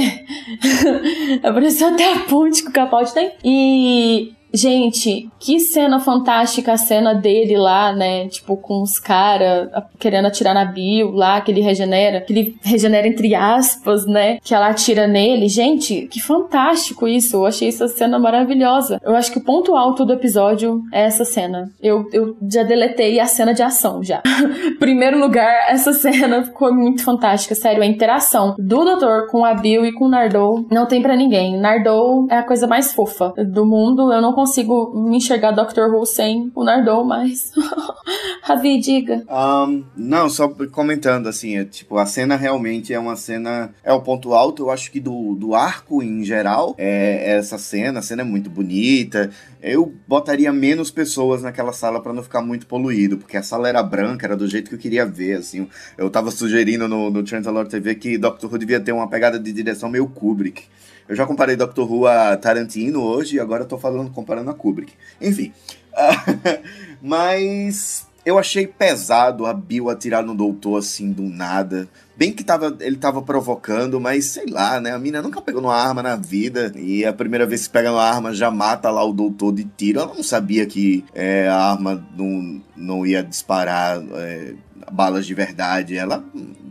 apareceu 1.43 1.89
até 1.89 2.13
a 2.13 2.21
ponte 2.21 2.63
que 2.63 2.69
o 2.69 2.73
Capaldi 2.73 3.13
tem. 3.13 3.33
E 3.45 4.33
Gente, 4.53 5.29
que 5.39 5.61
cena 5.61 6.01
fantástica 6.01 6.73
a 6.73 6.77
cena 6.77 7.15
dele 7.15 7.57
lá, 7.57 7.93
né? 7.93 8.29
Tipo, 8.29 8.57
com 8.57 8.83
os 8.83 8.99
caras 8.99 9.69
querendo 9.99 10.27
atirar 10.27 10.55
na 10.55 10.65
Bill 10.65 11.11
lá, 11.13 11.41
que 11.41 11.51
ele 11.51 11.61
regenera. 11.61 12.21
Que 12.21 12.33
ele 12.33 12.57
regenera 12.63 13.07
entre 13.07 13.35
aspas, 13.35 14.07
né? 14.07 14.39
Que 14.43 14.55
ela 14.55 14.69
atira 14.69 15.07
nele. 15.07 15.49
Gente, 15.49 16.09
que 16.11 16.21
fantástico 16.21 17.07
isso. 17.07 17.37
Eu 17.37 17.47
achei 17.47 17.69
essa 17.69 17.89
cena 17.89 18.19
maravilhosa. 18.19 19.01
Eu 19.05 19.15
acho 19.15 19.33
que 19.33 19.39
o 19.39 19.45
ponto 19.45 19.75
alto 19.77 20.05
do 20.05 20.13
episódio 20.13 20.83
é 20.93 21.03
essa 21.03 21.25
cena. 21.25 21.71
Eu, 21.81 22.07
eu 22.13 22.37
já 22.51 22.63
deletei 22.63 23.21
a 23.21 23.27
cena 23.27 23.55
de 23.55 23.63
ação 23.63 24.03
já. 24.03 24.23
Primeiro 24.79 25.19
lugar, 25.19 25.67
essa 25.69 25.93
cena 25.93 26.43
ficou 26.45 26.75
muito 26.75 27.05
fantástica. 27.05 27.55
Sério, 27.55 27.83
a 27.83 27.87
interação 27.87 28.55
do 28.59 28.85
doutor 28.85 29.29
com 29.29 29.45
a 29.45 29.55
Bill 29.55 29.85
e 29.85 29.93
com 29.93 30.07
o 30.07 30.09
Nardou 30.09 30.67
não 30.71 30.87
tem 30.87 31.01
para 31.01 31.17
ninguém. 31.17 31.59
Nardou 31.59 32.27
é 32.31 32.39
a 32.39 32.43
coisa 32.43 32.67
mais 32.67 32.93
fofa 32.93 33.33
do 33.37 33.65
mundo. 33.65 34.13
Eu 34.13 34.21
não 34.21 34.35
consigo 34.41 34.93
me 34.95 35.19
enxergar 35.19 35.51
Doctor 35.51 35.95
Who 35.95 36.07
sem 36.07 36.51
o 36.55 36.65
Nardou, 36.65 37.05
mas. 37.05 37.53
Ravi, 38.43 38.81
diga. 38.81 39.23
Um, 39.29 39.85
não, 39.95 40.31
só 40.31 40.49
comentando, 40.49 41.29
assim, 41.29 41.59
é, 41.59 41.65
tipo, 41.65 41.99
a 41.99 42.07
cena 42.07 42.37
realmente 42.37 42.95
é 42.95 42.99
uma 42.99 43.17
cena. 43.17 43.75
É 43.85 43.93
o 43.93 44.01
ponto 44.01 44.33
alto, 44.33 44.63
eu 44.63 44.71
acho 44.71 44.91
que 44.91 44.99
do, 44.99 45.35
do 45.35 45.55
arco 45.55 46.03
em 46.03 46.25
geral. 46.25 46.75
É, 46.79 47.33
é 47.33 47.37
essa 47.37 47.59
cena, 47.59 47.99
a 47.99 48.03
cena 48.03 48.23
é 48.23 48.25
muito 48.25 48.49
bonita. 48.49 49.31
Eu 49.63 49.95
botaria 50.09 50.51
menos 50.53 50.91
pessoas 50.91 51.43
naquela 51.43 51.73
sala 51.73 52.01
para 52.01 52.15
não 52.15 52.23
ficar 52.23 52.41
muito 52.41 52.67
poluído, 52.67 53.19
porque 53.19 53.37
a 53.37 53.43
sala 53.43 53.69
era 53.69 53.83
branca, 53.83 54.27
era 54.27 54.37
do 54.37 54.49
jeito 54.49 54.71
que 54.71 54.75
eu 54.75 54.79
queria 54.79 55.05
ver, 55.05 55.35
assim. 55.35 55.69
Eu 55.99 56.09
tava 56.09 56.31
sugerindo 56.31 56.89
no, 56.89 57.11
no 57.11 57.23
Transalor 57.23 57.69
TV 57.69 57.95
que 57.95 58.17
Doctor 58.17 58.51
Who 58.51 58.59
devia 58.59 58.81
ter 58.81 58.93
uma 58.93 59.09
pegada 59.09 59.39
de 59.39 59.53
direção 59.53 59.91
meio 59.91 60.09
Kubrick. 60.09 60.65
Eu 61.09 61.17
já 61.17 61.27
comparei 61.27 61.57
Doctor 61.57 61.91
Who 61.91 62.07
a 62.07 62.37
Tarantino 62.37 63.03
hoje 63.03 63.37
e 63.37 63.41
agora 63.41 63.65
eu 63.65 63.69
tô 63.69 63.79
falando, 63.79 64.11
comparando 64.11 64.51
a 64.51 64.55
Kubrick. 64.55 64.93
Enfim. 65.21 65.53
mas 67.03 68.07
eu 68.25 68.39
achei 68.39 68.67
pesado 68.67 69.47
a 69.47 69.55
Bill 69.55 69.89
atirar 69.89 70.23
no 70.23 70.35
doutor 70.35 70.79
assim 70.79 71.11
do 71.11 71.23
nada. 71.23 71.89
Bem 72.17 72.33
que 72.33 72.45
tava, 72.45 72.77
ele 72.81 72.97
tava 72.97 73.23
provocando, 73.23 73.99
mas 73.99 74.27
sei 74.27 74.47
lá, 74.47 74.79
né? 74.79 74.93
A 74.93 74.99
mina 74.99 75.23
nunca 75.23 75.41
pegou 75.41 75.63
numa 75.63 75.75
arma 75.75 76.03
na 76.03 76.17
vida. 76.17 76.73
E 76.77 77.05
a 77.05 77.13
primeira 77.13 77.47
vez 77.47 77.67
que 77.67 77.73
pega 77.73 77.91
numa 77.91 78.05
arma 78.05 78.35
já 78.35 78.51
mata 78.51 78.91
lá 78.91 79.03
o 79.03 79.13
doutor 79.13 79.55
de 79.55 79.65
tiro. 79.65 80.01
Ela 80.01 80.15
não 80.15 80.23
sabia 80.23 80.67
que 80.67 81.05
é, 81.15 81.49
a 81.49 81.57
arma 81.57 82.05
não, 82.17 82.61
não 82.77 83.07
ia 83.07 83.23
disparar 83.23 84.03
é, 84.17 84.53
balas 84.93 85.27
de 85.27 85.33
verdade. 85.33 85.97
Ela, 85.97 86.23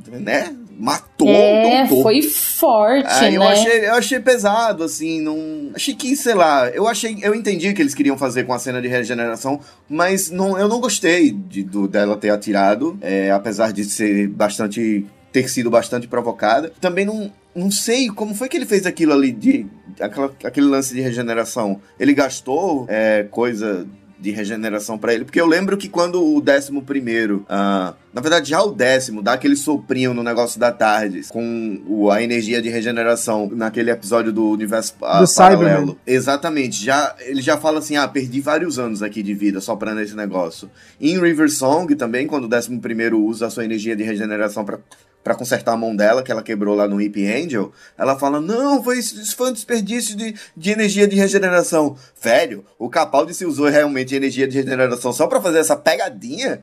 né? 0.08 0.56
Matou 0.80 1.28
é, 1.28 1.86
doutor. 1.86 2.04
foi 2.04 2.22
forte, 2.22 3.22
né? 3.22 3.36
eu 3.36 3.44
achei, 3.44 3.86
eu 3.86 3.94
achei 3.96 4.20
pesado, 4.22 4.86
assim, 4.86 5.20
não... 5.20 5.72
Achei 5.76 5.94
que, 5.94 6.16
sei 6.16 6.34
lá, 6.34 6.70
eu 6.70 6.88
achei... 6.88 7.18
Eu 7.22 7.36
entendi 7.36 7.68
o 7.70 7.74
que 7.74 7.82
eles 7.82 7.94
queriam 7.94 8.18
fazer 8.18 8.46
com 8.46 8.54
a 8.54 8.60
cena 8.60 8.82
de 8.82 8.88
regeneração, 8.88 9.60
mas 9.90 10.32
não, 10.32 10.58
eu 10.58 10.70
não 10.70 10.80
gostei 10.80 11.32
de, 11.32 11.64
do, 11.64 11.86
dela 11.86 12.16
ter 12.16 12.30
atirado, 12.30 12.98
é, 13.02 13.30
apesar 13.30 13.74
de 13.74 13.84
ser 13.84 14.30
bastante... 14.30 15.06
ter 15.34 15.50
sido 15.50 15.70
bastante 15.70 16.08
provocada. 16.08 16.72
Também 16.80 17.04
não... 17.06 17.30
Não 17.54 17.70
sei 17.72 18.08
como 18.08 18.34
foi 18.34 18.48
que 18.48 18.56
ele 18.56 18.66
fez 18.66 18.86
aquilo 18.86 19.12
ali 19.12 19.32
de. 19.32 19.66
Aquela, 20.00 20.32
aquele 20.46 20.68
lance 20.68 20.94
de 20.94 21.02
regeneração. 21.02 21.82
Ele 22.00 22.14
gastou 22.14 22.86
é, 22.88 23.24
coisa 23.30 23.88
de 24.20 24.32
regeneração 24.32 24.98
para 24.98 25.14
ele. 25.14 25.26
Porque 25.26 25.40
eu 25.40 25.48
lembro 25.48 25.78
que 25.78 25.88
quando 25.88 26.24
o 26.24 26.42
décimo 26.42 26.84
primeiro, 26.84 27.46
uh, 27.50 27.96
na 28.14 28.22
verdade 28.22 28.50
já 28.50 28.62
o 28.62 28.72
décimo, 28.72 29.22
dá 29.22 29.34
aquele 29.34 29.56
soprinho 29.56 30.14
no 30.14 30.24
negócio 30.24 30.60
da 30.60 30.72
tarde, 30.72 31.22
com 31.30 31.82
o, 31.88 32.10
a 32.10 32.22
energia 32.22 32.62
de 32.62 32.70
regeneração 32.70 33.50
naquele 33.54 33.92
episódio 33.92 34.32
do 34.32 34.50
universo 34.50 34.94
uh, 34.96 35.26
Do 35.26 35.34
paralelo. 35.36 35.88
Cyberman. 35.88 35.98
Exatamente. 36.06 36.84
Já, 36.84 37.16
ele 37.20 37.42
já 37.42 37.58
fala 37.58 37.80
assim, 37.80 37.98
ah, 37.98 38.08
perdi 38.08 38.42
vários 38.42 38.80
anos 38.80 39.04
aqui 39.04 39.22
de 39.22 39.34
vida 39.34 39.62
só 39.62 39.76
pra 39.76 39.94
nesse 39.94 40.16
negócio. 40.16 40.70
Em 41.00 41.20
River 41.20 41.50
Song 41.52 41.94
também, 41.96 42.28
quando 42.28 42.46
o 42.46 42.50
décimo 42.50 42.80
primeiro 42.82 43.20
usa 43.20 43.48
a 43.48 43.50
sua 43.50 43.66
energia 43.66 43.96
de 43.96 44.04
regeneração 44.04 44.66
para 44.66 44.80
para 45.24 45.36
consertar 45.36 45.74
a 45.74 45.78
mão 45.78 45.96
dela, 45.96 46.24
que 46.24 46.32
ela 46.32 46.42
quebrou 46.42 46.76
lá 46.76 46.88
no 46.88 47.00
Hip 47.02 47.24
Angel, 47.26 47.72
ela 47.98 48.18
fala: 48.18 48.40
Não, 48.40 48.82
foi, 48.82 49.00
isso 49.00 49.36
foi 49.36 49.50
um 49.50 49.54
desperdício 49.54 50.16
de, 50.16 50.34
de 50.56 50.72
energia 50.72 51.08
de 51.08 51.16
regeneração. 51.16 51.96
Velho, 52.22 52.66
o 52.78 52.90
Capaldi 52.90 53.34
se 53.34 53.46
usou 53.46 53.68
realmente 53.68 54.16
energia 54.16 54.48
de 54.48 54.58
regeneração 54.58 55.12
só 55.12 55.28
para 55.28 55.42
fazer 55.42 55.60
essa 55.60 55.76
pegadinha? 55.76 56.60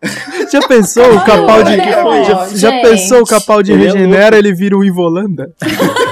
Já 0.50 0.66
pensou 0.66 1.04
o 1.14 1.18
Capaldi? 1.18 1.35
Não, 1.42 2.56
já, 2.56 2.70
pensou 2.82 3.22
o 3.22 3.26
Capaldi 3.26 3.72
é 3.72 3.76
regenera, 3.76 4.36
ele 4.36 4.52
vira 4.52 4.76
o 4.76 4.84
Ivolanda? 4.84 5.50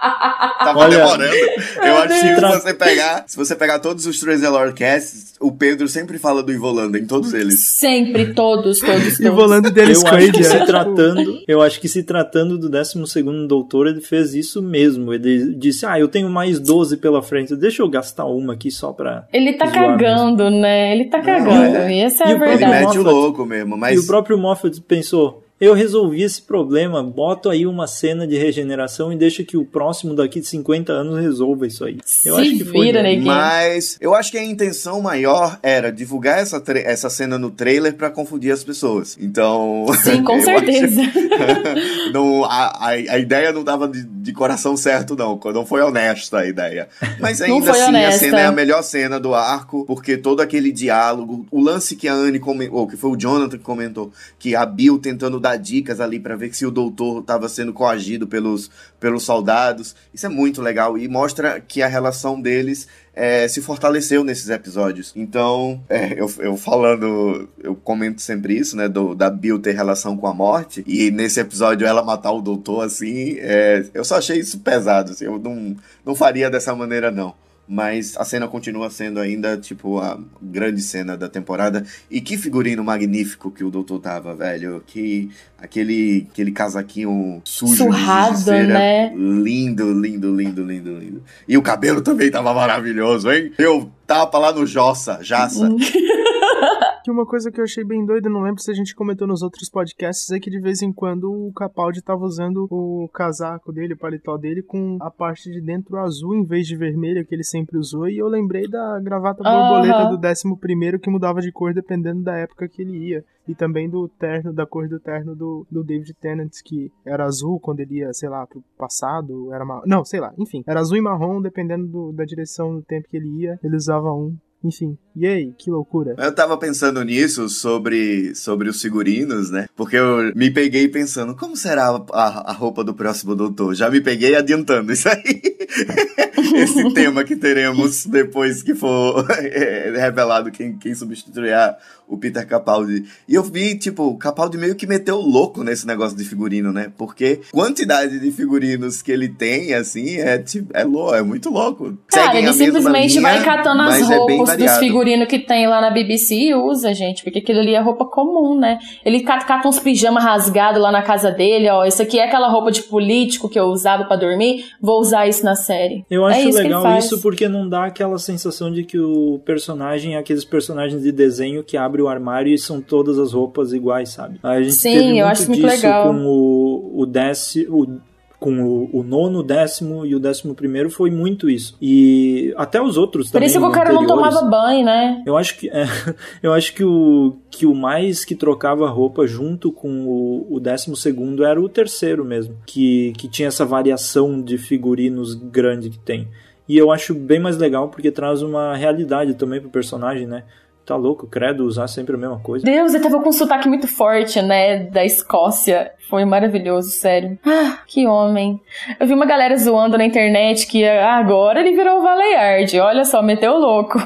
Tava 0.58 0.78
Olha, 0.80 0.98
demorando. 0.98 1.34
Eu 1.34 1.96
acho 1.98 2.08
que 2.08 2.34
se 2.34 2.40
você 2.40 2.74
pegar, 2.74 3.24
se 3.26 3.36
você 3.36 3.56
pegar 3.56 3.78
todos 3.78 4.06
os 4.06 4.18
Transalor 4.18 4.74
Casts, 4.74 5.34
o 5.40 5.52
Pedro 5.52 5.88
sempre 5.88 6.18
fala 6.18 6.42
do 6.42 6.52
Ivolanda 6.52 6.98
em 6.98 7.06
todos 7.06 7.32
eles. 7.32 7.66
Sempre, 7.66 8.34
todos, 8.34 8.80
todos, 8.80 9.02
todos. 9.02 9.20
Ivolanda 9.20 9.70
dele 9.70 9.92
Eu 9.92 10.06
acho 10.06 10.32
que 10.32 10.44
se 10.44 10.56
é. 10.56 10.64
tratando, 10.66 11.42
eu 11.46 11.62
acho 11.62 11.80
que 11.80 11.88
se 11.88 12.02
tratando 12.02 12.58
do 12.58 12.68
12 12.68 13.46
doutor, 13.46 13.86
ele 13.86 14.00
fez 14.00 14.34
isso 14.34 14.62
mesmo. 14.62 15.12
Ele 15.12 15.54
disse: 15.54 15.86
"Ah, 15.86 15.98
eu 15.98 16.08
tenho 16.08 16.28
mais 16.28 16.58
12 16.58 16.96
pela 16.96 17.22
frente, 17.22 17.54
deixa 17.56 17.82
eu 17.82 17.88
gastar 17.88 18.26
uma 18.26 18.54
aqui 18.54 18.70
só 18.70 18.92
pra 18.92 19.26
Ele 19.32 19.54
tá 19.54 19.68
cagando, 19.70 20.50
né? 20.50 20.94
Ele 20.94 21.06
tá 21.06 21.20
cagando. 21.20 21.90
E 21.90 22.00
essa 22.00 22.24
é 22.24 22.28
e 22.28 22.32
a 22.32 22.34
o 22.34 22.38
próprio 22.38 22.54
Ele 22.54 22.58
verdade. 22.58 22.86
mete 22.86 22.98
o 22.98 23.02
louco 23.02 23.44
mesmo, 23.46 23.76
mas. 23.76 23.96
E 23.96 23.98
o 23.98 24.06
próprio 24.06 24.38
Moffat 24.38 24.80
pensou: 24.82 25.42
eu 25.60 25.74
resolvi 25.74 26.22
esse 26.22 26.40
problema, 26.40 27.02
boto 27.02 27.50
aí 27.50 27.66
uma 27.66 27.86
cena 27.86 28.26
de 28.26 28.36
regeneração 28.38 29.12
e 29.12 29.16
deixa 29.16 29.44
que 29.44 29.56
o 29.56 29.64
próximo 29.64 30.14
daqui 30.14 30.40
de 30.40 30.46
50 30.46 30.92
anos 30.92 31.20
resolva 31.20 31.66
isso 31.66 31.84
aí. 31.84 31.98
Eu 32.24 32.34
Se 32.36 32.40
acho 32.40 32.50
que 32.58 32.64
foi. 32.64 32.86
vira, 32.86 33.02
né? 33.02 33.10
neguinho. 33.10 33.26
Mas 33.26 33.96
eu 34.00 34.14
acho 34.14 34.30
que 34.30 34.38
a 34.38 34.44
intenção 34.44 35.00
maior 35.02 35.58
era 35.62 35.90
divulgar 35.92 36.38
essa, 36.38 36.62
essa 36.84 37.10
cena 37.10 37.38
no 37.38 37.50
trailer 37.50 37.94
pra 37.94 38.08
confundir 38.10 38.52
as 38.52 38.64
pessoas. 38.64 39.16
Então. 39.20 39.84
Sim, 40.02 40.22
com 40.24 40.40
certeza. 40.40 41.00
acho- 41.02 42.10
não, 42.12 42.44
a, 42.44 42.66
a, 42.78 42.88
a 42.90 43.18
ideia 43.18 43.52
não 43.52 43.62
tava 43.64 43.88
de, 43.88 44.02
de 44.04 44.32
coração 44.32 44.76
certo, 44.76 45.14
não. 45.16 45.38
Não 45.52 45.66
foi 45.66 45.82
honesta 45.82 46.38
a 46.38 46.46
ideia. 46.46 46.88
Mas 47.20 47.40
Não 47.40 47.46
ainda 47.56 47.72
foi 47.72 47.80
assim, 47.80 47.82
a 47.82 47.88
honesta. 47.88 48.18
cena 48.20 48.40
é 48.40 48.46
a 48.46 48.52
melhor 48.52 48.82
cena 48.82 49.20
do 49.20 49.34
arco, 49.34 49.84
porque 49.86 50.16
todo 50.16 50.40
aquele 50.40 50.72
diálogo, 50.72 51.46
o 51.50 51.60
lance 51.60 51.96
que 51.96 52.08
a 52.08 52.14
Anne 52.14 52.38
comentou, 52.38 52.78
ou 52.78 52.86
que 52.86 52.96
foi 52.96 53.10
o 53.10 53.16
Jonathan 53.16 53.58
que 53.58 53.64
comentou, 53.64 54.10
que 54.38 54.54
a 54.54 54.64
Bill 54.64 54.98
tentando 54.98 55.38
dar 55.40 55.49
dicas 55.56 56.00
ali 56.00 56.18
pra 56.18 56.36
ver 56.36 56.54
se 56.54 56.66
o 56.66 56.70
doutor 56.70 57.22
tava 57.22 57.48
sendo 57.48 57.72
coagido 57.72 58.26
pelos, 58.26 58.70
pelos 58.98 59.22
soldados. 59.22 59.94
Isso 60.12 60.26
é 60.26 60.28
muito 60.28 60.60
legal 60.60 60.96
e 60.98 61.08
mostra 61.08 61.60
que 61.60 61.82
a 61.82 61.86
relação 61.86 62.40
deles 62.40 62.88
é, 63.14 63.46
se 63.48 63.60
fortaleceu 63.60 64.24
nesses 64.24 64.48
episódios. 64.48 65.12
Então, 65.14 65.82
é, 65.88 66.12
eu, 66.20 66.32
eu 66.38 66.56
falando, 66.56 67.48
eu 67.62 67.74
comento 67.74 68.22
sempre 68.22 68.56
isso, 68.56 68.76
né? 68.76 68.88
Do, 68.88 69.14
da 69.14 69.28
Bill 69.28 69.58
ter 69.58 69.72
relação 69.72 70.16
com 70.16 70.26
a 70.26 70.34
morte. 70.34 70.82
E 70.86 71.10
nesse 71.10 71.40
episódio 71.40 71.86
ela 71.86 72.02
matar 72.02 72.32
o 72.32 72.40
doutor, 72.40 72.84
assim, 72.84 73.36
é, 73.38 73.84
eu 73.92 74.04
só 74.04 74.16
achei 74.16 74.38
isso 74.38 74.60
pesado. 74.60 75.12
Assim, 75.12 75.24
eu 75.24 75.38
não, 75.38 75.76
não 76.04 76.14
faria 76.14 76.50
dessa 76.50 76.74
maneira, 76.74 77.10
não. 77.10 77.34
Mas 77.72 78.16
a 78.16 78.24
cena 78.24 78.48
continua 78.48 78.90
sendo 78.90 79.20
ainda, 79.20 79.56
tipo, 79.56 80.00
a 80.00 80.18
grande 80.42 80.82
cena 80.82 81.16
da 81.16 81.28
temporada. 81.28 81.86
E 82.10 82.20
que 82.20 82.36
figurino 82.36 82.82
magnífico 82.82 83.48
que 83.48 83.62
o 83.62 83.70
doutor 83.70 84.00
tava, 84.00 84.34
velho. 84.34 84.82
Que 84.84 85.30
aquele, 85.56 86.26
aquele 86.32 86.50
casaquinho 86.50 87.40
sujo. 87.44 87.70
de 87.70 87.78
Surrado, 87.78 88.30
giz-de-cera. 88.34 88.66
né? 88.74 89.14
Lindo, 89.14 89.92
lindo, 89.92 90.34
lindo, 90.34 90.64
lindo, 90.64 90.98
lindo. 90.98 91.22
E 91.46 91.56
o 91.56 91.62
cabelo 91.62 92.00
também 92.02 92.28
tava 92.28 92.52
maravilhoso, 92.52 93.30
hein? 93.30 93.52
Eu 93.56 93.88
tava 94.04 94.36
lá 94.38 94.52
no 94.52 94.66
Jossa, 94.66 95.20
Jaça. 95.22 95.68
Que 97.10 97.14
uma 97.14 97.26
coisa 97.26 97.50
que 97.50 97.58
eu 97.60 97.64
achei 97.64 97.82
bem 97.82 98.06
doida, 98.06 98.30
não 98.30 98.42
lembro 98.42 98.62
se 98.62 98.70
a 98.70 98.74
gente 98.74 98.94
comentou 98.94 99.26
nos 99.26 99.42
outros 99.42 99.68
podcasts, 99.68 100.30
é 100.30 100.38
que 100.38 100.48
de 100.48 100.60
vez 100.60 100.80
em 100.80 100.92
quando 100.92 101.24
o 101.24 101.52
Capaldi 101.52 102.00
tava 102.00 102.24
usando 102.24 102.68
o 102.70 103.08
casaco 103.12 103.72
dele, 103.72 103.94
o 103.94 103.98
paletó 103.98 104.36
dele, 104.36 104.62
com 104.62 104.96
a 105.00 105.10
parte 105.10 105.50
de 105.50 105.60
dentro 105.60 105.98
azul 105.98 106.36
em 106.36 106.44
vez 106.44 106.68
de 106.68 106.76
vermelha 106.76 107.24
que 107.24 107.34
ele 107.34 107.42
sempre 107.42 107.76
usou. 107.76 108.08
E 108.08 108.16
eu 108.18 108.28
lembrei 108.28 108.68
da 108.68 109.00
gravata 109.00 109.42
borboleta 109.42 110.02
Aham. 110.04 110.10
do 110.12 110.18
décimo 110.18 110.56
primeiro 110.56 111.00
que 111.00 111.10
mudava 111.10 111.40
de 111.40 111.50
cor 111.50 111.74
dependendo 111.74 112.22
da 112.22 112.36
época 112.36 112.68
que 112.68 112.80
ele 112.80 112.96
ia. 113.08 113.24
E 113.48 113.56
também 113.56 113.90
do 113.90 114.06
terno, 114.08 114.52
da 114.52 114.64
cor 114.64 114.86
do 114.88 115.00
terno 115.00 115.34
do, 115.34 115.66
do 115.68 115.82
David 115.82 116.14
Tennant, 116.14 116.52
que 116.64 116.92
era 117.04 117.24
azul 117.24 117.58
quando 117.58 117.80
ele 117.80 117.96
ia, 117.96 118.12
sei 118.14 118.28
lá, 118.28 118.46
pro 118.46 118.62
passado, 118.78 119.52
era 119.52 119.64
marrom. 119.64 119.82
Não, 119.84 120.04
sei 120.04 120.20
lá, 120.20 120.32
enfim. 120.38 120.62
Era 120.64 120.78
azul 120.78 120.96
e 120.96 121.00
marrom, 121.00 121.42
dependendo 121.42 121.88
do- 121.88 122.12
da 122.12 122.24
direção 122.24 122.76
do 122.76 122.82
tempo 122.82 123.08
que 123.08 123.16
ele 123.16 123.28
ia, 123.42 123.58
ele 123.64 123.74
usava 123.74 124.12
um. 124.12 124.36
Enfim. 124.62 124.98
E 125.20 125.26
aí, 125.26 125.52
que 125.52 125.70
loucura. 125.70 126.14
Eu 126.16 126.34
tava 126.34 126.56
pensando 126.56 127.04
nisso 127.04 127.46
sobre, 127.50 128.34
sobre 128.34 128.70
os 128.70 128.80
figurinos, 128.80 129.50
né? 129.50 129.68
Porque 129.76 129.96
eu 129.96 130.32
me 130.34 130.50
peguei 130.50 130.88
pensando, 130.88 131.36
como 131.36 131.54
será 131.54 131.88
a, 132.10 132.50
a 132.50 132.52
roupa 132.54 132.82
do 132.82 132.94
próximo 132.94 133.36
doutor? 133.36 133.74
Já 133.74 133.90
me 133.90 134.00
peguei 134.00 134.34
adiantando 134.34 134.90
isso 134.90 135.10
aí. 135.10 135.42
esse 136.54 136.90
tema 136.94 137.24
que 137.24 137.36
teremos 137.36 138.06
depois 138.06 138.62
que 138.62 138.74
for 138.74 139.26
é, 139.30 139.92
revelado 139.96 140.50
quem, 140.50 140.76
quem 140.76 140.94
substituirá 140.94 141.76
o 142.08 142.18
Peter 142.18 142.44
Capaldi. 142.46 143.04
E 143.28 143.34
eu 143.34 143.42
vi, 143.42 143.78
tipo, 143.78 144.02
o 144.02 144.18
Capaldi 144.18 144.58
meio 144.58 144.74
que 144.74 144.86
meteu 144.86 145.18
louco 145.18 145.62
nesse 145.62 145.86
negócio 145.86 146.16
de 146.16 146.24
figurino, 146.24 146.72
né? 146.72 146.90
Porque 146.96 147.40
quantidade 147.52 148.18
de 148.18 148.32
figurinos 148.32 149.00
que 149.00 149.12
ele 149.12 149.28
tem, 149.28 149.74
assim, 149.74 150.16
é, 150.16 150.38
tipo, 150.38 150.76
é, 150.76 150.82
louco, 150.82 151.14
é 151.14 151.22
muito 151.22 151.50
louco. 151.50 151.96
Cara, 152.08 152.26
Seguem 152.26 152.44
ele 152.44 152.52
simplesmente 152.52 153.18
linha, 153.18 153.22
vai 153.22 153.44
catando 153.44 153.82
as 153.82 154.00
é 154.00 154.02
roupas 154.02 154.38
dos 154.38 154.48
variado. 154.48 154.80
Figurinos 155.10 155.28
que 155.28 155.38
tem 155.38 155.66
lá 155.66 155.80
na 155.80 155.90
BBC 155.90 156.34
e 156.34 156.54
usa, 156.54 156.94
gente. 156.94 157.22
Porque 157.22 157.40
aquilo 157.40 157.60
ali 157.60 157.74
é 157.74 157.80
roupa 157.80 158.04
comum, 158.04 158.58
né? 158.58 158.78
Ele 159.04 159.20
cata, 159.20 159.66
uns 159.66 159.78
pijamas 159.78 160.22
rasgados 160.22 160.80
lá 160.80 160.92
na 160.92 161.02
casa 161.02 161.30
dele, 161.30 161.68
ó. 161.68 161.84
Isso 161.84 162.02
aqui 162.02 162.18
é 162.18 162.24
aquela 162.24 162.48
roupa 162.48 162.70
de 162.70 162.82
político 162.82 163.48
que 163.48 163.58
eu 163.58 163.64
usava 163.64 164.04
pra 164.04 164.16
dormir. 164.16 164.66
Vou 164.80 165.00
usar 165.00 165.26
isso 165.26 165.44
na 165.44 165.54
série. 165.54 166.04
Eu 166.10 166.26
é 166.26 166.32
acho 166.32 166.48
isso 166.48 166.58
que 166.58 166.66
ele 166.66 166.74
legal 166.74 166.98
isso 166.98 167.20
porque 167.20 167.48
não 167.48 167.68
dá 167.68 167.84
aquela 167.84 168.18
sensação 168.18 168.70
de 168.70 168.84
que 168.84 168.98
o 168.98 169.40
personagem 169.44 170.14
é 170.14 170.18
aqueles 170.18 170.44
personagens 170.44 171.02
de 171.02 171.12
desenho 171.12 171.64
que 171.64 171.76
abre 171.76 172.02
o 172.02 172.08
armário 172.08 172.52
e 172.52 172.58
são 172.58 172.80
todas 172.80 173.18
as 173.18 173.32
roupas 173.32 173.72
iguais, 173.72 174.10
sabe? 174.10 174.38
A 174.42 174.60
gente 174.62 174.74
Sim, 174.74 174.92
teve 174.92 175.18
eu 175.18 175.26
muito 175.26 175.26
acho 175.26 175.48
muito 175.48 175.66
legal. 175.66 176.08
com 176.08 176.26
o, 176.26 177.00
o 177.02 177.06
décimo. 177.06 177.82
O, 177.82 178.09
com 178.40 178.62
o, 178.62 179.00
o 179.00 179.02
nono, 179.02 179.42
décimo 179.42 180.06
e 180.06 180.14
o 180.14 180.18
décimo 180.18 180.54
primeiro 180.54 180.88
foi 180.88 181.10
muito 181.10 181.48
isso. 181.48 181.76
E 181.80 182.54
até 182.56 182.80
os 182.80 182.96
outros 182.96 183.26
Por 183.26 183.34
também. 183.34 183.48
isso 183.48 183.60
que 183.60 183.64
o 183.66 183.70
cara 183.70 183.92
não 183.92 184.06
tomava 184.06 184.42
banho, 184.42 184.84
né? 184.84 185.22
Eu 185.26 185.36
acho 185.36 185.58
que 185.58 185.68
é, 185.68 185.84
eu 186.42 186.54
acho 186.54 186.74
que 186.74 186.82
o 186.82 187.36
que 187.50 187.66
o 187.66 187.74
mais 187.74 188.24
que 188.24 188.34
trocava 188.34 188.88
roupa 188.88 189.26
junto 189.26 189.70
com 189.70 190.06
o, 190.06 190.46
o 190.56 190.58
décimo 190.58 190.96
segundo 190.96 191.44
era 191.44 191.60
o 191.60 191.68
terceiro 191.68 192.24
mesmo, 192.24 192.56
que, 192.64 193.12
que 193.18 193.28
tinha 193.28 193.48
essa 193.48 193.66
variação 193.66 194.40
de 194.40 194.56
figurinos 194.56 195.34
grande 195.34 195.90
que 195.90 195.98
tem. 195.98 196.26
E 196.66 196.78
eu 196.78 196.90
acho 196.90 197.12
bem 197.12 197.40
mais 197.40 197.58
legal 197.58 197.88
porque 197.88 198.10
traz 198.10 198.42
uma 198.42 198.74
realidade 198.74 199.34
também 199.34 199.60
pro 199.60 199.68
personagem, 199.68 200.26
né? 200.26 200.44
Tá 200.90 200.96
louco, 200.96 201.24
credo, 201.24 201.66
usar 201.66 201.86
sempre 201.86 202.16
a 202.16 202.18
mesma 202.18 202.40
coisa. 202.40 202.64
Deus, 202.64 202.92
ele 202.92 203.04
tava 203.04 203.22
com 203.22 203.28
um 203.28 203.32
sotaque 203.32 203.68
muito 203.68 203.86
forte, 203.86 204.42
né? 204.42 204.80
Da 204.80 205.04
Escócia. 205.04 205.92
Foi 206.08 206.24
maravilhoso, 206.24 206.90
sério. 206.90 207.38
Ah, 207.46 207.78
que 207.86 208.08
homem. 208.08 208.60
Eu 208.98 209.06
vi 209.06 209.14
uma 209.14 209.24
galera 209.24 209.56
zoando 209.56 209.96
na 209.96 210.04
internet 210.04 210.66
que 210.66 210.84
ah, 210.84 211.14
agora 211.14 211.60
ele 211.60 211.76
virou 211.76 212.00
o 212.00 212.02
Valeyard. 212.02 212.80
Olha 212.80 213.04
só, 213.04 213.22
meteu 213.22 213.56
louco. 213.56 214.00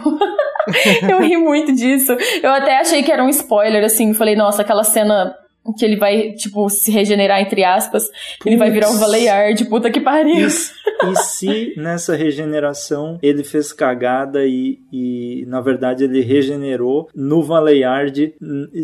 eu 1.09 1.23
ri 1.23 1.39
muito 1.39 1.75
disso. 1.75 2.15
Eu 2.43 2.53
até 2.53 2.79
achei 2.79 3.03
que 3.03 3.11
era 3.11 3.25
um 3.25 3.31
spoiler, 3.31 3.83
assim. 3.83 4.13
Falei, 4.13 4.37
nossa, 4.37 4.61
aquela 4.61 4.85
cena 4.85 5.35
que 5.73 5.85
ele 5.85 5.97
vai, 5.97 6.33
tipo, 6.33 6.69
se 6.69 6.91
regenerar, 6.91 7.41
entre 7.41 7.65
aspas. 7.65 8.05
Ele 8.45 8.57
vai 8.57 8.71
virar 8.71 8.89
Putz. 8.89 9.01
Valeyard. 9.01 9.65
Puta 9.67 9.91
que 9.91 10.01
pariu. 10.01 10.35
E, 10.37 10.47
e 10.47 11.17
se 11.17 11.75
nessa 11.77 12.15
regeneração 12.17 13.19
ele 13.23 13.43
fez 13.45 13.73
cagada 13.73 14.45
e, 14.45 14.79
e 14.93 15.45
na 15.49 15.61
verdade 15.61 16.05
ele 16.05 16.21
regenerou 16.21 17.09
no 17.15 17.43
Valeyard 17.43 18.35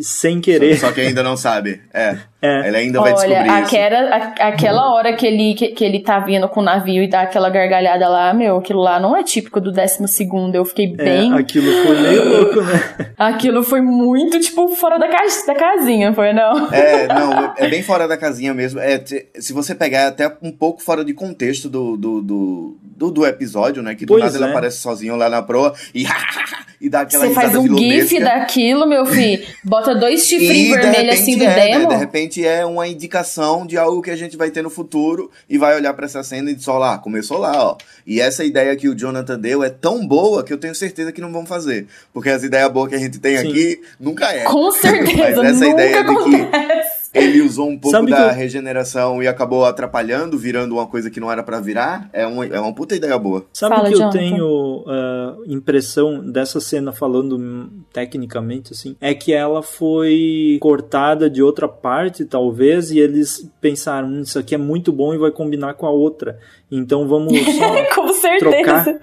sem 0.03 0.41
querer? 0.41 0.77
Só 0.77 0.91
que 0.93 1.01
ainda 1.01 1.23
não 1.23 1.37
sabe. 1.37 1.81
É. 1.93 2.17
É. 2.43 2.69
Ele 2.69 2.77
ainda 2.79 3.01
vai 3.03 3.13
Olha, 3.13 3.19
descobrir 3.29 3.49
isso. 3.51 3.67
aquela, 3.77 4.17
a- 4.17 4.49
aquela 4.49 4.95
hora 4.95 5.13
que 5.15 5.27
ele, 5.27 5.55
que, 5.55 5.69
que 5.69 5.85
ele 5.85 6.01
tá 6.01 6.19
vindo 6.21 6.49
com 6.49 6.61
o 6.61 6.65
navio 6.65 7.03
e 7.03 7.09
dá 7.09 7.21
aquela 7.23 7.51
gargalhada 7.51 8.09
lá, 8.09 8.33
meu, 8.33 8.57
aquilo 8.57 8.81
lá 8.81 8.99
não 8.99 9.15
é 9.15 9.23
típico 9.23 9.61
do 9.61 9.71
décimo 9.71 10.09
segundo. 10.09 10.55
Eu 10.55 10.65
fiquei 10.65 10.87
É, 10.99 11.05
bem. 11.05 11.35
aquilo 11.35 11.71
foi 11.87 12.01
meio 12.01 12.29
louco, 12.29 12.63
né? 12.63 13.11
Aquilo 13.21 13.63
foi 13.63 13.83
muito, 13.83 14.41
tipo, 14.41 14.69
fora 14.77 14.99
da, 14.99 15.07
ca... 15.07 15.19
da 15.47 15.55
casinha, 15.55 16.15
foi 16.15 16.33
não? 16.33 16.70
É, 16.73 17.07
não, 17.09 17.55
é 17.57 17.69
bem 17.69 17.83
fora 17.83 18.07
da 18.07 18.17
casinha 18.17 18.55
mesmo. 18.55 18.81
É, 18.81 19.03
se 19.39 19.53
você 19.53 19.75
pegar 19.75 20.09
até 20.09 20.35
um 20.43 20.53
pouco 20.53 20.83
fora 20.83 21.05
de 21.05 21.13
contexto 21.13 21.69
do, 21.69 21.97
do, 21.97 22.23
do, 22.23 22.79
do, 22.83 23.11
do 23.11 23.27
episódio, 23.27 23.83
né? 23.83 23.95
Que 23.95 24.07
do 24.07 24.15
Pois 24.15 24.25
nada 24.25 24.37
ele 24.37 24.45
é. 24.45 24.51
aparece 24.51 24.79
sozinho 24.79 25.17
lá 25.17 25.29
na 25.29 25.43
proa 25.43 25.75
e, 25.95 26.05
e 26.81 26.89
dá 26.89 27.03
aquela 27.03 27.27
Você 27.27 27.35
faz 27.35 27.55
um 27.55 27.77
gif 27.77 28.19
daquilo, 28.19 28.87
meu 28.87 29.05
filho. 29.05 29.47
Bota 29.63 29.95
dois 29.95 30.25
chifrinhos 30.27 30.81
de 30.81 30.87
vermelhos 30.87 31.21
assim 31.21 31.37
do 31.37 31.45
repente 31.45 31.61
é, 31.61 31.71
né? 31.71 31.79
demo. 31.79 31.89
De 31.89 31.97
repente 31.97 32.47
é 32.47 32.65
uma 32.65 32.89
indicação 32.89 33.67
de 33.67 33.77
algo 33.77 34.01
que 34.01 34.11
a 34.11 34.17
gente 34.17 34.37
vai 34.37 34.51
ter 34.51 34.63
no 34.63 34.71
futuro 34.71 35.31
e 35.49 35.59
vai 35.59 35.77
olhar 35.77 35.93
pra 35.93 36.07
essa 36.07 36.23
cena 36.23 36.51
e 36.51 36.55
dizer, 36.55 36.71
ó 36.71 36.79
lá, 36.79 36.99
começou 36.99 37.39
lá, 37.39 37.53
ó. 37.53 37.77
E 38.07 38.21
essa 38.21 38.45
ideia 38.45 38.75
que 38.77 38.89
o 38.89 38.95
Jonathan 38.95 39.39
deu 39.39 39.63
é 39.63 39.69
tão 39.69 40.07
boa 40.07 40.43
que 40.43 40.53
eu 40.53 40.59
tenho 40.59 40.75
certeza 40.75 41.13
que 41.13 41.21
não 41.21 41.33
vão 41.33 41.45
fazer. 41.45 41.87
Porque 42.15 42.31
as 42.31 42.43
ideias 42.43 42.71
boas 42.73 42.89
que 42.89 42.95
a 42.95 42.99
gente 42.99 43.19
tem 43.19 43.37
Sim. 43.37 43.49
aqui 43.49 43.81
nunca 43.99 44.33
é. 44.33 44.45
Com 44.45 44.67
Mas 44.73 44.77
certeza, 44.77 45.47
essa 45.47 45.53
nunca 45.53 45.69
ideia 45.69 45.89
de 45.89 45.93
que 45.93 46.11
acontece. 46.11 46.80
Ele 47.15 47.41
usou 47.43 47.69
um 47.69 47.79
pouco 47.79 47.97
Sabe 47.97 48.11
da 48.11 48.17
que 48.17 48.23
eu- 48.31 48.35
regeneração 48.37 49.23
e 49.23 49.29
acabou 49.29 49.65
atrapalhando, 49.65 50.39
virando 50.39 50.75
uma 50.77 50.87
coisa 50.87 51.11
que 51.11 51.19
não 51.21 51.31
era 51.31 51.43
pra 51.43 51.61
virar, 51.61 52.09
é 52.13 52.27
uma, 52.27 52.47
é 52.47 52.61
uma 52.61 52.75
puta 52.75 52.95
ideia 52.95 53.19
boa. 53.19 53.45
Sabe 53.53 53.75
Fala, 53.75 53.87
o 53.89 53.91
que 53.91 53.95
eu 53.95 53.99
Jonathan. 53.99 54.19
tenho 54.19 54.85
ah, 54.87 55.37
impressão 55.47 56.25
dessa 56.31 56.61
cena 56.61 56.93
falando 56.93 57.69
tecnicamente 57.93 58.73
assim? 58.73 58.97
É 59.01 59.13
que 59.15 59.33
ela 59.33 59.63
foi 59.63 60.59
cortada 60.61 61.29
de 61.29 61.43
outra 61.43 61.69
parte, 61.69 62.25
talvez, 62.25 62.91
e 62.91 62.99
eles 62.99 63.49
pensaram, 63.61 64.09
"Hum, 64.09 64.21
isso 64.23 64.39
aqui 64.39 64.55
é 64.55 64.59
muito 64.59 64.93
bom 64.93 65.13
e 65.15 65.19
vai 65.19 65.31
combinar 65.31 65.75
com 65.75 65.87
a 65.87 65.91
outra. 65.91 66.39
Então 66.71 67.07
vamos 67.09 67.33
só 67.59 67.95
Com 67.95 68.13
certeza. 68.13 68.51
trocar. 68.63 69.01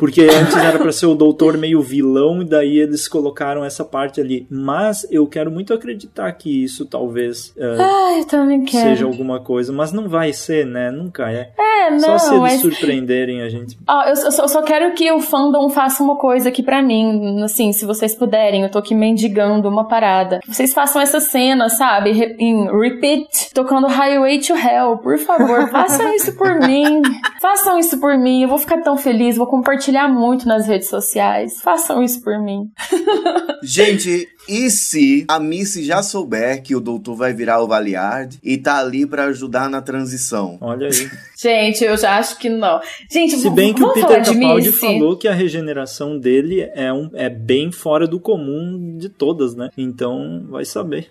Porque 0.00 0.22
antes 0.22 0.56
era 0.56 0.78
pra 0.78 0.90
ser 0.92 1.04
o 1.04 1.14
doutor 1.14 1.58
meio 1.58 1.82
vilão, 1.82 2.40
e 2.40 2.44
daí 2.46 2.78
eles 2.78 3.06
colocaram 3.06 3.62
essa 3.62 3.84
parte 3.84 4.18
ali. 4.18 4.46
Mas 4.50 5.06
eu 5.10 5.26
quero 5.26 5.50
muito 5.50 5.74
acreditar 5.74 6.32
que 6.32 6.64
isso 6.64 6.86
talvez 6.86 7.54
ah, 7.60 8.24
também 8.26 8.64
quero. 8.64 8.88
seja 8.88 9.04
alguma 9.04 9.40
coisa, 9.40 9.70
mas 9.74 9.92
não 9.92 10.08
vai 10.08 10.32
ser, 10.32 10.64
né? 10.64 10.90
Nunca 10.90 11.30
é. 11.30 11.50
É, 11.58 11.90
não, 11.90 12.00
Só 12.00 12.18
se 12.18 12.30
eles 12.30 12.40
mas... 12.40 12.60
surpreenderem 12.62 13.42
a 13.42 13.48
gente. 13.50 13.78
Ó, 13.86 14.02
eu, 14.04 14.16
só- 14.16 14.42
eu 14.42 14.48
só 14.48 14.62
quero 14.62 14.94
que 14.94 15.12
o 15.12 15.20
fandom 15.20 15.68
faça 15.68 16.02
uma 16.02 16.16
coisa 16.16 16.48
aqui 16.48 16.62
pra 16.62 16.82
mim, 16.82 17.42
assim, 17.42 17.70
se 17.72 17.84
vocês 17.84 18.14
puderem, 18.14 18.62
eu 18.62 18.70
tô 18.70 18.78
aqui 18.78 18.94
mendigando 18.94 19.68
uma 19.68 19.86
parada. 19.86 20.38
Que 20.40 20.54
vocês 20.54 20.72
façam 20.72 21.02
essa 21.02 21.20
cena, 21.20 21.68
sabe, 21.68 22.12
re- 22.12 22.36
em 22.38 22.64
repeat, 22.70 23.52
tocando 23.52 23.86
Highway 23.86 24.38
to 24.40 24.54
Hell, 24.54 24.96
por 24.96 25.18
favor, 25.18 25.68
façam 25.70 26.10
isso 26.14 26.34
por 26.38 26.58
mim. 26.60 27.02
Façam 27.40 27.78
isso 27.78 28.00
por 28.00 28.16
mim, 28.16 28.42
eu 28.42 28.48
vou 28.48 28.56
ficar 28.58 28.78
tão 28.82 28.96
feliz, 28.96 29.36
vou 29.36 29.46
compartilhar 29.46 29.89
muito 30.08 30.46
nas 30.46 30.66
redes 30.66 30.88
sociais. 30.88 31.60
Façam 31.60 32.02
isso 32.02 32.22
por 32.22 32.38
mim. 32.38 32.70
Gente, 33.62 34.28
e 34.48 34.70
se 34.70 35.24
a 35.28 35.38
Missy 35.38 35.84
já 35.84 36.02
souber 36.02 36.62
que 36.62 36.74
o 36.74 36.80
doutor 36.80 37.14
vai 37.14 37.32
virar 37.32 37.62
o 37.62 37.68
Valiard 37.68 38.38
e 38.42 38.56
tá 38.56 38.78
ali 38.78 39.06
pra 39.06 39.24
ajudar 39.24 39.68
na 39.68 39.82
transição? 39.82 40.58
Olha 40.60 40.88
aí. 40.88 41.10
Gente, 41.38 41.84
eu 41.84 41.96
já 41.96 42.18
acho 42.18 42.38
que 42.38 42.48
não. 42.48 42.80
Gente, 43.10 43.36
Se 43.36 43.50
bem 43.50 43.74
que 43.74 43.82
o 43.82 43.92
Peter 43.92 44.24
Capaldi 44.24 44.68
Missy? 44.68 44.80
falou 44.80 45.16
que 45.16 45.28
a 45.28 45.34
regeneração 45.34 46.18
dele 46.18 46.68
é, 46.74 46.92
um, 46.92 47.10
é 47.14 47.28
bem 47.28 47.70
fora 47.70 48.06
do 48.06 48.18
comum 48.18 48.96
de 48.96 49.08
todas, 49.08 49.54
né? 49.54 49.70
Então, 49.76 50.46
vai 50.48 50.64
saber. 50.64 51.10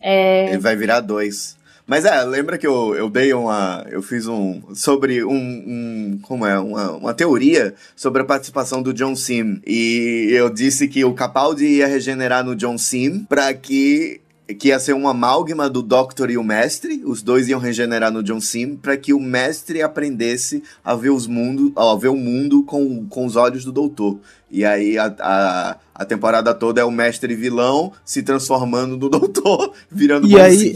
É, 0.00 0.50
Ele 0.50 0.58
vai 0.58 0.76
virar 0.76 1.00
dois. 1.00 1.56
Mas 1.86 2.04
é, 2.04 2.22
lembra 2.24 2.56
que 2.56 2.66
eu, 2.66 2.94
eu 2.94 3.10
dei 3.10 3.34
uma. 3.34 3.84
Eu 3.90 4.02
fiz 4.02 4.26
um. 4.26 4.62
Sobre 4.74 5.24
um. 5.24 5.34
um 5.34 6.18
como 6.22 6.46
é? 6.46 6.58
Uma, 6.58 6.92
uma 6.92 7.14
teoria 7.14 7.74
sobre 7.94 8.22
a 8.22 8.24
participação 8.24 8.82
do 8.82 8.94
John 8.94 9.14
Sim. 9.14 9.60
E 9.66 10.28
eu 10.32 10.48
disse 10.48 10.88
que 10.88 11.04
o 11.04 11.12
Capaldi 11.12 11.66
ia 11.66 11.86
regenerar 11.86 12.44
no 12.44 12.56
John 12.56 12.78
Sim 12.78 13.24
pra 13.28 13.52
que. 13.52 14.21
Que 14.58 14.68
ia 14.68 14.78
ser 14.78 14.92
uma 14.94 15.10
amálgama 15.10 15.68
do 15.68 15.82
Doctor 15.82 16.30
e 16.30 16.36
o 16.36 16.44
Mestre. 16.44 17.02
Os 17.04 17.22
dois 17.22 17.48
iam 17.48 17.60
regenerar 17.60 18.10
no 18.10 18.22
John 18.22 18.40
Sim 18.40 18.76
pra 18.76 18.96
que 18.96 19.12
o 19.12 19.20
Mestre 19.20 19.82
aprendesse 19.82 20.62
a 20.84 20.94
ver 20.94 21.10
os 21.10 21.26
mundo, 21.26 21.72
a 21.76 21.94
ver 21.96 22.08
o 22.08 22.16
mundo 22.16 22.62
com, 22.64 23.06
com 23.06 23.26
os 23.26 23.36
olhos 23.36 23.64
do 23.64 23.72
Doutor. 23.72 24.18
E 24.50 24.66
aí 24.66 24.98
a, 24.98 25.06
a, 25.18 25.76
a 25.94 26.04
temporada 26.04 26.52
toda 26.52 26.82
é 26.82 26.84
o 26.84 26.90
Mestre 26.90 27.34
vilão 27.34 27.90
se 28.04 28.22
transformando 28.22 28.98
no 28.98 29.08
Doutor, 29.08 29.72
virando 29.90 30.26
E 30.26 30.38
aí-. 30.38 30.74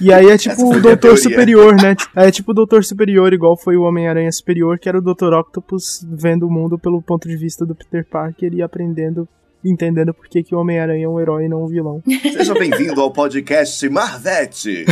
E 0.00 0.12
aí 0.12 0.28
é 0.28 0.38
tipo 0.38 0.76
o 0.76 0.80
Doutor. 0.80 1.18
Superior, 1.18 1.74
né? 1.74 1.96
É 2.14 2.30
tipo 2.30 2.52
o 2.52 2.54
Doutor 2.54 2.84
Superior, 2.84 3.32
igual 3.32 3.56
foi 3.56 3.76
o 3.76 3.82
Homem-Aranha 3.82 4.30
Superior, 4.30 4.78
que 4.78 4.88
era 4.88 4.98
o 4.98 5.02
Doutor 5.02 5.32
Octopus 5.34 6.06
vendo 6.08 6.46
o 6.46 6.50
mundo 6.50 6.78
pelo 6.78 7.02
ponto 7.02 7.26
de 7.26 7.36
vista 7.36 7.66
do 7.66 7.74
Peter 7.74 8.06
Parker 8.08 8.54
e 8.54 8.62
aprendendo, 8.62 9.28
entendendo 9.66 10.14
por 10.14 10.28
que, 10.28 10.42
que 10.42 10.54
o 10.54 10.60
Homem-Aranha 10.60 11.04
é 11.04 11.08
um 11.08 11.20
herói 11.20 11.44
e 11.44 11.48
não 11.48 11.64
um 11.64 11.66
vilão. 11.66 12.02
Seja 12.32 12.54
bem-vindo 12.54 13.00
ao 13.00 13.10
podcast 13.10 13.88
Marvete, 13.88 14.84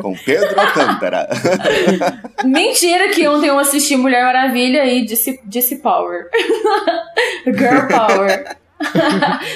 com 0.00 0.14
Pedro 0.14 0.58
Alcântara. 0.58 1.28
Mentira 2.44 3.10
que 3.10 3.26
ontem 3.28 3.48
eu 3.48 3.58
assisti 3.58 3.96
Mulher 3.96 4.24
Maravilha 4.24 4.86
e 4.86 5.04
disse, 5.04 5.38
disse 5.44 5.76
Power. 5.76 6.28
Girl 7.46 7.86
Power. 7.88 8.56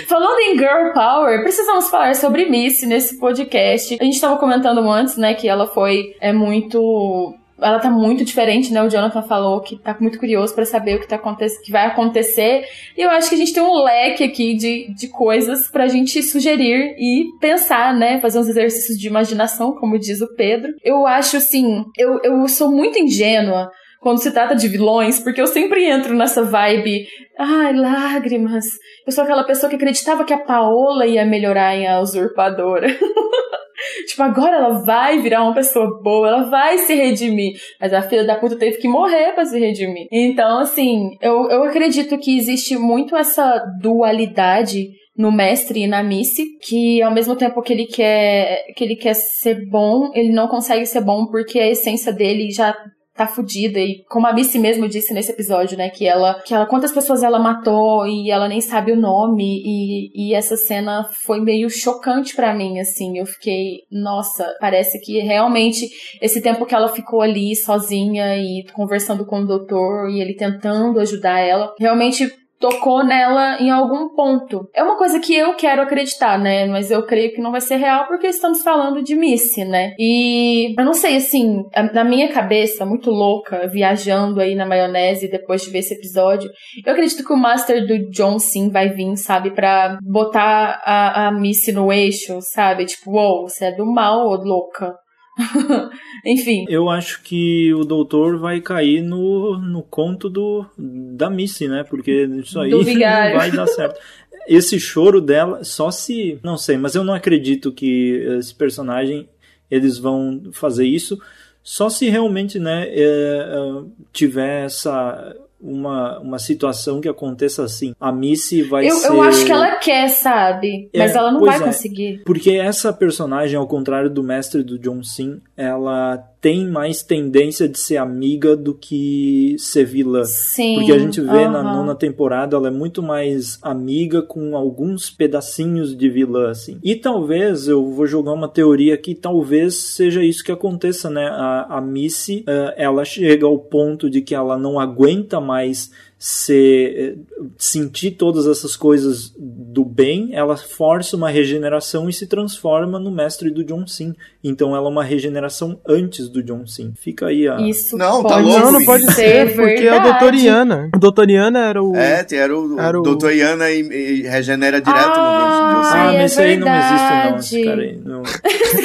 Falando 0.07 0.39
em 0.41 0.59
Girl 0.59 0.93
Power, 0.95 1.43
precisamos 1.43 1.89
falar 1.89 2.15
sobre 2.15 2.49
Missy 2.49 2.87
nesse 2.87 3.19
podcast. 3.19 3.97
A 4.01 4.05
gente 4.05 4.21
tava 4.21 4.39
comentando 4.39 4.81
antes, 4.91 5.17
né, 5.17 5.35
que 5.35 5.49
ela 5.49 5.67
foi 5.67 6.15
é 6.21 6.33
muito 6.33 7.35
ela 7.63 7.79
tá 7.79 7.91
muito 7.91 8.25
diferente, 8.25 8.73
né? 8.73 8.83
O 8.83 8.89
Jonathan 8.89 9.23
falou 9.23 9.61
que 9.61 9.79
tá 9.79 9.97
muito 10.01 10.19
curioso 10.19 10.55
pra 10.55 10.65
saber 10.65 10.97
o 10.97 11.01
que, 11.01 11.09
tá 11.09 11.19
que 11.19 11.71
vai 11.71 11.87
acontecer. 11.87 12.65
E 12.97 13.03
eu 13.03 13.11
acho 13.11 13.29
que 13.29 13.35
a 13.35 13.39
gente 13.39 13.53
tem 13.53 13.63
um 13.63 13.83
leque 13.85 14.25
aqui 14.25 14.55
de, 14.55 14.95
de 14.95 15.09
coisas 15.09 15.71
pra 15.71 15.89
gente 15.89 16.23
sugerir 16.23 16.95
e 16.99 17.25
pensar, 17.41 17.95
né? 17.95 18.21
Fazer 18.21 18.39
uns 18.39 18.49
exercícios 18.49 18.99
de 18.99 19.07
imaginação, 19.07 19.73
como 19.73 19.99
diz 19.99 20.21
o 20.21 20.35
Pedro. 20.35 20.73
Eu 20.83 21.07
acho, 21.07 21.37
assim, 21.37 21.85
eu, 21.97 22.19
eu 22.23 22.49
sou 22.49 22.71
muito 22.71 22.99
ingênua 22.99 23.71
quando 24.01 24.23
se 24.23 24.33
trata 24.33 24.57
de 24.57 24.67
vilões, 24.67 25.21
porque 25.21 25.41
eu 25.41 25.47
sempre 25.47 25.85
entro 25.85 26.15
nessa 26.15 26.43
vibe, 26.43 27.07
ai, 27.39 27.75
lágrimas. 27.75 28.65
Eu 29.07 29.13
sou 29.13 29.25
aquela 29.25 29.45
pessoa 29.45 29.69
que 29.69 29.77
acreditava 29.77 30.25
que 30.25 30.33
a 30.33 30.39
Paola 30.39 31.07
ia 31.07 31.25
melhorar 31.25 31.77
em 31.77 31.87
A 31.87 32.01
Usurpadora. 32.01 32.89
tipo, 34.09 34.23
agora 34.23 34.57
ela 34.57 34.83
vai 34.85 35.19
virar 35.19 35.43
uma 35.43 35.55
pessoa 35.55 36.01
boa, 36.03 36.29
ela 36.29 36.43
vai 36.45 36.79
se 36.79 36.95
redimir. 36.95 37.53
Mas 37.79 37.93
a 37.93 38.01
filha 38.01 38.25
da 38.25 38.37
puta 38.37 38.57
teve 38.57 38.79
que 38.79 38.89
morrer 38.89 39.33
para 39.35 39.45
se 39.45 39.59
redimir. 39.59 40.07
Então, 40.11 40.61
assim, 40.61 41.11
eu, 41.21 41.49
eu 41.51 41.65
acredito 41.65 42.19
que 42.19 42.39
existe 42.39 42.77
muito 42.77 43.15
essa 43.15 43.63
dualidade 43.83 44.89
no 45.15 45.31
mestre 45.31 45.81
e 45.81 45.87
na 45.87 46.03
Missy, 46.03 46.57
que 46.63 47.03
ao 47.03 47.13
mesmo 47.13 47.37
tempo 47.37 47.61
que 47.61 47.75
ele 47.75 47.85
quer 47.85 48.65
que 48.75 48.83
ele 48.83 48.97
quer 48.97 49.13
ser 49.13 49.69
bom, 49.69 50.11
ele 50.15 50.33
não 50.33 50.49
consegue 50.49 50.87
ser 50.87 51.03
bom 51.03 51.27
porque 51.27 51.59
a 51.59 51.69
essência 51.69 52.11
dele 52.11 52.51
já 52.51 52.75
tá 53.21 53.27
fudida. 53.27 53.79
E 53.79 54.03
como 54.09 54.27
a 54.27 54.33
Missy 54.33 54.59
mesmo 54.59 54.89
disse 54.89 55.13
nesse 55.13 55.33
episódio, 55.33 55.77
né, 55.77 55.91
que 55.91 56.07
ela 56.07 56.41
que 56.41 56.55
ela 56.55 56.67
quantas 56.67 56.91
pessoas 56.91 57.23
ela 57.23 57.39
matou 57.39 58.07
e 58.07 58.31
ela 58.31 58.49
nem 58.49 58.61
sabe 58.61 58.93
o 58.93 58.97
nome. 58.97 59.63
E, 59.65 60.11
e 60.15 60.35
essa 60.35 60.57
cena 60.57 61.05
foi 61.05 61.41
meio 61.41 61.69
chocante 61.69 62.35
para 62.35 62.55
mim, 62.55 62.81
assim, 62.81 63.19
eu 63.19 63.27
fiquei, 63.27 63.83
nossa, 63.91 64.47
parece 64.61 64.99
que 65.01 65.19
realmente 65.21 65.89
esse 66.21 66.41
tempo 66.41 66.65
que 66.65 66.75
ela 66.75 66.89
ficou 66.89 67.21
ali 67.21 67.55
sozinha 67.55 68.37
e 68.39 68.65
conversando 68.73 69.27
com 69.27 69.41
o 69.41 69.47
doutor 69.47 70.09
e 70.09 70.21
ele 70.21 70.35
tentando 70.35 70.99
ajudar 71.01 71.41
ela, 71.41 71.75
realmente 71.79 72.40
tocou 72.61 73.03
nela 73.03 73.61
em 73.61 73.71
algum 73.71 74.11
ponto. 74.15 74.69
É 74.75 74.83
uma 74.83 74.99
coisa 74.99 75.19
que 75.19 75.35
eu 75.35 75.55
quero 75.55 75.81
acreditar, 75.81 76.39
né? 76.39 76.67
Mas 76.67 76.91
eu 76.91 77.05
creio 77.07 77.33
que 77.33 77.41
não 77.41 77.51
vai 77.51 77.61
ser 77.61 77.77
real 77.77 78.07
porque 78.07 78.27
estamos 78.27 78.63
falando 78.63 79.03
de 79.03 79.17
Missy, 79.17 79.65
né? 79.65 79.95
E 79.99 80.75
eu 80.79 80.85
não 80.85 80.93
sei, 80.93 81.17
assim, 81.17 81.65
na 81.95 82.05
minha 82.05 82.29
cabeça, 82.29 82.85
muito 82.85 83.11
louca, 83.11 83.67
viajando 83.67 84.41
aí 84.41 84.55
na 84.55 84.67
maionese 84.67 85.31
depois 85.31 85.63
de 85.63 85.71
ver 85.71 85.79
esse 85.79 85.95
episódio, 85.95 86.51
eu 86.85 86.93
acredito 86.93 87.25
que 87.25 87.33
o 87.33 87.37
Master 87.37 87.87
do 87.87 88.11
John 88.11 88.39
Sim 88.39 88.71
vai 88.71 88.91
vir, 88.91 89.17
sabe, 89.17 89.53
para 89.53 89.99
botar 90.03 90.83
a, 90.85 91.29
a 91.29 91.33
Missy 91.33 91.73
no 91.73 91.91
eixo, 91.91 92.39
sabe? 92.43 92.85
Tipo, 92.85 93.13
uou, 93.13 93.41
wow, 93.41 93.49
você 93.49 93.67
é 93.67 93.75
do 93.75 93.87
mal, 93.87 94.27
louca. 94.37 94.95
Enfim. 96.25 96.67
Eu 96.69 96.89
acho 96.89 97.23
que 97.23 97.73
o 97.75 97.85
doutor 97.85 98.39
vai 98.39 98.61
cair 98.61 99.03
no, 99.03 99.59
no 99.59 99.83
conto 99.83 100.29
do 100.29 100.67
da 100.77 101.31
Missy, 101.31 101.69
né? 101.69 101.85
Porque 101.85 102.29
isso 102.43 102.59
aí 102.61 102.71
não 102.71 102.83
vai 103.37 103.51
dar 103.51 103.67
certo. 103.67 103.99
Esse 104.47 104.81
choro 104.81 105.21
dela, 105.21 105.63
só 105.65 105.91
se. 105.91 106.39
Não 106.43 106.57
sei, 106.57 106.77
mas 106.77 106.95
eu 106.95 107.05
não 107.05 107.15
acredito 107.15 107.73
que 107.73 108.25
esse 108.39 108.55
personagem 108.55 109.29
eles 109.71 109.99
vão 109.99 110.43
fazer 110.53 110.87
isso. 110.87 111.21
Só 111.63 111.89
se 111.89 112.09
realmente 112.09 112.59
né, 112.59 112.87
é, 112.89 113.83
tiver 114.13 114.65
essa 114.65 115.37
uma, 115.61 116.19
uma 116.21 116.39
situação 116.39 117.01
que 117.01 117.09
aconteça 117.09 117.63
assim. 117.63 117.95
A 118.01 118.11
Missy 118.11 118.63
vai 118.63 118.89
eu, 118.89 118.97
ser. 118.97 119.09
Eu 119.09 119.23
acho 119.23 119.45
que 119.45 119.53
ela 119.53 119.77
quer, 119.77 120.09
sabe? 120.09 120.89
É, 120.93 120.99
Mas 120.99 121.15
ela 121.15 121.31
não 121.31 121.41
vai 121.41 121.57
é. 121.57 121.61
conseguir. 121.61 122.23
Porque 122.25 122.53
essa 122.53 122.93
personagem, 122.93 123.57
ao 123.57 123.67
contrário 123.67 124.09
do 124.09 124.23
mestre 124.23 124.63
do 124.63 124.79
John 124.79 125.03
Sim, 125.03 125.41
ela 125.57 126.30
tem 126.41 126.67
mais 126.67 127.03
tendência 127.03 127.69
de 127.69 127.79
ser 127.79 127.99
amiga 127.99 128.57
do 128.57 128.75
que 128.75 129.57
ser 129.59 129.85
vilã. 129.85 130.25
Sim. 130.25 130.77
Porque 130.77 130.93
a 130.93 130.99
gente 130.99 131.21
vê 131.21 131.47
na 131.47 131.63
nona 131.63 131.95
temporada 131.95 132.57
ela 132.57 132.69
é 132.69 132.71
muito 132.71 133.03
mais 133.03 133.59
amiga 133.61 134.23
com 134.23 134.57
alguns 134.57 135.11
pedacinhos 135.11 135.95
de 135.95 136.09
vilã, 136.09 136.51
assim. 136.51 136.79
E 136.83 136.97
talvez, 136.97 137.69
eu 137.69 137.91
vou 137.91 138.07
jogar 138.07 138.33
uma 138.33 138.49
teoria 138.49 138.95
aqui, 138.95 139.15
talvez 139.15 139.75
seja 139.75 140.25
isso 140.25 140.43
que 140.43 140.51
aconteça, 140.51 141.11
né? 141.11 141.27
A, 141.27 141.77
a 141.77 141.81
Missy, 141.81 142.45
uh, 142.49 142.73
ela 142.77 143.05
chega 143.05 143.47
ao 143.47 143.59
ponto 143.59 144.09
de 144.09 144.23
que 144.23 144.35
ela 144.35 144.57
não 144.57 144.81
aguenta 144.81 145.41
mais 145.41 145.91
ser, 146.23 147.17
sentir 147.57 148.11
todas 148.11 148.47
essas 148.47 148.77
coisas 148.77 149.33
do 149.39 149.83
bem, 149.83 150.35
ela 150.35 150.55
força 150.55 151.17
uma 151.17 151.31
regeneração 151.31 152.11
e 152.11 152.13
se 152.13 152.27
transforma 152.27 152.99
no 152.99 153.11
mestre 153.11 153.51
do 153.51 153.65
John 153.65 153.87
Sim. 153.87 154.15
Então 154.45 154.77
ela 154.77 154.87
é 154.87 154.91
uma 154.91 155.03
regeneração 155.03 155.81
antes 155.89 156.29
do 156.29 156.43
John 156.43 156.67
Sim. 156.67 156.93
Fica 156.95 157.29
aí 157.29 157.49
a. 157.49 157.63
Isso 157.63 157.97
não, 157.97 158.23
pode 158.23 158.35
tá 158.35 158.41
louco, 158.41 158.61
Não, 158.61 158.73
não 158.73 158.85
pode 158.85 159.11
ser, 159.15 159.57
porque 159.57 159.87
é 159.87 159.99
o 159.99 160.03
Doutoriana. 160.03 160.91
O 160.95 160.99
Doutoriana 160.99 161.67
era 161.67 161.83
o. 161.83 161.97
É, 161.97 162.27
era 162.33 162.59
o, 162.59 162.79
era 162.79 163.01
o... 163.01 163.03
Doutoriana 163.03 163.71
e, 163.71 163.81
e, 163.81 164.23
regenera 164.23 164.79
direto 164.79 165.13
ah, 165.15 165.73
no 165.73 165.81
John 165.81 165.85
Sim. 165.85 165.97
Ah, 165.97 166.13
mas 166.19 166.37
é 166.37 166.43
aí 166.43 166.59
não 166.59 166.69
existe, 166.69 167.31
não. 167.31 167.39
Esse 167.39 167.65
cara 167.65 167.81
aí. 167.81 167.97
Não. 167.97 168.23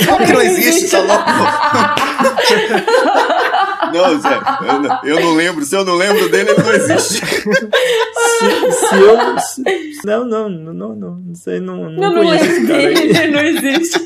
Como 0.06 0.26
que 0.26 0.32
não 0.32 0.42
existe, 0.42 0.90
tá 0.90 1.02
louco? 1.04 1.26
Não, 3.94 4.20
Zé, 4.20 4.40
eu, 4.62 4.82
não, 4.82 5.00
eu 5.04 5.20
não 5.22 5.36
lembro. 5.36 5.66
Se 5.66 5.76
eu 5.76 5.86
não 5.86 5.96
lembro 5.96 6.30
dele, 6.30 6.52
ele 6.52 6.64
não 6.64 6.74
existe. 6.74 7.26
se, 7.26 8.72
se 8.72 8.96
eu. 8.96 9.40
Se, 9.40 10.06
não, 10.06 10.26
não, 10.26 10.50
não, 10.50 10.74
não, 10.74 10.96
não. 10.96 11.16
Não 11.26 11.36
sei, 11.36 11.60
não, 11.60 11.90
não, 11.90 11.92
não 11.92 12.14
conheço 12.14 12.46
esse 12.46 12.68
cara 12.68 12.82
dele, 12.82 13.18
aí. 13.18 13.32
não 13.32 13.40
existe. 13.42 14.00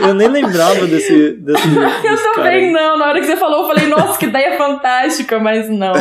Eu 0.00 0.14
nem 0.14 0.28
lembrava 0.28 0.86
desse. 0.86 1.32
desse 1.32 1.68
eu 2.04 2.34
também 2.34 2.72
não. 2.72 2.98
Na 2.98 3.06
hora 3.06 3.20
que 3.20 3.26
você 3.26 3.36
falou, 3.36 3.62
eu 3.62 3.66
falei, 3.68 3.88
nossa, 3.88 4.18
que 4.18 4.26
ideia 4.26 4.56
fantástica, 4.56 5.38
mas 5.38 5.68
não. 5.68 5.92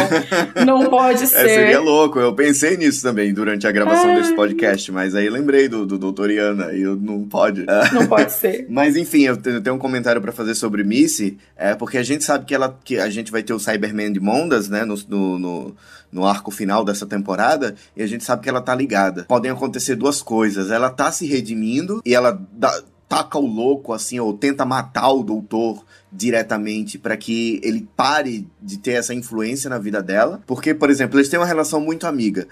Não 0.65 0.85
pode 0.89 1.27
ser. 1.27 1.45
É, 1.45 1.49
seria 1.49 1.79
louco. 1.79 2.19
Eu 2.19 2.33
pensei 2.33 2.77
nisso 2.77 3.01
também 3.01 3.33
durante 3.33 3.67
a 3.67 3.71
gravação 3.71 4.13
desse 4.15 4.33
podcast, 4.33 4.91
mas 4.91 5.15
aí 5.15 5.29
lembrei 5.29 5.67
do, 5.67 5.85
do 5.85 5.97
Doutoriana 5.97 6.71
e 6.73 6.81
eu 6.81 6.95
não 6.95 7.23
pode. 7.23 7.65
Não 7.93 8.07
pode 8.07 8.31
ser. 8.31 8.65
mas 8.69 8.95
enfim, 8.95 9.23
eu 9.23 9.37
tenho 9.37 9.75
um 9.75 9.79
comentário 9.79 10.21
para 10.21 10.31
fazer 10.31 10.55
sobre 10.55 10.83
Missy, 10.83 11.37
é 11.55 11.75
porque 11.75 11.97
a 11.97 12.03
gente 12.03 12.23
sabe 12.23 12.45
que 12.45 12.55
ela 12.55 12.77
que 12.83 12.97
a 12.97 13.09
gente 13.09 13.31
vai 13.31 13.43
ter 13.43 13.53
o 13.53 13.59
Cyberman 13.59 14.11
de 14.11 14.19
Mondas, 14.19 14.69
né, 14.69 14.85
no, 14.85 14.95
no, 15.07 15.75
no, 16.11 16.25
arco 16.25 16.51
final 16.51 16.83
dessa 16.83 17.05
temporada, 17.05 17.75
e 17.95 18.03
a 18.03 18.07
gente 18.07 18.23
sabe 18.23 18.43
que 18.43 18.49
ela 18.49 18.61
tá 18.61 18.73
ligada. 18.75 19.25
Podem 19.25 19.51
acontecer 19.51 19.95
duas 19.95 20.21
coisas. 20.21 20.71
Ela 20.71 20.89
tá 20.89 21.11
se 21.11 21.25
redimindo 21.25 22.01
e 22.05 22.13
ela 22.13 22.39
dá, 22.51 22.83
taca 23.07 23.37
o 23.37 23.45
louco, 23.45 23.91
assim, 23.91 24.19
ou 24.19 24.33
tenta 24.33 24.65
matar 24.65 25.11
o 25.11 25.21
doutor 25.21 25.83
diretamente 26.11 26.97
para 26.97 27.17
que 27.17 27.59
ele 27.63 27.87
pare 27.95 28.47
de 28.61 28.77
ter 28.77 28.93
essa 28.93 29.13
influência 29.13 29.69
na 29.69 29.77
vida 29.77 30.01
dela. 30.01 30.41
Porque, 30.47 30.73
por 30.73 30.89
exemplo, 30.89 31.17
eles 31.17 31.27
têm 31.27 31.39
uma 31.39 31.45
relação 31.45 31.81
muito 31.81 32.07
amiga. 32.07 32.47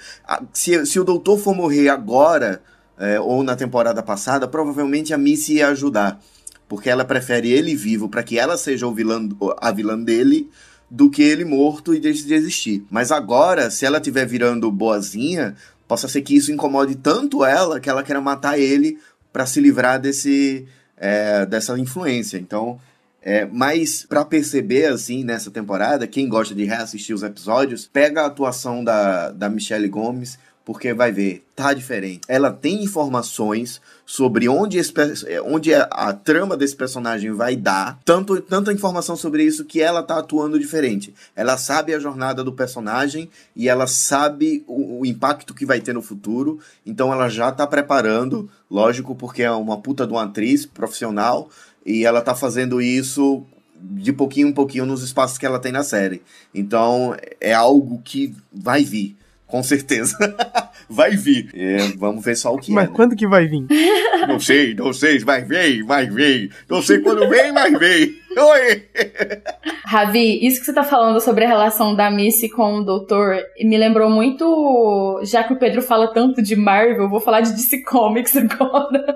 Se, 0.52 0.86
se 0.86 1.00
o 1.00 1.04
doutor 1.04 1.38
for 1.38 1.56
morrer 1.56 1.90
agora, 1.90 2.62
é, 2.98 3.20
ou 3.20 3.42
na 3.42 3.56
temporada 3.56 4.04
passada, 4.04 4.48
provavelmente 4.48 5.14
a 5.14 5.18
Missy 5.18 5.56
ia 5.56 5.70
ajudar 5.70 6.20
porque 6.70 6.90
ela 6.90 7.04
prefere 7.04 7.52
ele 7.52 7.76
vivo 7.76 8.08
para 8.08 8.24
que 8.24 8.38
ela 8.38 8.56
seja 8.56 8.88
o 8.88 8.94
vilã, 8.94 9.28
a 9.60 9.72
vilã 9.72 10.00
dele 10.00 10.50
do 10.90 11.10
que 11.10 11.24
ele 11.24 11.44
morto 11.44 11.94
e 11.94 12.00
deixe 12.00 12.26
de 12.26 12.34
existir. 12.34 12.86
Mas 12.90 13.12
agora, 13.12 13.70
se 13.70 13.86
ela 13.86 13.98
estiver 13.98 14.26
virando 14.26 14.72
boazinha, 14.72 15.56
possa 15.88 16.08
ser 16.08 16.22
que 16.22 16.36
isso 16.36 16.52
incomode 16.52 16.96
tanto 16.96 17.44
ela 17.44 17.80
que 17.80 17.90
ela 17.90 18.04
queira 18.04 18.22
matar 18.22 18.60
ele 18.60 19.00
para 19.34 19.46
se 19.46 19.60
livrar 19.60 20.00
desse 20.00 20.68
é, 20.96 21.46
dessa 21.46 21.78
influência. 21.78 22.38
Então, 22.38 22.80
é, 23.22 23.46
mas 23.46 24.06
para 24.08 24.24
perceber 24.24 24.86
assim 24.86 25.24
nessa 25.24 25.50
temporada, 25.50 26.08
quem 26.08 26.30
gosta 26.30 26.54
de 26.54 26.66
reassistir 26.66 27.16
os 27.16 27.24
episódios, 27.24 27.90
pega 27.92 28.22
a 28.22 28.28
atuação 28.28 28.84
da, 28.84 29.32
da 29.32 29.50
Michelle 29.50 29.88
Gomes 29.88 30.38
porque 30.70 30.94
vai 30.94 31.12
ver, 31.12 31.44
tá 31.56 31.74
diferente. 31.74 32.22
Ela 32.28 32.52
tem 32.52 32.84
informações 32.84 33.82
sobre 34.06 34.48
onde, 34.48 34.78
esse, 34.78 34.94
onde 35.44 35.74
a, 35.74 35.82
a, 35.86 36.14
trama 36.14 36.56
desse 36.56 36.76
personagem 36.76 37.32
vai 37.32 37.56
dar, 37.56 37.98
tanto, 38.06 38.40
tanta 38.40 38.72
informação 38.72 39.16
sobre 39.16 39.44
isso 39.44 39.66
que 39.66 39.82
ela 39.82 40.04
tá 40.04 40.20
atuando 40.20 40.60
diferente. 40.60 41.12
Ela 41.36 41.58
sabe 41.58 41.92
a 41.92 42.00
jornada 42.00 42.44
do 42.44 42.54
personagem 42.54 43.32
e 43.56 43.68
ela 43.68 43.88
sabe 43.88 44.64
o, 44.68 45.00
o 45.00 45.06
impacto 45.08 45.56
que 45.56 45.66
vai 45.66 45.82
ter 45.82 45.92
no 45.92 46.04
futuro, 46.04 46.60
então 46.86 47.12
ela 47.12 47.30
já 47.30 47.52
tá 47.52 47.66
preparando, 47.66 48.48
lógico, 48.70 49.16
porque 49.16 49.42
é 49.42 49.50
uma 49.50 49.82
puta 49.82 50.06
de 50.06 50.14
uma 50.14 50.26
atriz 50.26 50.68
profissional 50.68 51.50
e 51.84 52.06
ela 52.06 52.22
tá 52.22 52.36
fazendo 52.36 52.80
isso 52.80 53.44
de 53.82 54.14
pouquinho 54.14 54.50
em 54.50 54.54
pouquinho 54.54 54.86
nos 54.86 55.02
espaços 55.02 55.40
que 55.40 55.48
ela 55.48 55.58
tem 55.58 55.72
na 55.72 55.82
série. 55.82 56.22
Então 56.54 57.18
é 57.42 57.56
algo 57.56 58.00
que 58.04 58.36
vai 58.54 58.84
vir 58.84 59.18
com 59.50 59.64
certeza. 59.64 60.16
vai 60.89 61.12
vir. 61.12 61.50
É, 61.54 61.78
vamos 61.97 62.24
ver 62.24 62.36
só 62.36 62.54
o 62.54 62.58
que 62.58 62.72
mas 62.72 62.86
é. 62.86 62.88
Mas 62.88 62.89
né? 62.89 62.95
quando 62.95 63.16
que 63.16 63.28
vai 63.28 63.47
vir? 63.47 63.66
Não 64.28 64.39
sei, 64.39 64.74
não 64.74 64.93
sei, 64.93 65.20
vai 65.20 65.43
vir, 65.43 65.84
vai 65.84 66.08
vir. 66.08 66.52
Não 66.70 66.82
sei 66.82 67.00
quando 67.00 67.28
vem, 67.28 67.52
mas 67.52 67.78
vem. 67.78 68.14
Oi! 68.38 68.84
Ravi, 69.86 70.45
isso 70.45 70.60
que 70.60 70.66
você 70.68 70.74
tá 70.74 70.84
falando 70.84 71.20
sobre 71.20 71.45
a 71.45 71.47
relação 71.47 71.95
da 71.95 72.12
Missy 72.12 72.47
com 72.50 72.76
o 72.76 72.84
Doutor 72.84 73.38
me 73.60 73.78
lembrou 73.78 74.10
muito. 74.10 75.20
Já 75.24 75.43
que 75.43 75.54
o 75.54 75.60
Pedro 75.60 75.82
fala 75.82 76.14
tanto 76.14 76.41
de 76.41 76.56
Marvel, 76.56 77.04
eu 77.04 77.10
vou 77.10 77.20
falar 77.20 77.41
de 77.41 77.54
DC 77.54 77.84
Comics 77.84 78.38
agora. 78.38 79.16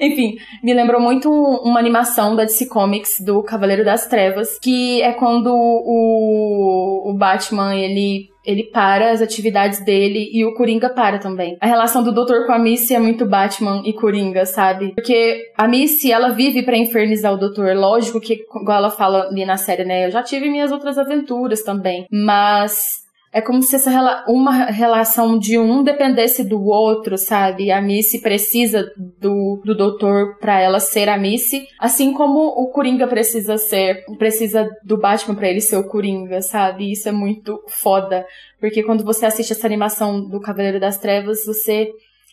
Enfim, 0.00 0.36
me 0.62 0.74
lembrou 0.74 1.00
muito 1.00 1.30
uma 1.30 1.78
animação 1.78 2.34
da 2.34 2.44
DC 2.44 2.66
Comics 2.66 3.20
do 3.20 3.42
Cavaleiro 3.42 3.84
das 3.84 4.06
Trevas, 4.06 4.58
que 4.58 5.00
é 5.02 5.12
quando 5.12 5.52
o, 5.54 7.10
o 7.10 7.14
Batman 7.14 7.74
ele 7.76 8.33
ele 8.44 8.64
para 8.64 9.10
as 9.10 9.22
atividades 9.22 9.84
dele 9.84 10.30
e 10.32 10.44
o 10.44 10.54
Coringa 10.54 10.90
para 10.90 11.18
também. 11.18 11.56
A 11.60 11.66
relação 11.66 12.02
do 12.02 12.12
Doutor 12.12 12.46
com 12.46 12.52
a 12.52 12.58
Missy 12.58 12.94
é 12.94 12.98
muito 12.98 13.26
Batman 13.26 13.82
e 13.84 13.92
Coringa, 13.92 14.46
sabe? 14.46 14.92
Porque 14.94 15.52
a 15.56 15.66
Missy, 15.66 16.12
ela 16.12 16.30
vive 16.30 16.62
para 16.62 16.76
infernizar 16.76 17.32
o 17.32 17.38
Doutor. 17.38 17.74
Lógico 17.74 18.20
que, 18.20 18.34
igual 18.34 18.78
ela 18.78 18.90
fala 18.90 19.28
ali 19.28 19.44
na 19.44 19.56
série, 19.56 19.84
né? 19.84 20.06
Eu 20.06 20.10
já 20.10 20.22
tive 20.22 20.48
minhas 20.48 20.72
outras 20.72 20.98
aventuras 20.98 21.62
também. 21.62 22.06
Mas 22.10 23.03
é 23.34 23.40
como 23.40 23.60
se 23.64 23.74
essa 23.74 23.90
rela 23.90 24.24
uma 24.28 24.66
relação 24.66 25.36
de 25.36 25.58
um 25.58 25.82
dependesse 25.82 26.44
do 26.44 26.62
outro, 26.62 27.18
sabe? 27.18 27.72
A 27.72 27.82
Missy 27.82 28.20
precisa 28.20 28.88
do, 28.96 29.60
do 29.64 29.76
doutor 29.76 30.38
para 30.38 30.60
ela 30.60 30.78
ser 30.78 31.08
a 31.08 31.18
Missy, 31.18 31.66
assim 31.80 32.12
como 32.12 32.38
o 32.38 32.70
Coringa 32.70 33.08
precisa 33.08 33.58
ser, 33.58 34.04
precisa 34.18 34.70
do 34.84 34.96
Batman 34.96 35.34
para 35.34 35.48
ele 35.48 35.60
ser 35.60 35.76
o 35.76 35.88
Coringa, 35.88 36.40
sabe? 36.42 36.92
Isso 36.92 37.08
é 37.08 37.12
muito 37.12 37.60
foda, 37.66 38.24
porque 38.60 38.84
quando 38.84 39.02
você 39.02 39.26
assiste 39.26 39.50
essa 39.50 39.66
animação 39.66 40.24
do 40.28 40.40
Cavaleiro 40.40 40.78
das 40.78 40.96
Trevas, 40.96 41.44
você 41.44 41.90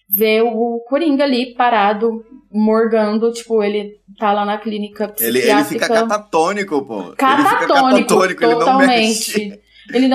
vê 0.08 0.42
o 0.42 0.84
Coringa 0.88 1.24
ali 1.24 1.56
parado, 1.56 2.24
morgando, 2.52 3.32
tipo, 3.32 3.64
ele 3.64 3.94
tá 4.20 4.34
lá 4.34 4.46
na 4.46 4.58
clínica 4.58 5.12
Ele, 5.20 5.40
ele 5.40 5.64
fica 5.64 5.88
catatônico, 5.88 6.86
pô. 6.86 7.14
Catatônico, 7.18 8.08
totalmente. 8.08 8.44
Ele 8.44 8.66
não 8.66 8.78
mexe, 8.78 9.61
ele, 9.90 10.08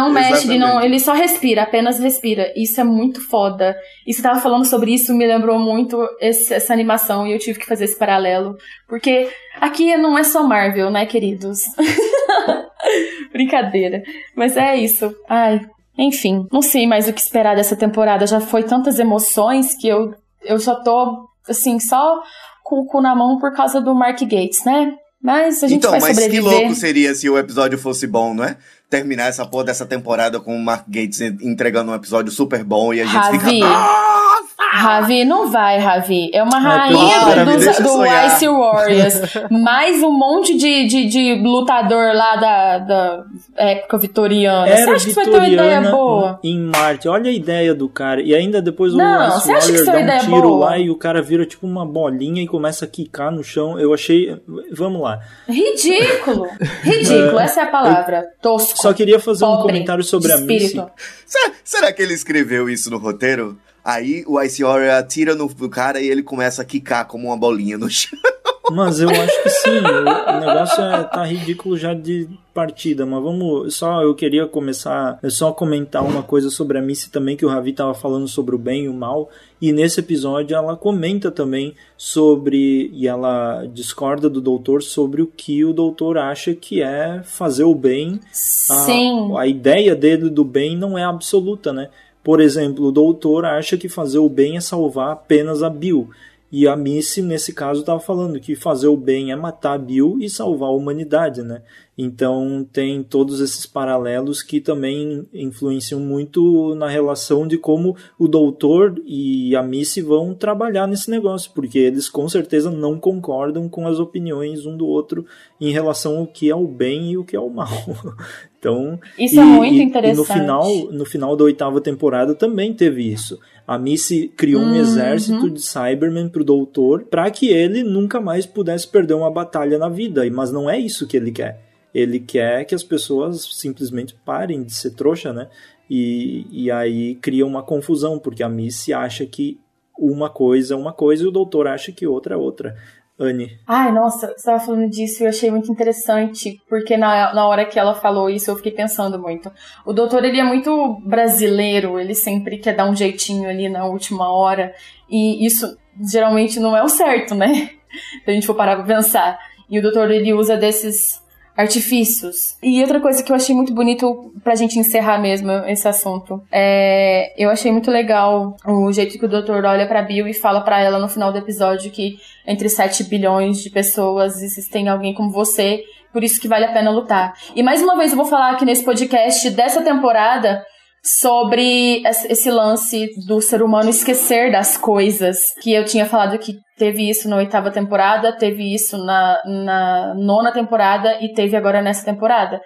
não, 0.59 0.81
ele 0.83 1.01
só 1.01 1.13
respira, 1.13 1.63
apenas 1.63 1.99
respira. 1.99 2.53
Isso 2.57 2.81
é 2.81 2.85
muito 2.85 3.21
foda. 3.21 3.77
E 4.07 4.13
você 4.13 4.23
tava 4.23 4.41
falando 4.41 4.65
sobre 4.65 4.95
isso, 4.95 5.15
me 5.15 5.27
lembrou 5.27 5.59
muito 5.59 5.99
esse, 6.21 6.55
essa 6.55 6.73
animação 6.73 7.27
e 7.27 7.33
eu 7.33 7.39
tive 7.39 7.59
que 7.59 7.67
fazer 7.67 7.85
esse 7.85 7.99
paralelo. 7.99 8.57
Porque 8.89 9.29
aqui 9.61 9.97
não 9.97 10.17
é 10.17 10.23
só 10.23 10.43
Marvel, 10.45 10.91
né, 10.91 11.05
queridos? 11.07 11.61
Brincadeira. 13.33 14.03
Mas 14.35 14.57
é 14.57 14.77
isso. 14.77 15.15
Ai, 15.29 15.61
enfim, 15.99 16.47
não 16.53 16.63
sei 16.63 16.87
mais 16.87 17.09
o 17.09 17.13
que 17.13 17.21
esperar 17.21 17.57
dessa 17.57 17.77
temporada. 17.77 18.27
Já 18.27 18.41
foi 18.41 18.63
tantas 18.63 18.99
emoções 18.99 19.75
que 19.77 19.89
eu, 19.89 20.15
eu 20.45 20.59
só 20.59 20.83
tô, 20.83 21.29
assim, 21.49 21.81
só 21.81 22.21
com 22.63 22.81
o 22.81 22.87
cu 22.87 23.01
na 23.01 23.15
mão 23.15 23.39
por 23.39 23.53
causa 23.55 23.81
do 23.81 23.95
Mark 23.95 24.21
Gates, 24.21 24.65
né? 24.65 24.93
Mas 25.23 25.65
a 25.65 25.69
gente 25.69 25.79
então, 25.79 25.91
vai 25.91 26.01
mas 26.01 26.17
sobreviver. 26.17 26.51
que 26.51 26.61
louco 26.61 26.75
seria 26.75 27.15
se 27.15 27.29
o 27.29 27.39
episódio 27.39 27.79
fosse 27.79 28.07
bom, 28.07 28.35
não 28.35 28.45
é? 28.45 28.57
Terminar 28.89 29.29
essa 29.29 29.45
porra 29.47 29.65
dessa 29.65 29.85
temporada 29.87 30.41
com 30.41 30.57
o 30.57 30.63
Mark 30.63 30.85
Gates 30.89 31.21
entregando 31.21 31.93
um 31.93 31.95
episódio 31.95 32.31
super 32.31 32.63
bom 32.63 32.95
e 32.95 33.01
a 33.01 33.05
gente 33.05 33.17
Ravi. 33.17 33.39
fica. 33.39 34.26
Nossa! 34.37 34.57
Ravi, 34.59 35.25
não 35.25 35.51
vai, 35.51 35.79
Ravi. 35.79 36.31
É 36.33 36.43
uma 36.43 36.59
rainha 36.59 37.17
ah, 37.19 37.45
do, 37.45 37.83
do 37.83 38.07
Ice 38.27 38.47
Warriors. 38.47 39.15
Mais 39.51 40.03
um 40.03 40.11
monte 40.11 40.57
de, 40.57 40.87
de, 40.87 41.07
de 41.07 41.43
lutador 41.43 42.15
lá 42.15 42.37
da, 42.37 42.79
da 42.79 43.25
época 43.57 43.99
vitoriana. 43.99 44.69
Era 44.69 44.85
você 44.85 44.91
acha 44.91 45.07
que 45.07 45.15
vai 45.15 45.25
ter 45.25 45.31
uma 45.31 45.49
ideia 45.49 45.81
boa? 45.91 46.41
Em 46.43 46.59
Marte. 46.59 47.09
Olha 47.09 47.31
a 47.31 47.33
ideia 47.33 47.75
do 47.75 47.89
cara. 47.89 48.21
E 48.21 48.35
ainda 48.35 48.61
depois 48.61 48.93
o 48.93 48.99
não, 48.99 49.39
Ice 49.39 49.49
Warrior 49.49 50.07
dá 50.07 50.17
um 50.17 50.19
tiro 50.21 50.43
boa? 50.43 50.67
lá 50.67 50.79
e 50.79 50.91
o 50.91 50.97
cara 50.97 51.23
vira 51.23 51.47
tipo 51.47 51.67
uma 51.67 51.87
bolinha 51.87 52.43
e 52.43 52.47
começa 52.47 52.85
a 52.85 52.89
quicar 52.89 53.31
no 53.31 53.43
chão. 53.43 53.79
Eu 53.79 53.95
achei. 53.95 54.37
Vamos 54.73 55.01
lá. 55.01 55.21
Ridículo. 55.49 56.49
Ridículo, 56.83 57.39
essa 57.39 57.61
é 57.61 57.65
a 57.65 57.69
palavra. 57.69 58.27
Tosco. 58.43 58.81
Só 58.81 58.93
queria 58.93 59.19
fazer 59.19 59.45
Pobre. 59.45 59.59
um 59.59 59.63
comentário 59.63 60.05
sobre 60.05 60.33
a 60.33 60.39
Missy. 60.39 60.83
Será, 61.25 61.53
será 61.65 61.93
que 61.93 62.03
ele 62.03 62.15
escreveu 62.15 62.69
isso 62.69 62.91
no 62.91 62.99
roteiro? 62.99 63.57
Aí 63.87 64.25
o 64.27 64.43
Ice 64.43 64.65
Warrior 64.65 64.97
atira 64.97 65.37
no, 65.37 65.49
cara 65.71 66.01
e 66.01 66.09
ele 66.09 66.21
começa 66.21 66.61
a 66.61 66.65
quicar 66.65 67.07
como 67.07 67.29
uma 67.29 67.37
bolinha 67.37 67.79
no 67.79 67.89
chão. 67.89 68.19
Mas 68.73 68.99
eu 68.99 69.09
acho 69.09 69.43
que 69.45 69.49
sim, 69.49 69.79
o, 69.79 70.41
negócio 70.41 70.83
é, 70.83 71.05
tá 71.05 71.25
ridículo 71.25 71.77
já 71.79 71.95
de 71.95 72.29
partida, 72.53 73.07
mas 73.07 73.23
vamos, 73.23 73.77
só 73.77 74.03
eu 74.03 74.13
queria 74.13 74.45
começar, 74.45 75.21
é 75.23 75.31
só 75.31 75.53
comentar 75.53 76.03
uma 76.03 76.21
coisa 76.21 76.51
sobre 76.51 76.77
a 76.77 76.83
Missy 76.83 77.09
também, 77.09 77.37
que 77.37 77.47
o 77.47 77.49
Ravi 77.49 77.73
tava 77.73 77.95
falando 77.95 78.27
sobre 78.27 78.57
o 78.57 78.59
bem 78.59 78.87
e 78.87 78.89
o 78.89 78.93
mal, 78.93 79.31
e 79.63 79.73
nesse 79.73 80.01
episódio 80.01 80.57
ela 80.57 80.77
comenta 80.77 81.31
também 81.31 81.77
sobre, 81.97 82.91
e 82.93 83.07
ela 83.07 83.65
discorda 83.73 84.29
do 84.29 84.41
doutor 84.41 84.83
sobre 84.83 85.23
o 85.23 85.29
que 85.29 85.65
o 85.65 85.73
doutor 85.73 86.19
acha 86.19 86.53
que 86.53 86.83
é 86.83 87.23
fazer 87.23 87.63
o 87.63 87.75
bem. 87.75 88.19
Sim. 88.33 89.33
A, 89.37 89.43
a 89.43 89.47
ideia 89.47 89.95
dele 89.95 90.29
do 90.29 90.45
bem 90.45 90.77
não 90.77 90.99
é 90.99 91.05
absoluta, 91.05 91.73
né? 91.73 91.89
Por 92.27 92.41
exemplo, 92.41 92.87
o 92.87 92.91
doutor 92.91 93.45
acha 93.45 93.77
que 93.77 93.89
fazer 93.89 94.19
o 94.19 94.29
bem 94.29 94.57
é 94.57 94.61
salvar 94.61 95.13
apenas 95.13 95.63
a 95.63 95.71
Bill. 95.71 96.11
E 96.51 96.67
a 96.67 96.75
Missy, 96.75 97.23
nesse 97.23 97.53
caso, 97.53 97.81
estava 97.81 98.01
falando 98.01 98.41
que 98.41 98.57
fazer 98.57 98.89
o 98.89 98.97
bem 98.97 99.31
é 99.31 99.37
matar 99.37 99.75
a 99.75 99.79
Bill 99.79 100.19
e 100.21 100.29
salvar 100.29 100.71
a 100.71 100.73
humanidade, 100.73 101.43
né? 101.43 101.63
Então 101.97 102.67
tem 102.73 103.01
todos 103.05 103.41
esses 103.41 103.65
paralelos 103.65 104.43
que 104.43 104.61
também 104.61 105.25
influenciam 105.33 106.01
muito 106.01 106.75
na 106.75 106.89
relação 106.89 107.47
de 107.47 107.59
como 107.59 107.97
o 108.19 108.27
doutor 108.27 109.01
e 109.07 109.55
a 109.55 109.63
Missy 109.63 110.03
vão 110.03 110.35
trabalhar 110.35 110.89
nesse 110.89 111.09
negócio, 111.09 111.53
porque 111.55 111.79
eles 111.79 112.09
com 112.09 112.29
certeza 112.29 112.73
não 112.73 112.99
concordam 112.99 113.69
com 113.69 113.87
as 113.87 114.01
opiniões 114.01 114.67
um 114.67 114.77
do 114.77 114.87
outro 114.87 115.25
em 115.61 115.71
relação 115.71 116.19
ao 116.19 116.27
que 116.27 116.51
é 116.51 116.57
o 116.57 116.67
bem 116.67 117.13
e 117.13 117.17
o 117.17 117.25
que 117.25 117.37
é 117.37 117.41
o 117.41 117.49
mal. 117.49 117.69
Então, 118.67 118.99
isso 119.19 119.39
é 119.39 119.45
e, 119.45 119.47
é 119.47 119.57
muito 119.57 119.83
interessante. 119.83 120.15
E 120.15 120.17
no 120.17 120.25
final, 120.25 120.93
no 120.93 121.05
final 121.05 121.37
da 121.37 121.45
oitava 121.45 121.81
temporada 121.81 122.35
também 122.35 122.73
teve 122.75 123.11
isso. 123.11 123.39
A 123.67 123.79
Missy 123.79 124.29
criou 124.37 124.63
um 124.63 124.71
uhum. 124.71 124.77
exército 124.77 125.51
de 125.51 125.61
Cybermen 125.61 126.29
pro 126.29 126.45
doutor 126.45 127.05
para 127.05 127.31
que 127.31 127.49
ele 127.49 127.83
nunca 127.83 128.21
mais 128.21 128.47
pudesse 128.47 128.87
perder 128.87 129.15
uma 129.15 129.31
batalha 129.31 129.79
na 129.79 129.89
vida, 129.89 130.23
mas 130.31 130.53
não 130.53 130.69
é 130.71 130.79
isso 130.79 131.07
que 131.07 131.17
ele 131.17 131.33
quer 131.33 131.67
ele 131.97 132.21
quer 132.21 132.67
que 132.67 132.75
as 132.75 132.83
pessoas 132.83 133.43
simplesmente 133.55 134.15
parem 134.23 134.63
de 134.63 134.75
ser 134.75 134.91
trouxa, 134.91 135.33
né? 135.33 135.49
E, 135.89 136.47
e 136.51 136.71
aí 136.71 137.15
cria 137.15 137.47
uma 137.47 137.63
confusão, 137.63 138.19
porque 138.19 138.43
a 138.43 138.51
Missy 138.51 138.93
acha 138.93 139.25
que 139.25 139.59
uma 139.99 140.29
coisa 140.29 140.75
é 140.75 140.77
uma 140.77 140.93
coisa 140.93 141.25
e 141.25 141.27
o 141.27 141.31
doutor 141.31 141.67
acha 141.67 141.91
que 141.91 142.07
outra 142.07 142.35
é 142.35 142.37
outra. 142.37 142.77
Anne. 143.19 143.59
Ai, 143.67 143.91
nossa, 143.93 144.27
você 144.27 144.35
estava 144.35 144.61
falando 144.61 144.91
disso 144.91 145.23
e 145.23 145.25
eu 145.25 145.31
achei 145.31 145.51
muito 145.51 145.73
interessante, 145.73 146.61
porque 146.69 146.97
na, 146.97 147.33
na 147.33 147.47
hora 147.47 147.65
que 147.65 147.79
ela 147.79 147.95
falou 147.95 148.29
isso 148.29 148.51
eu 148.51 148.57
fiquei 148.57 148.73
pensando 148.73 149.19
muito. 149.19 149.51
O 149.87 149.93
doutor, 149.93 150.23
ele 150.25 150.39
é 150.39 150.45
muito 150.45 151.01
brasileiro, 151.05 151.99
ele 151.99 152.15
sempre 152.15 152.59
quer 152.59 152.77
dar 152.77 152.89
um 152.89 152.95
jeitinho 152.95 153.49
ali 153.49 153.69
na 153.69 153.87
última 153.87 154.31
hora, 154.31 154.75
e 155.09 155.47
isso 155.47 155.79
geralmente 156.11 156.61
não 156.61 156.77
é 156.77 156.83
o 156.83 156.89
certo, 156.89 157.35
né? 157.35 157.71
Se 158.25 158.31
a 158.31 158.33
gente 158.33 158.47
for 158.47 158.55
parar 158.55 158.77
pra 158.77 158.85
pensar. 158.85 159.39
E 159.71 159.79
o 159.79 159.83
doutor, 159.83 160.11
ele 160.11 160.35
usa 160.35 160.57
desses 160.57 161.23
artifícios. 161.57 162.57
E 162.63 162.81
outra 162.83 163.01
coisa 163.01 163.23
que 163.23 163.33
eu 163.33 163.37
achei 163.37 163.55
muito 163.55 163.73
bonito 163.73 164.33
pra 164.45 164.55
gente 164.55 164.79
encerrar 164.79 165.19
mesmo 165.19 165.51
esse 165.67 165.89
assunto, 165.89 166.43
é, 166.53 167.33
eu 167.43 167.49
achei 167.49 167.73
muito 167.73 167.91
legal 167.91 168.57
o 168.67 168.93
jeito 168.93 169.19
que 169.19 169.25
o 169.25 169.29
doutor 169.29 169.65
olha 169.65 169.87
pra 169.87 170.03
Bill 170.03 170.29
e 170.29 170.35
fala 170.35 170.61
para 170.61 170.81
ela 170.81 170.99
no 170.99 171.09
final 171.09 171.33
do 171.33 171.39
episódio 171.39 171.91
que 171.91 172.19
entre 172.47 172.69
7 172.69 173.05
bilhões 173.05 173.59
de 173.59 173.71
pessoas 173.71 174.43
existem 174.43 174.89
alguém 174.89 175.15
como 175.15 175.31
você, 175.31 175.83
por 176.13 176.23
isso 176.23 176.41
que 176.41 176.49
vale 176.49 176.67
a 176.67 176.73
pena 176.73 176.91
lutar. 176.91 177.35
E 177.55 177.63
mais 177.63 177.83
uma 177.83 177.97
vez 177.97 178.11
eu 178.11 178.17
vou 178.17 178.27
falar 178.27 178.53
aqui 178.53 178.65
nesse 178.65 178.85
podcast 178.85 179.49
dessa 179.51 179.83
temporada 179.83 180.65
sobre 181.07 182.03
esse 182.05 182.51
lance 182.51 183.09
do 183.27 183.41
ser 183.41 183.63
humano 183.63 183.89
esquecer 183.89 184.51
das 184.51 184.77
coisas. 184.77 185.39
Que 185.63 185.73
eu 185.73 185.85
tinha 185.85 186.05
falado 186.05 186.39
que 186.39 186.55
teve 186.77 187.09
isso 187.09 187.29
na 187.29 187.37
oitava 187.37 187.71
temporada, 187.71 188.37
teve 188.37 188.75
isso 188.75 188.99
na, 188.99 189.41
na 189.45 190.15
nona 190.15 190.53
temporada 190.53 191.19
e 191.23 191.33
teve 191.33 191.57
agora 191.57 191.81
nessa 191.81 192.05
temporada. 192.05 192.61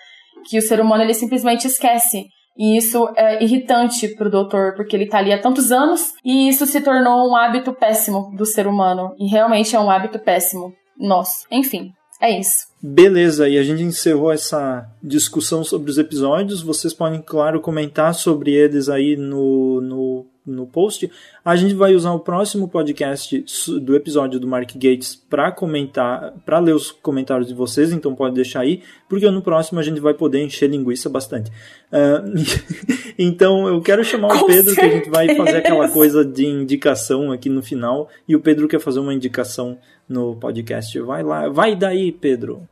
Que 0.49 0.59
o 0.59 0.63
ser 0.63 0.81
humano 0.81 1.03
ele 1.05 1.15
simplesmente 1.15 1.67
esquece. 1.67 2.25
E 2.57 2.77
isso 2.77 3.09
é 3.17 3.43
irritante 3.43 4.09
pro 4.17 4.31
doutor, 4.31 4.75
porque 4.75 4.97
ele 4.97 5.07
tá 5.07 5.19
ali 5.19 5.33
há 5.33 5.41
tantos 5.41 5.71
anos 5.71 6.13
e 6.25 6.49
isso 6.49 6.67
se 6.67 6.81
tornou 6.81 7.31
um 7.31 7.37
hábito 7.37 7.73
péssimo 7.73 8.35
do 8.37 8.45
ser 8.45 8.67
humano. 8.67 9.15
E 9.19 9.29
realmente 9.29 9.77
é 9.77 9.81
um 9.81 9.91
hábito 9.91 10.19
péssimo 10.19 10.73
nosso. 10.99 11.47
Enfim, 11.51 11.93
é 12.21 12.39
isso. 12.39 12.69
Beleza, 12.83 13.49
e 13.49 13.59
a 13.59 13.63
gente 13.63 13.83
encerrou 13.83 14.31
essa 14.31 14.87
discussão 15.03 15.65
sobre 15.65 15.91
os 15.91 15.99
episódios. 15.99 16.63
Vocês 16.63 16.93
podem, 16.93 17.23
claro, 17.23 17.61
comentar 17.61 18.15
sobre 18.15 18.53
eles 18.53 18.89
aí 18.89 19.17
no, 19.17 19.81
no, 19.81 20.27
no 20.51 20.67
post. 20.67 21.11
A 21.45 21.57
gente 21.57 21.75
vai 21.75 21.95
usar 21.95 22.13
o 22.13 22.21
próximo 22.21 22.69
podcast 22.69 23.45
do 23.81 23.95
episódio 23.95 24.39
do 24.39 24.47
Mark 24.47 24.71
Gates 24.75 25.15
para 25.15 25.51
comentar, 25.51 26.33
para 26.45 26.59
ler 26.59 26.75
os 26.75 26.91
comentários 26.91 27.49
de 27.49 27.55
vocês, 27.55 27.93
então 27.93 28.15
pode 28.15 28.35
deixar 28.35 28.61
aí, 28.61 28.83
porque 29.09 29.31
no 29.31 29.43
próximo 29.43 29.81
a 29.81 29.83
gente 29.83 30.01
vai 30.01 30.15
poder 30.15 30.43
encher 30.43 30.69
linguiça 30.69 31.09
bastante. 31.09 31.51
Uh, 31.91 32.35
então 33.19 33.69
eu 33.69 33.81
quero 33.81 34.05
chamar 34.05 34.29
o 34.37 34.47
Pedro, 34.47 34.75
certeza. 34.75 34.77
que 34.77 34.81
a 34.81 34.91
gente 34.91 35.11
vai 35.11 35.35
fazer 35.35 35.57
aquela 35.59 35.89
coisa 35.89 36.25
de 36.25 36.47
indicação 36.47 37.33
aqui 37.33 37.49
no 37.49 37.63
final, 37.63 38.09
e 38.29 38.37
o 38.37 38.41
Pedro 38.41 38.69
quer 38.69 38.81
fazer 38.81 39.01
uma 39.01 39.15
indicação 39.15 39.79
no 40.11 40.35
podcast. 40.35 40.99
Vai 41.01 41.23
lá, 41.23 41.49
vai 41.49 41.77
daí, 41.77 42.11
Pedro. 42.11 42.69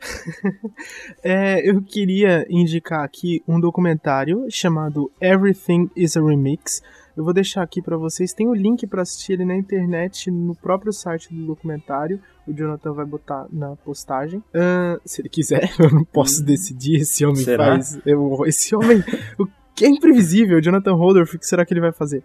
é, 1.22 1.60
eu 1.68 1.80
queria 1.80 2.44
indicar 2.50 3.04
aqui 3.04 3.40
um 3.46 3.60
documentário 3.60 4.46
chamado 4.50 5.10
Everything 5.20 5.88
is 5.94 6.16
a 6.16 6.20
Remix. 6.20 6.82
Eu 7.18 7.24
vou 7.24 7.34
deixar 7.34 7.64
aqui 7.64 7.82
para 7.82 7.96
vocês. 7.96 8.32
Tem 8.32 8.46
o 8.46 8.54
link 8.54 8.86
para 8.86 9.02
assistir 9.02 9.32
ele 9.32 9.44
na 9.44 9.56
internet, 9.56 10.30
no 10.30 10.54
próprio 10.54 10.92
site 10.92 11.34
do 11.34 11.46
documentário. 11.46 12.20
O 12.46 12.52
Jonathan 12.52 12.92
vai 12.92 13.04
botar 13.04 13.48
na 13.50 13.74
postagem. 13.74 14.38
Uh, 14.38 15.00
se 15.04 15.20
ele 15.20 15.28
quiser, 15.28 15.68
eu 15.82 15.90
não 15.90 16.04
posso 16.04 16.44
decidir. 16.44 17.00
Esse 17.00 17.26
homem 17.26 17.42
Será? 17.42 17.72
faz. 17.72 17.98
Eu, 18.06 18.46
esse 18.46 18.72
homem. 18.72 19.02
que 19.74 19.84
é 19.84 19.88
imprevisível. 19.88 20.60
Jonathan 20.60 20.92
Holdorf, 20.92 21.34
o 21.34 21.38
que 21.40 21.46
será 21.46 21.66
que 21.66 21.74
ele 21.74 21.80
vai 21.80 21.90
fazer? 21.90 22.22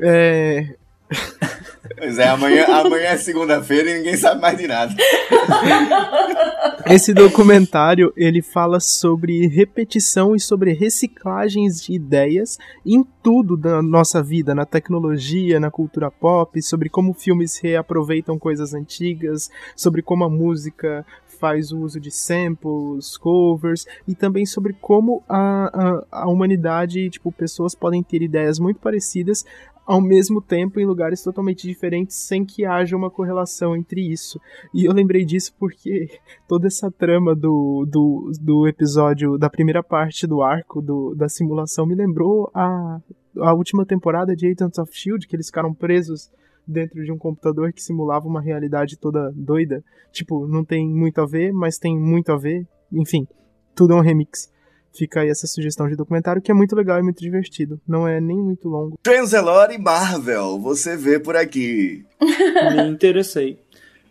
É, 0.00 0.74
Pois 1.96 2.18
é, 2.18 2.28
amanhã, 2.28 2.66
amanhã 2.66 3.08
é 3.08 3.16
segunda-feira 3.16 3.90
e 3.90 3.94
ninguém 3.94 4.16
sabe 4.16 4.40
mais 4.40 4.56
de 4.56 4.66
nada. 4.66 4.94
Esse 6.86 7.14
documentário 7.14 8.12
ele 8.16 8.42
fala 8.42 8.80
sobre 8.80 9.46
repetição 9.46 10.34
e 10.34 10.40
sobre 10.40 10.72
reciclagens 10.72 11.80
de 11.80 11.92
ideias 11.92 12.58
em 12.84 13.04
tudo 13.22 13.56
da 13.56 13.80
nossa 13.80 14.22
vida, 14.22 14.54
na 14.54 14.66
tecnologia, 14.66 15.60
na 15.60 15.70
cultura 15.70 16.10
pop, 16.10 16.60
sobre 16.60 16.88
como 16.88 17.14
filmes 17.14 17.58
reaproveitam 17.58 18.38
coisas 18.38 18.74
antigas, 18.74 19.48
sobre 19.76 20.02
como 20.02 20.24
a 20.24 20.28
música 20.30 21.06
faz 21.42 21.72
uso 21.72 21.98
de 21.98 22.12
samples, 22.12 23.16
covers 23.16 23.84
e 24.06 24.14
também 24.14 24.46
sobre 24.46 24.72
como 24.74 25.24
a, 25.28 26.04
a, 26.12 26.22
a 26.22 26.28
humanidade, 26.28 27.10
tipo, 27.10 27.32
pessoas 27.32 27.74
podem 27.74 28.00
ter 28.00 28.22
ideias 28.22 28.60
muito 28.60 28.78
parecidas 28.78 29.44
ao 29.84 30.00
mesmo 30.00 30.40
tempo 30.40 30.78
em 30.78 30.86
lugares 30.86 31.20
totalmente 31.20 31.66
diferentes 31.66 32.16
sem 32.16 32.44
que 32.44 32.64
haja 32.64 32.96
uma 32.96 33.10
correlação 33.10 33.74
entre 33.74 34.00
isso. 34.00 34.40
E 34.72 34.84
eu 34.84 34.92
lembrei 34.92 35.24
disso 35.24 35.52
porque 35.58 36.08
toda 36.46 36.68
essa 36.68 36.92
trama 36.92 37.34
do, 37.34 37.84
do, 37.90 38.30
do 38.40 38.68
episódio, 38.68 39.36
da 39.36 39.50
primeira 39.50 39.82
parte 39.82 40.28
do 40.28 40.42
arco 40.42 40.80
do, 40.80 41.12
da 41.16 41.28
simulação 41.28 41.84
me 41.84 41.96
lembrou 41.96 42.48
a, 42.54 43.00
a 43.38 43.52
última 43.52 43.84
temporada 43.84 44.36
de 44.36 44.46
Agents 44.46 44.78
of 44.78 44.92
S.H.I.E.L.D., 44.92 45.26
que 45.26 45.34
eles 45.34 45.46
ficaram 45.46 45.74
presos 45.74 46.30
dentro 46.66 47.04
de 47.04 47.12
um 47.12 47.18
computador 47.18 47.72
que 47.72 47.82
simulava 47.82 48.26
uma 48.26 48.40
realidade 48.40 48.96
toda 48.96 49.32
doida. 49.34 49.82
Tipo, 50.12 50.46
não 50.46 50.64
tem 50.64 50.86
muito 50.86 51.20
a 51.20 51.26
ver, 51.26 51.52
mas 51.52 51.78
tem 51.78 51.98
muito 51.98 52.32
a 52.32 52.36
ver. 52.36 52.66
Enfim, 52.92 53.26
tudo 53.74 53.94
é 53.94 53.96
um 53.96 54.00
remix. 54.00 54.50
Fica 54.94 55.20
aí 55.20 55.30
essa 55.30 55.46
sugestão 55.46 55.88
de 55.88 55.96
documentário 55.96 56.42
que 56.42 56.50
é 56.50 56.54
muito 56.54 56.76
legal 56.76 56.98
e 56.98 57.02
muito 57.02 57.20
divertido. 57.20 57.80
Não 57.88 58.06
é 58.06 58.20
nem 58.20 58.36
muito 58.36 58.68
longo. 58.68 58.98
Transelore 59.02 59.74
e 59.74 59.78
Marvel, 59.78 60.58
você 60.58 60.96
vê 60.96 61.18
por 61.18 61.34
aqui. 61.34 62.04
Me 62.20 62.90
interessei. 62.90 63.58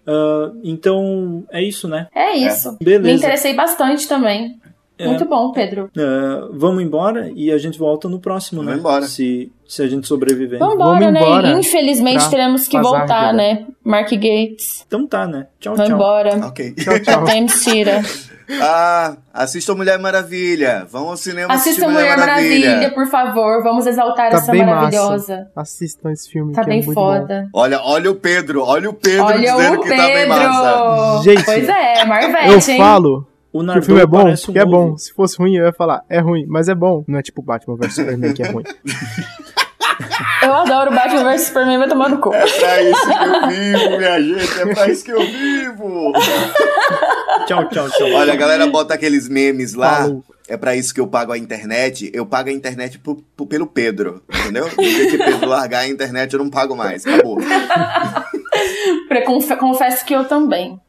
Uh, 0.08 0.60
então, 0.64 1.46
é 1.52 1.62
isso, 1.64 1.88
né? 1.88 2.08
É 2.14 2.36
isso. 2.36 2.76
Beleza. 2.82 3.04
Me 3.04 3.14
interessei 3.14 3.54
bastante 3.54 4.08
também. 4.08 4.60
É. 5.02 5.08
Muito 5.08 5.26
bom, 5.26 5.52
Pedro. 5.52 5.90
Uh, 5.98 6.58
vamos 6.58 6.84
embora 6.84 7.32
e 7.36 7.52
a 7.52 7.58
gente 7.58 7.78
volta 7.80 8.08
no 8.08 8.20
próximo, 8.20 8.62
né? 8.62 8.68
Vamos 8.72 8.80
embora. 8.80 9.06
Se, 9.06 9.52
se 9.68 9.82
a 9.82 9.88
gente 9.88 10.08
sobreviver. 10.08 10.60
Vamos 10.60 10.76
embora, 10.76 11.00
Vamos 11.00 11.14
né? 11.14 11.20
embora 11.22 11.60
Infelizmente 11.60 12.20
pra 12.20 12.30
teremos 12.30 12.68
que 12.68 12.80
voltar, 12.80 13.34
né? 13.34 13.66
Mark 13.84 14.10
Gates. 14.12 14.84
Então 14.88 15.08
tá, 15.08 15.26
né? 15.28 15.48
Tchau, 15.60 15.76
Vamos 15.76 15.90
tchau. 15.90 15.98
embora. 15.98 16.48
Ok. 16.48 16.74
Tchau, 16.76 17.00
tchau. 17.00 17.24
Até 17.24 17.34
mentira. 17.34 18.02
Ah, 18.60 19.16
assistam 19.34 19.76
Mulher 19.76 19.98
Maravilha. 19.98 20.86
Vão 20.90 21.10
ao 21.10 21.16
cinema 21.18 21.54
Assista 21.54 21.86
assistir 21.86 21.88
Mulher 21.94 22.18
Maravilha. 22.18 22.92
por 22.94 23.08
favor. 23.08 23.64
Vamos 23.64 23.88
exaltar 23.88 24.30
Tá 24.30 24.38
essa 24.38 24.52
bem 24.52 24.66
maravilhosa. 24.66 25.36
massa. 25.38 25.52
Assistam 25.56 26.12
esse 26.12 26.30
filme. 26.30 26.54
Tá 26.54 26.62
que 26.64 26.70
bem 26.70 26.82
é 26.82 26.86
muito 26.86 26.94
foda. 26.94 27.48
Olha, 27.54 27.80
olha 27.82 28.12
o 28.12 28.16
Pedro, 28.16 28.64
olha 28.64 28.90
o 28.90 28.94
Pedro 28.94 29.24
Olha 29.24 29.38
dizendo 29.40 29.80
o 29.80 29.82
que 29.84 29.90
tá 29.96 30.06
bem 30.08 30.28
massa. 30.28 30.74
Pedro! 30.74 31.24
Gente, 31.24 31.46
pois 31.46 31.70
é. 31.70 32.06
Marvete, 32.06 32.48
Eu 32.50 32.74
hein? 32.74 32.78
falo 32.78 33.28
O 33.54 33.66
que 33.66 33.80
o 33.80 33.82
filme 33.84 34.02
é 34.02 34.06
bom, 34.06 34.24
parece 34.24 34.50
um 34.50 34.54
que 34.54 34.60
é 34.60 34.66
bom. 34.66 34.98
Se 34.98 35.14
fosse 35.14 35.38
ruim, 35.38 35.56
eu 35.56 35.66
ia 35.66 35.74
falar, 35.74 36.04
é 36.10 36.20
ruim, 36.20 36.46
mas 36.48 36.70
é 36.70 36.76
bom. 36.76 37.04
Não 37.08 37.20
é 37.20 37.22
tipo 37.22 37.42
Batman 37.42 37.76
vs 37.76 37.94
Superman 37.96 38.34
que 38.34 38.44
é 38.44 38.48
ruim. 38.50 38.64
Eu 40.42 40.54
adoro 40.54 40.90
Batman 40.92 41.24
vs 41.32 41.42
Superman, 41.48 41.78
vai 41.78 41.88
tomar 41.88 42.10
no 42.10 42.18
cu. 42.20 42.34
É 42.34 42.46
pra 42.48 42.82
isso 42.82 43.06
que 43.06 43.14
eu 43.14 43.48
vivo, 43.50 43.98
minha 43.98 44.22
gente. 44.22 44.60
É 44.60 44.74
pra 44.74 44.88
isso 44.90 45.06
que 45.06 45.12
eu 45.12 45.20
vivo. 45.20 46.12
Tchau, 47.46 47.68
tchau, 47.70 47.90
tchau. 47.90 48.12
Olha, 48.14 48.34
a 48.34 48.36
galera 48.36 48.66
bota 48.68 48.94
aqueles 48.94 49.28
memes 49.30 49.74
lá. 49.74 49.98
Falou. 50.04 50.24
É 50.48 50.58
pra 50.58 50.76
isso 50.76 50.94
que 50.94 51.00
eu 51.00 51.08
pago 51.08 51.32
a 51.32 51.38
internet. 51.38 52.10
Eu 52.14 52.26
pago 52.26 52.50
a 52.50 52.52
internet 52.52 53.00
pro- 53.00 53.24
pro- 53.36 53.46
pelo 53.46 53.66
Pedro, 53.68 54.22
entendeu? 54.30 54.66
No 54.66 54.84
dia 54.84 55.10
que 55.12 55.18
Pedro 55.18 55.48
largar 55.48 55.80
a 55.80 55.88
internet, 55.88 56.34
eu 56.34 56.40
não 56.40 56.50
pago 56.50 56.76
mais. 56.76 57.06
Acabou. 57.06 57.38
Confesso 59.56 60.06
que 60.06 60.14
eu 60.14 60.26
também. 60.26 60.80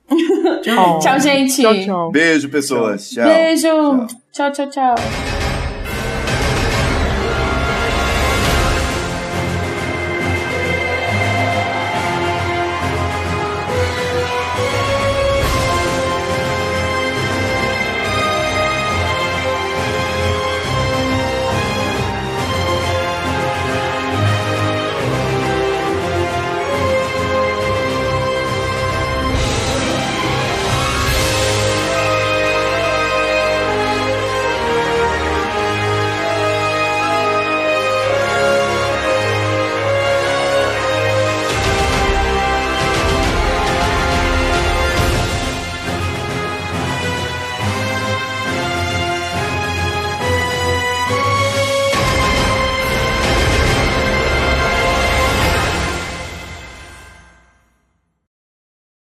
Tchau, 0.63 0.99
Tchau, 0.99 1.21
gente. 1.21 1.63
Tchau, 1.63 1.75
tchau. 1.85 2.11
Beijo, 2.11 2.49
pessoas. 2.49 3.11
Tchau. 3.11 3.25
Beijo. 3.25 3.69
Tchau. 4.33 4.53
tchau, 4.53 4.53
tchau. 4.53 4.71
tchau. 4.71 5.42